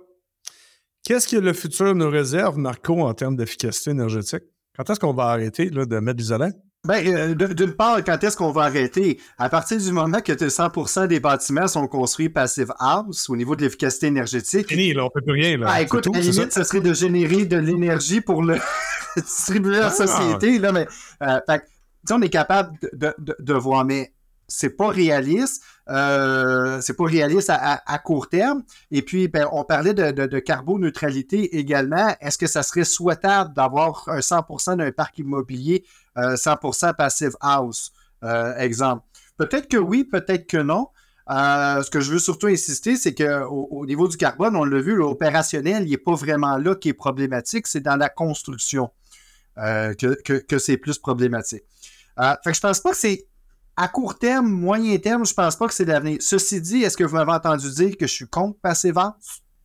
[1.05, 4.44] Qu'est-ce que le futur nous réserve, Marco, en termes d'efficacité énergétique?
[4.77, 6.51] Quand est-ce qu'on va arrêter là, de mettre l'isolant?
[6.85, 9.20] Ben, euh, d'une part, quand est-ce qu'on va arrêter?
[9.39, 13.62] À partir du moment que 100% des bâtiments sont construits passive house au niveau de
[13.62, 14.69] l'efficacité énergétique.
[14.69, 15.59] Fini, là, on peut plus rien.
[15.59, 15.66] Là.
[15.69, 18.59] Ah, écoute, à la limite, ce serait de générer de l'énergie pour le
[19.16, 19.90] distribuer à la ah.
[19.90, 20.59] société.
[20.59, 20.89] Là, mais,
[21.23, 21.62] euh, fait,
[22.11, 24.12] on est capable de, de, voir, mais
[24.49, 25.62] c'est pas réaliste.
[25.89, 28.62] Euh, c'est pas réaliste à, court terme.
[28.91, 32.15] Et puis, ben, on parlait de, de, carboneutralité également.
[32.20, 35.85] Est-ce que ça serait souhaitable d'avoir un 100% d'un parc immobilier
[36.16, 37.93] 100% euh, passive house,
[38.23, 39.05] euh, exemple?
[39.39, 40.89] Peut-être que oui, peut-être que non.
[41.29, 44.95] ce que je veux surtout insister, c'est qu'au au niveau du carbone, on l'a vu,
[44.95, 48.91] l'opérationnel, il n'est pas vraiment là qui est problématique, c'est dans la construction
[49.57, 51.65] que, c'est plus problématique.
[52.16, 53.26] Fait que je pense pas que c'est
[53.76, 56.18] à court terme, moyen terme, je pense pas que c'est l'avenir.
[56.20, 58.59] Ceci dit, est-ce que vous m'avez entendu dire que je suis contre
[58.90, 59.14] ventes?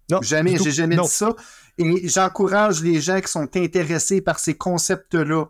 [0.10, 0.22] Non.
[0.22, 1.36] Jamais, j'ai jamais dit ça.
[1.78, 5.46] Et j'encourage les gens qui sont intéressés par ces concepts-là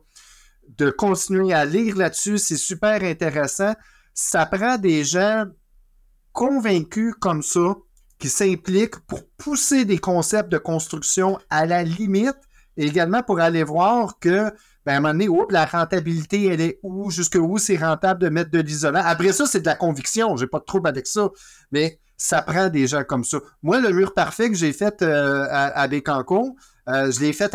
[0.67, 2.37] de continuer à lire là-dessus.
[2.39, 3.73] C'est super intéressant.
[4.13, 5.45] Ça prend des gens
[6.33, 7.75] convaincus comme ça
[8.19, 12.37] qui s'impliquent pour pousser des concepts de construction à la limite
[12.75, 14.51] Et également pour aller voir que,
[14.87, 18.51] ben, à un moment donné, la rentabilité, elle est où, jusqu'où c'est rentable de mettre
[18.51, 19.01] de l'isolant?
[19.03, 20.37] Après ça, c'est de la conviction.
[20.37, 21.29] J'ai pas de trouble avec ça.
[21.73, 23.39] Mais ça prend des gens comme ça.
[23.61, 27.53] Moi, le mur parfait que j'ai fait euh, à, à euh, je l'ai fait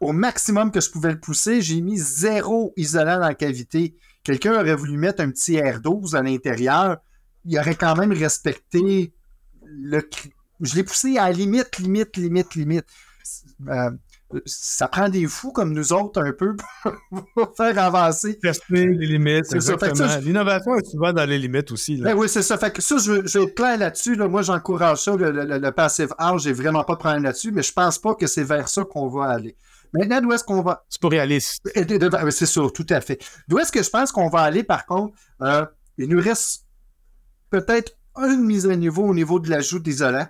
[0.00, 1.62] au maximum que je pouvais le pousser.
[1.62, 3.96] J'ai mis zéro isolant dans la cavité.
[4.24, 6.98] Quelqu'un aurait voulu mettre un petit R12 à l'intérieur.
[7.46, 9.14] Il aurait quand même respecté
[9.64, 10.06] le.
[10.60, 12.86] Je l'ai poussé à limite, limite, limite, limite.
[13.68, 13.90] Euh,
[14.44, 16.54] ça prend des fous comme nous autres un peu
[17.34, 18.38] pour faire avancer.
[18.38, 19.52] Tester les limites.
[19.54, 20.16] Exactement.
[20.20, 21.96] L'innovation est souvent dans les limites aussi.
[21.96, 22.58] Ben oui, c'est ça.
[22.58, 24.16] Fait que ça, je, vais être clair là-dessus.
[24.16, 26.42] Moi, j'encourage ça, le, le, passive house.
[26.42, 29.08] J'ai vraiment pas de problème là-dessus, mais je pense pas que c'est vers ça qu'on
[29.08, 29.56] va aller.
[29.94, 30.84] Maintenant, d'où est-ce qu'on va.
[30.90, 31.62] C'est pas réaliste.
[31.74, 33.24] C'est sûr, tout à fait.
[33.48, 35.16] D'où est-ce que je pense qu'on va aller, par contre?
[35.40, 35.64] Euh,
[35.96, 36.66] il nous reste
[37.50, 40.26] peut-être une mise à niveau au niveau de l'ajout d'isolant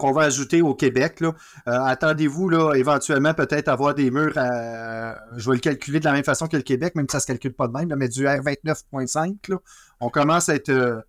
[0.00, 1.18] qu'on va ajouter au Québec.
[1.22, 1.30] Euh,
[1.66, 6.24] attendez-vous là, éventuellement peut-être avoir des murs à, je vais le calculer de la même
[6.24, 8.24] façon que le Québec, même si ça ne se calcule pas de même, mais du
[8.24, 9.56] R29.5.
[10.00, 11.00] On commence à euh,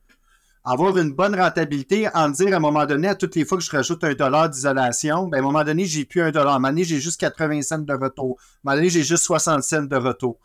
[0.65, 3.63] avoir une bonne rentabilité en dire à un moment donné, à toutes les fois que
[3.63, 6.53] je rajoute un dollar d'isolation, ben, à un moment donné, j'ai plus un dollar.
[6.53, 8.37] À un moment donné, j'ai juste 80 cents de retour.
[8.39, 10.37] À un moment donné, j'ai juste 60 cents de retour.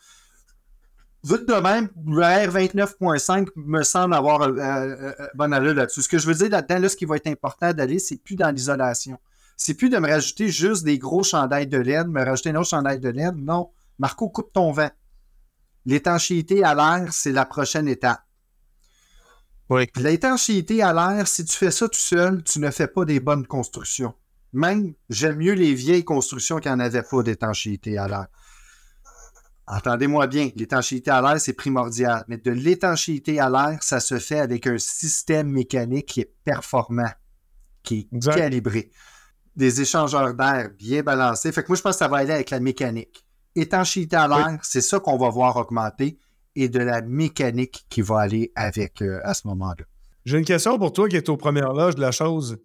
[1.26, 6.02] Vite de même, le R29.5 me semble avoir un euh, euh, bon allure là-dessus.
[6.02, 8.36] Ce que je veux dire là-dedans, là, ce qui va être important d'aller, c'est plus
[8.36, 9.18] dans l'isolation.
[9.56, 12.68] C'est plus de me rajouter juste des gros chandails de laine, me rajouter un autre
[12.68, 13.34] chandail de laine.
[13.44, 13.70] Non.
[13.98, 14.90] Marco, coupe ton vent.
[15.84, 18.22] L'étanchéité à l'air, c'est la prochaine étape.
[19.68, 19.88] Oui.
[19.96, 23.48] L'étanchéité à l'air, si tu fais ça tout seul, tu ne fais pas des bonnes
[23.48, 24.14] constructions.
[24.52, 28.26] Même, j'aime mieux les vieilles constructions qui n'en avaient pas d'étanchéité à l'air.
[29.68, 32.24] Entendez-moi bien, l'étanchéité à l'air, c'est primordial.
[32.28, 37.10] Mais de l'étanchéité à l'air, ça se fait avec un système mécanique qui est performant,
[37.82, 38.90] qui est calibré.
[39.56, 41.50] Des échangeurs d'air bien balancés.
[41.50, 43.24] Fait que moi, je pense que ça va aller avec la mécanique.
[43.56, 46.18] Étanchéité à l'air, c'est ça qu'on va voir augmenter
[46.54, 49.84] et de la mécanique qui va aller avec euh, à ce moment-là.
[50.24, 52.58] J'ai une question pour toi qui est aux premières loges de la chose.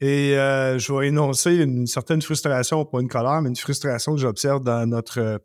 [0.00, 4.20] Et euh, je vais énoncer une certaine frustration, pas une colère, mais une frustration que
[4.20, 5.40] j'observe dans notre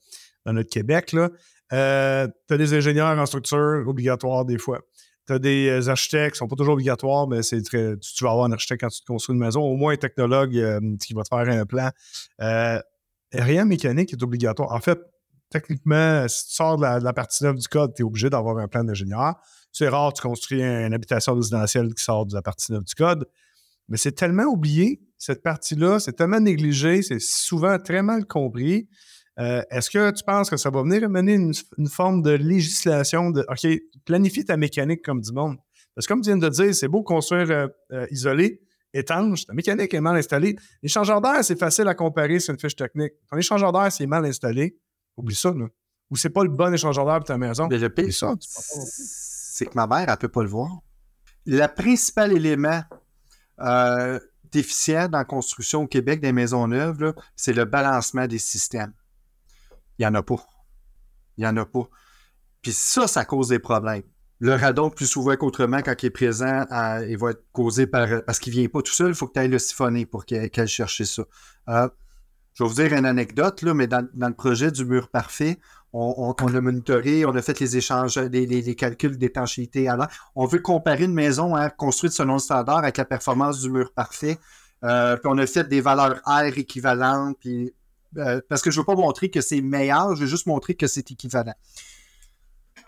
[0.49, 1.29] dans notre Québec, là,
[1.73, 4.81] euh, tu as des ingénieurs en structure obligatoires des fois.
[5.27, 7.95] Tu as des euh, architectes qui ne sont pas toujours obligatoires, mais c'est très.
[7.97, 10.57] Tu, vas avoir un architecte quand tu te construis une maison, au moins un technologue
[10.57, 11.91] euh, qui va te faire un plan.
[13.31, 14.71] rien mécanique est obligatoire.
[14.71, 14.99] En fait,
[15.51, 18.67] techniquement, si tu sors de la, partie neuve du code, tu es obligé d'avoir un
[18.67, 19.35] plan d'ingénieur.
[19.71, 23.27] C'est rare, tu construis une habitation résidentielle qui sort de la partie neuve du code.
[23.87, 28.87] Mais c'est tellement oublié, cette partie-là, c'est tellement négligé, c'est souvent très mal compris.
[29.39, 33.45] Euh, est-ce que tu penses que ça va venir mener une, forme de législation de
[33.47, 35.57] OK, planifie ta mécanique comme du monde?
[35.95, 38.61] Parce que comme tu viens de dire, c'est beau construire euh, euh, isolé,
[38.93, 40.57] étanche, ta mécanique est mal installée.
[40.83, 43.13] L'échangeur d'air, c'est facile à comparer sur une fiche technique.
[43.29, 44.77] Ton échangeur d'air, c'est mal installé,
[45.15, 45.67] oublie ça, là.
[46.11, 47.67] Ou c'est pas le bon échangeur d'air pour ta maison.
[47.69, 50.79] Mais le pire, c'est que ma mère, elle peut pas le voir.
[51.45, 52.81] Le principal élément
[54.51, 58.93] déficient dans la construction au Québec des maisons neuves, c'est le balancement des systèmes.
[59.99, 60.37] Il n'y en a pas.
[61.37, 61.87] Il n'y en a pas.
[62.61, 64.03] Puis ça, ça cause des problèmes.
[64.39, 66.65] Le radon, plus souvent qu'autrement, quand il est présent,
[67.07, 68.23] il va être causé par.
[68.25, 70.25] Parce qu'il ne vient pas tout seul, il faut que tu ailles le siphonner pour
[70.25, 71.23] qu'elle cherche ça.
[71.67, 71.89] Euh,
[72.53, 75.59] je vais vous dire une anecdote, là, mais dans, le projet du mur parfait,
[75.91, 80.07] on, a monitoré, on a fait les échanges, les, calculs d'étanchéité à l'air.
[80.35, 83.91] On veut comparer une maison hein, construite selon le standard avec la performance du mur
[83.93, 84.37] parfait.
[84.83, 87.73] Euh, puis on a fait des valeurs R équivalentes, puis
[88.17, 90.75] euh, parce que je ne veux pas montrer que c'est meilleur, je veux juste montrer
[90.75, 91.53] que c'est équivalent.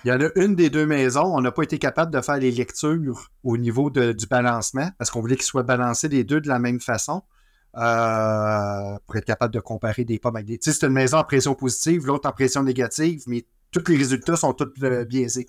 [0.03, 2.37] Il y en a une des deux maisons, on n'a pas été capable de faire
[2.37, 6.47] les lectures au niveau du balancement, parce qu'on voulait qu'ils soient balancés les deux de
[6.47, 7.23] la même façon.
[7.77, 10.47] Euh, pour être capable de comparer des pommes avec.
[10.47, 13.95] Tu sais, c'est une maison en pression positive, l'autre en pression négative, mais tous les
[13.95, 15.47] résultats sont tous euh, biaisés.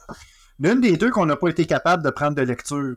[0.60, 2.94] L'une des deux qu'on n'a pas été capable de prendre de lecture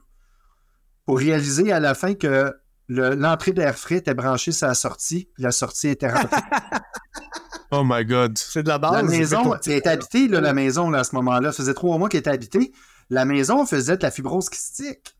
[1.07, 2.53] pour réaliser à la fin que
[2.87, 6.41] l'entrée d'air frais était branchée sur la sortie, puis la sortie était rentrée.
[7.71, 8.37] oh my God.
[8.37, 8.93] C'est de la base.
[8.93, 11.51] La maison, elle était habitée, là, la maison, là, à ce moment-là.
[11.51, 12.71] Ça faisait trois mois qu'elle était habitée.
[13.09, 15.15] La maison faisait de la fibrose kystique.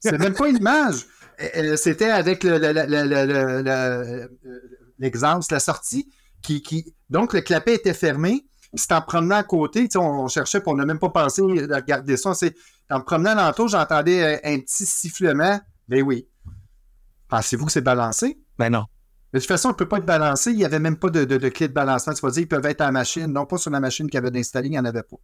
[0.00, 1.06] C'est même pas une image.
[1.76, 2.44] C'était avec
[4.98, 6.08] l'exemple, la sortie,
[6.42, 8.44] qui, qui, donc le clapet était fermé.
[8.74, 11.76] C'est en promenant à côté, on, on cherchait, puis on n'a même pas pensé à
[11.76, 12.34] regarder ça.
[12.34, 12.54] C'est
[12.90, 15.60] en promenant l'entour, j'entendais un petit sifflement.
[15.88, 16.26] Ben oui.
[17.28, 18.38] Pensez-vous que c'est balancé?
[18.58, 18.84] Ben non.
[19.32, 20.50] De toute façon, on ne peut pas être balancé.
[20.52, 22.14] Il n'y avait même pas de, de, clé de balancement.
[22.14, 23.26] Tu vas dire, ils peuvent être à la machine.
[23.26, 25.16] Non, pas sur la machine qu'il y avait installée, il n'y en avait pas.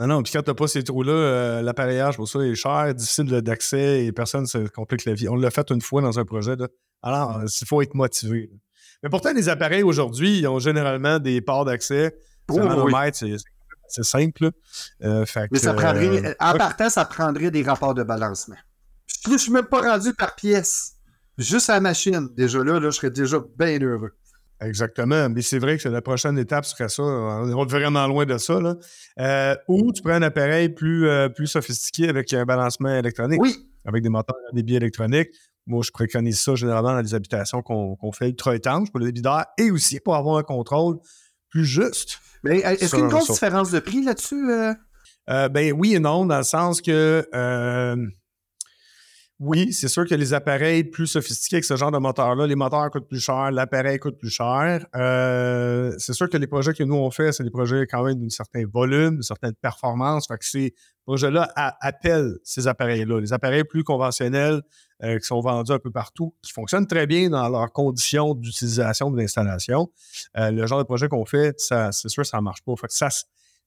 [0.00, 2.94] Non, non, puis quand tu n'as pas ces trous-là, euh, l'appareillage pour ça est cher,
[2.94, 5.28] difficile d'accès et personne ne se complique la vie.
[5.28, 6.54] On l'a fait une fois dans un projet.
[7.02, 8.50] Alors, il faut être motivé.
[9.02, 12.14] Mais pourtant, les appareils aujourd'hui, ils ont généralement des ports d'accès.
[12.50, 13.36] Oh, manomètre, c'est
[13.88, 14.50] c'est simple.
[15.02, 18.56] Euh, fait Mais ça prendrait, euh, en partant, ça prendrait des rapports de balancement.
[19.26, 20.97] Je suis même pas rendu par pièce.
[21.38, 22.28] Juste à la machine.
[22.36, 24.12] Déjà là, là je serais déjà bien heureux.
[24.60, 25.28] Exactement.
[25.28, 27.02] Mais c'est vrai que la prochaine étape serait ça.
[27.02, 28.60] On est vraiment loin de ça.
[28.60, 28.74] Là.
[29.20, 33.56] Euh, ou tu prends un appareil plus, euh, plus sophistiqué avec un balancement électronique, Oui,
[33.84, 35.28] avec des moteurs à débit électronique.
[35.66, 39.22] Moi, je préconise ça généralement dans les habitations qu'on fait ultra étanches pour le débit
[39.22, 40.98] d'air et aussi pour avoir un contrôle
[41.50, 42.18] plus juste.
[42.42, 44.50] mais est-ce qu'il y a une grosse différence de prix là-dessus?
[44.50, 44.74] euh?
[45.30, 47.24] Euh, ben oui et non, dans le sens que
[49.40, 52.90] oui, c'est sûr que les appareils plus sophistiqués avec ce genre de moteur-là, les moteurs
[52.90, 54.84] coûtent plus cher, l'appareil coûte plus cher.
[54.96, 58.18] Euh, c'est sûr que les projets que nous on fait, c'est des projets quand même
[58.18, 60.26] d'un certain volume, d'une certaine performance.
[60.26, 60.74] Fait que ces
[61.04, 63.20] projets-là appellent ces appareils-là.
[63.20, 64.60] Les appareils plus conventionnels
[65.04, 69.08] euh, qui sont vendus un peu partout, qui fonctionnent très bien dans leurs conditions d'utilisation
[69.12, 69.88] de l'installation.
[70.36, 72.74] Euh, le genre de projet qu'on fait, c'est sûr ça marche pas.
[72.88, 73.08] Ça,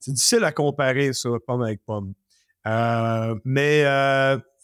[0.00, 2.12] c'est difficile à comparer, ça, pomme avec pomme.
[3.46, 3.86] Mais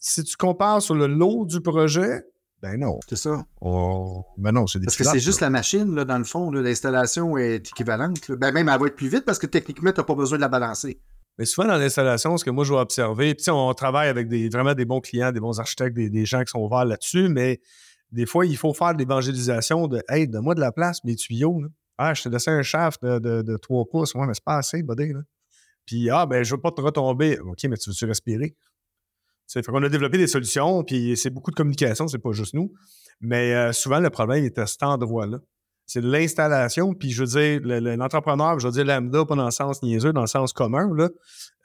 [0.01, 2.23] si tu compares sur le lot du projet,
[2.61, 2.99] ben non.
[3.09, 3.45] C'est ça.
[3.61, 6.51] Oh, ben non, c'est des Parce que c'est juste la machine, là, dans le fond.
[6.51, 8.29] L'installation est équivalente.
[8.29, 8.37] là.
[8.37, 10.43] Ben, même, elle va être plus vite parce que techniquement, tu n'as pas besoin de
[10.43, 11.01] la balancer.
[11.39, 14.49] Mais souvent dans l'installation, ce que moi je vais observer, puis on travaille avec des,
[14.49, 17.61] vraiment des bons clients, des bons architectes, des, des gens qui sont ouverts là-dessus, mais
[18.11, 21.61] des fois, il faut faire de l'évangélisation de Hey, donne-moi de la place, mes tuyaux.
[21.63, 21.69] là.
[21.97, 24.15] Ah, je te laissé un shaft de, de, de 3 pouces.
[24.15, 25.13] Ouais, mais c'est pas assez, buddy.
[25.13, 25.21] Là.
[25.85, 27.39] Puis, ah, ben, je veux pas te retomber.
[27.39, 28.57] OK, mais tu veux-tu respirer?
[29.51, 32.73] Fait qu'on a développé des solutions, puis c'est beaucoup de communication, c'est pas juste nous.
[33.21, 35.39] Mais euh, souvent, le problème est à cet endroit-là.
[35.87, 39.47] C'est l'installation, puis je veux dire, le- le- l'entrepreneur, je veux dire lambda, pas dans
[39.47, 41.09] le sens niaiseux, dans le sens commun, là.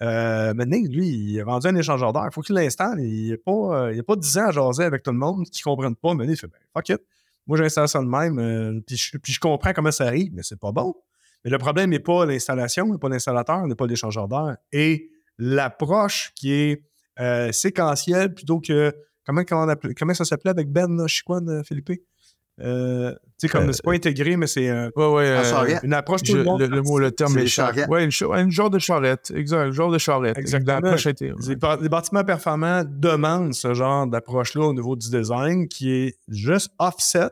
[0.01, 2.23] Euh, maintenant, lui, il est rendu un échangeur d'air.
[2.31, 2.99] Il faut qu'il l'installe.
[3.01, 5.43] Il n'y a, pas, euh, a pas 10 ans à jaser avec tout le monde
[5.49, 6.13] qui ne comprennent pas.
[6.13, 7.01] Mais il fait, ben, fuck it.
[7.47, 10.41] Moi, j'installe ça de même, euh, puis, je, puis je comprends comment ça arrive, mais
[10.43, 10.95] c'est pas bon.
[11.43, 14.55] Mais le problème n'est pas l'installation, n'est pas l'installateur, n'est pas l'échangeur d'air.
[14.71, 16.83] Et l'approche qui est
[17.19, 18.93] euh, séquentielle plutôt que.
[19.25, 21.91] Comment, comment, on appelait- comment ça s'appelait avec Ben, là, je sais quoi, de Philippe?
[22.61, 25.37] Euh, tu sais, comme Euh, c'est pas intégré, mais c'est euh, Ouais, ouais.
[25.37, 25.79] En euh, charrette.
[25.83, 26.59] une approche tout je- le monde.
[26.61, 27.87] le, le mot, le terme charrettes.
[27.89, 28.11] Ouais, une,
[28.51, 29.31] genre de charrette.
[29.35, 30.37] Exact, un genre de charrette.
[30.37, 30.91] Exactement.
[31.81, 37.29] Les bâtiments performants demandent ce genre d'approche-là au niveau du design qui est juste offset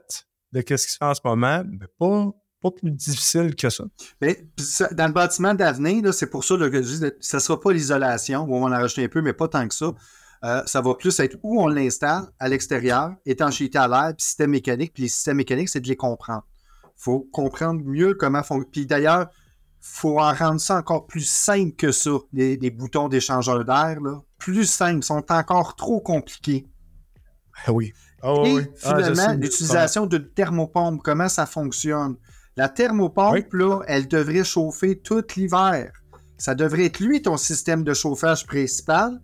[0.54, 3.84] de ce qui se fait en ce moment, mais pas, pas plus difficile que ça.
[4.22, 4.46] Mais
[4.92, 7.74] dans le bâtiment d'avenir, c'est pour ça là, que je dis, ça ne sera pas
[7.74, 9.94] l'isolation, où on va en rajouter un peu, mais pas tant que ça.
[10.44, 14.52] Euh, ça va plus être où on l'installe, à l'extérieur, étanchéité à l'air, puis système
[14.52, 14.94] mécanique.
[14.94, 16.44] Puis les systèmes mécaniques, c'est de les comprendre.
[16.84, 18.64] Il faut comprendre mieux comment font.
[18.64, 23.08] Puis d'ailleurs, il faut en rendre ça encore plus simple que ça, les, les boutons
[23.08, 23.98] d'échangeur d'air.
[24.38, 26.68] Plus simples, sont encore trop compliqués.
[27.66, 27.94] Ah oui.
[28.46, 32.16] Et finalement, l'utilisation d'une thermopompe, comment ça fonctionne?
[32.58, 35.92] La thermopompe, là, elle devrait chauffer tout l'hiver.
[36.38, 39.20] Ça devrait être lui ton système de chauffage principal.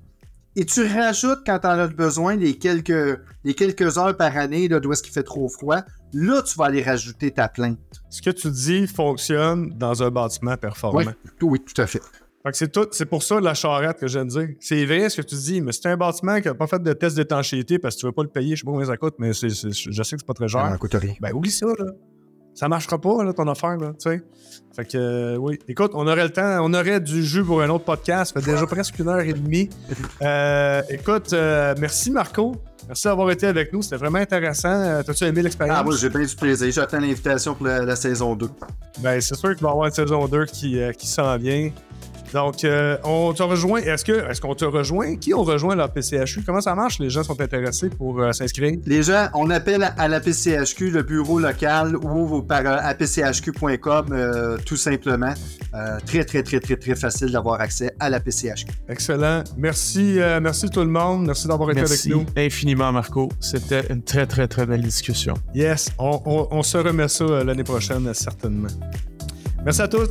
[0.55, 4.67] Et tu rajoutes, quand tu en as besoin, les quelques, les quelques heures par année
[4.67, 5.81] là, d'où est-ce qu'il fait trop froid.
[6.13, 7.77] Là, tu vas aller rajouter ta plainte.
[8.09, 10.99] Ce que tu dis fonctionne dans un bâtiment performant.
[11.41, 11.99] Oui, oui, tout à fait.
[12.43, 14.47] Fait que c'est tout, c'est pour ça la charrette que je viens de dire.
[14.59, 16.93] C'est vrai ce que tu dis, mais c'est un bâtiment qui n'a pas fait de
[16.93, 18.97] test d'étanchéité parce que tu ne veux pas le payer, je sais pas combien ça
[18.97, 20.65] coûte, mais c'est- c'est- je sais que c'est pas très cher.
[20.67, 21.13] Ça coûte rien.
[21.19, 21.85] Ben oublie ça, là.
[22.57, 24.23] Ça marchera pas, là, ton affaire, là, tu sais.
[24.75, 25.59] Fait que, euh, oui.
[25.67, 28.33] Écoute, on aurait le temps, on aurait du jus pour un autre podcast.
[28.33, 29.69] Ça fait déjà presque une heure et demie.
[30.23, 32.55] Euh, écoute, euh, merci Marco.
[32.87, 33.83] Merci d'avoir été avec nous.
[33.83, 35.03] C'était vraiment intéressant.
[35.03, 35.77] T'as-tu aimé l'expérience?
[35.79, 36.71] Ah, moi, j'ai bien du plaisir.
[36.71, 38.49] J'attends l'invitation pour la, la saison 2.
[38.99, 41.69] Ben, c'est sûr qu'il va y avoir une saison 2 qui, qui s'en vient.
[42.37, 43.79] Donc, euh, on te rejoint.
[43.79, 45.15] Est-ce que est-ce qu'on te rejoint?
[45.15, 46.43] Qui on rejoint à la PCHU?
[46.45, 46.99] Comment ça marche?
[46.99, 48.77] Les gens sont intéressés pour euh, s'inscrire?
[48.85, 54.75] Les gens, on appelle à, la PCHQ, le bureau local, ou par apchq.com, euh, tout
[54.77, 55.33] simplement.
[55.73, 58.67] Euh, très, très, très, très, très facile d'avoir accès à la PCHQ.
[58.87, 59.43] Excellent.
[59.57, 61.25] Merci, euh, merci tout le monde.
[61.25, 62.41] Merci d'avoir été Merci avec nous.
[62.45, 63.29] infiniment, Marco.
[63.39, 65.33] C'était une très, très, très belle discussion.
[65.55, 68.69] Yes, on, on- on se remet ça l'année prochaine, certainement.
[69.65, 70.07] Merci à tous.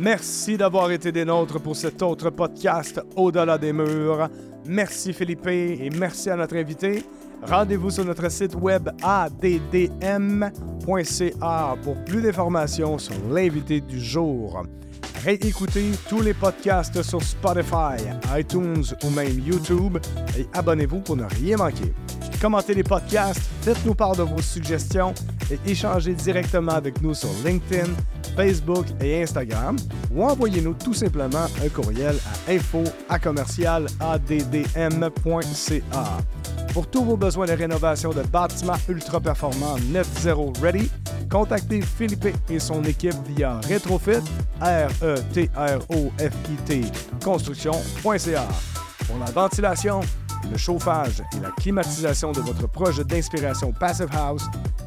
[0.00, 4.30] Merci d'avoir été des nôtres pour cet autre podcast Au-delà des murs.
[4.64, 7.04] Merci Philippe et merci à notre invité.
[7.42, 10.46] Rendez-vous sur notre site web addm.ca
[11.82, 14.62] pour plus d'informations sur l'invité du jour.
[15.22, 18.00] Réécoutez tous les podcasts sur Spotify,
[18.38, 19.98] iTunes ou même YouTube
[20.38, 21.92] et abonnez-vous pour ne rien manquer.
[22.40, 25.12] Commentez les podcasts, faites-nous part de vos suggestions
[25.50, 27.90] et échangez directement avec nous sur LinkedIn,
[28.36, 29.76] Facebook et Instagram
[30.14, 32.16] ou envoyez-nous tout simplement un courriel
[32.48, 32.84] à info
[36.72, 40.90] Pour tous vos besoins de rénovation de bâtiments ultra performants Net Zero Ready,
[41.30, 44.22] contactez Philippe et son équipe via Retrofit,
[44.60, 45.50] R-E-T-R-O-F-I-T,
[47.24, 48.48] construction.ca.
[49.06, 50.00] Pour la ventilation,
[50.50, 54.44] le chauffage et la climatisation de votre projet d'inspiration Passive House,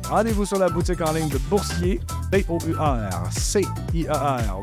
[0.10, 2.00] rendez-vous sur la boutique en ligne de Boursier,
[2.32, 3.04] B-O-U-R-C-I-A-R,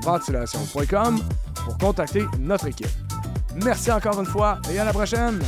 [0.00, 1.20] ventilation.com
[1.64, 2.88] pour contacter notre équipe.
[3.64, 5.40] Merci encore une fois et à la prochaine!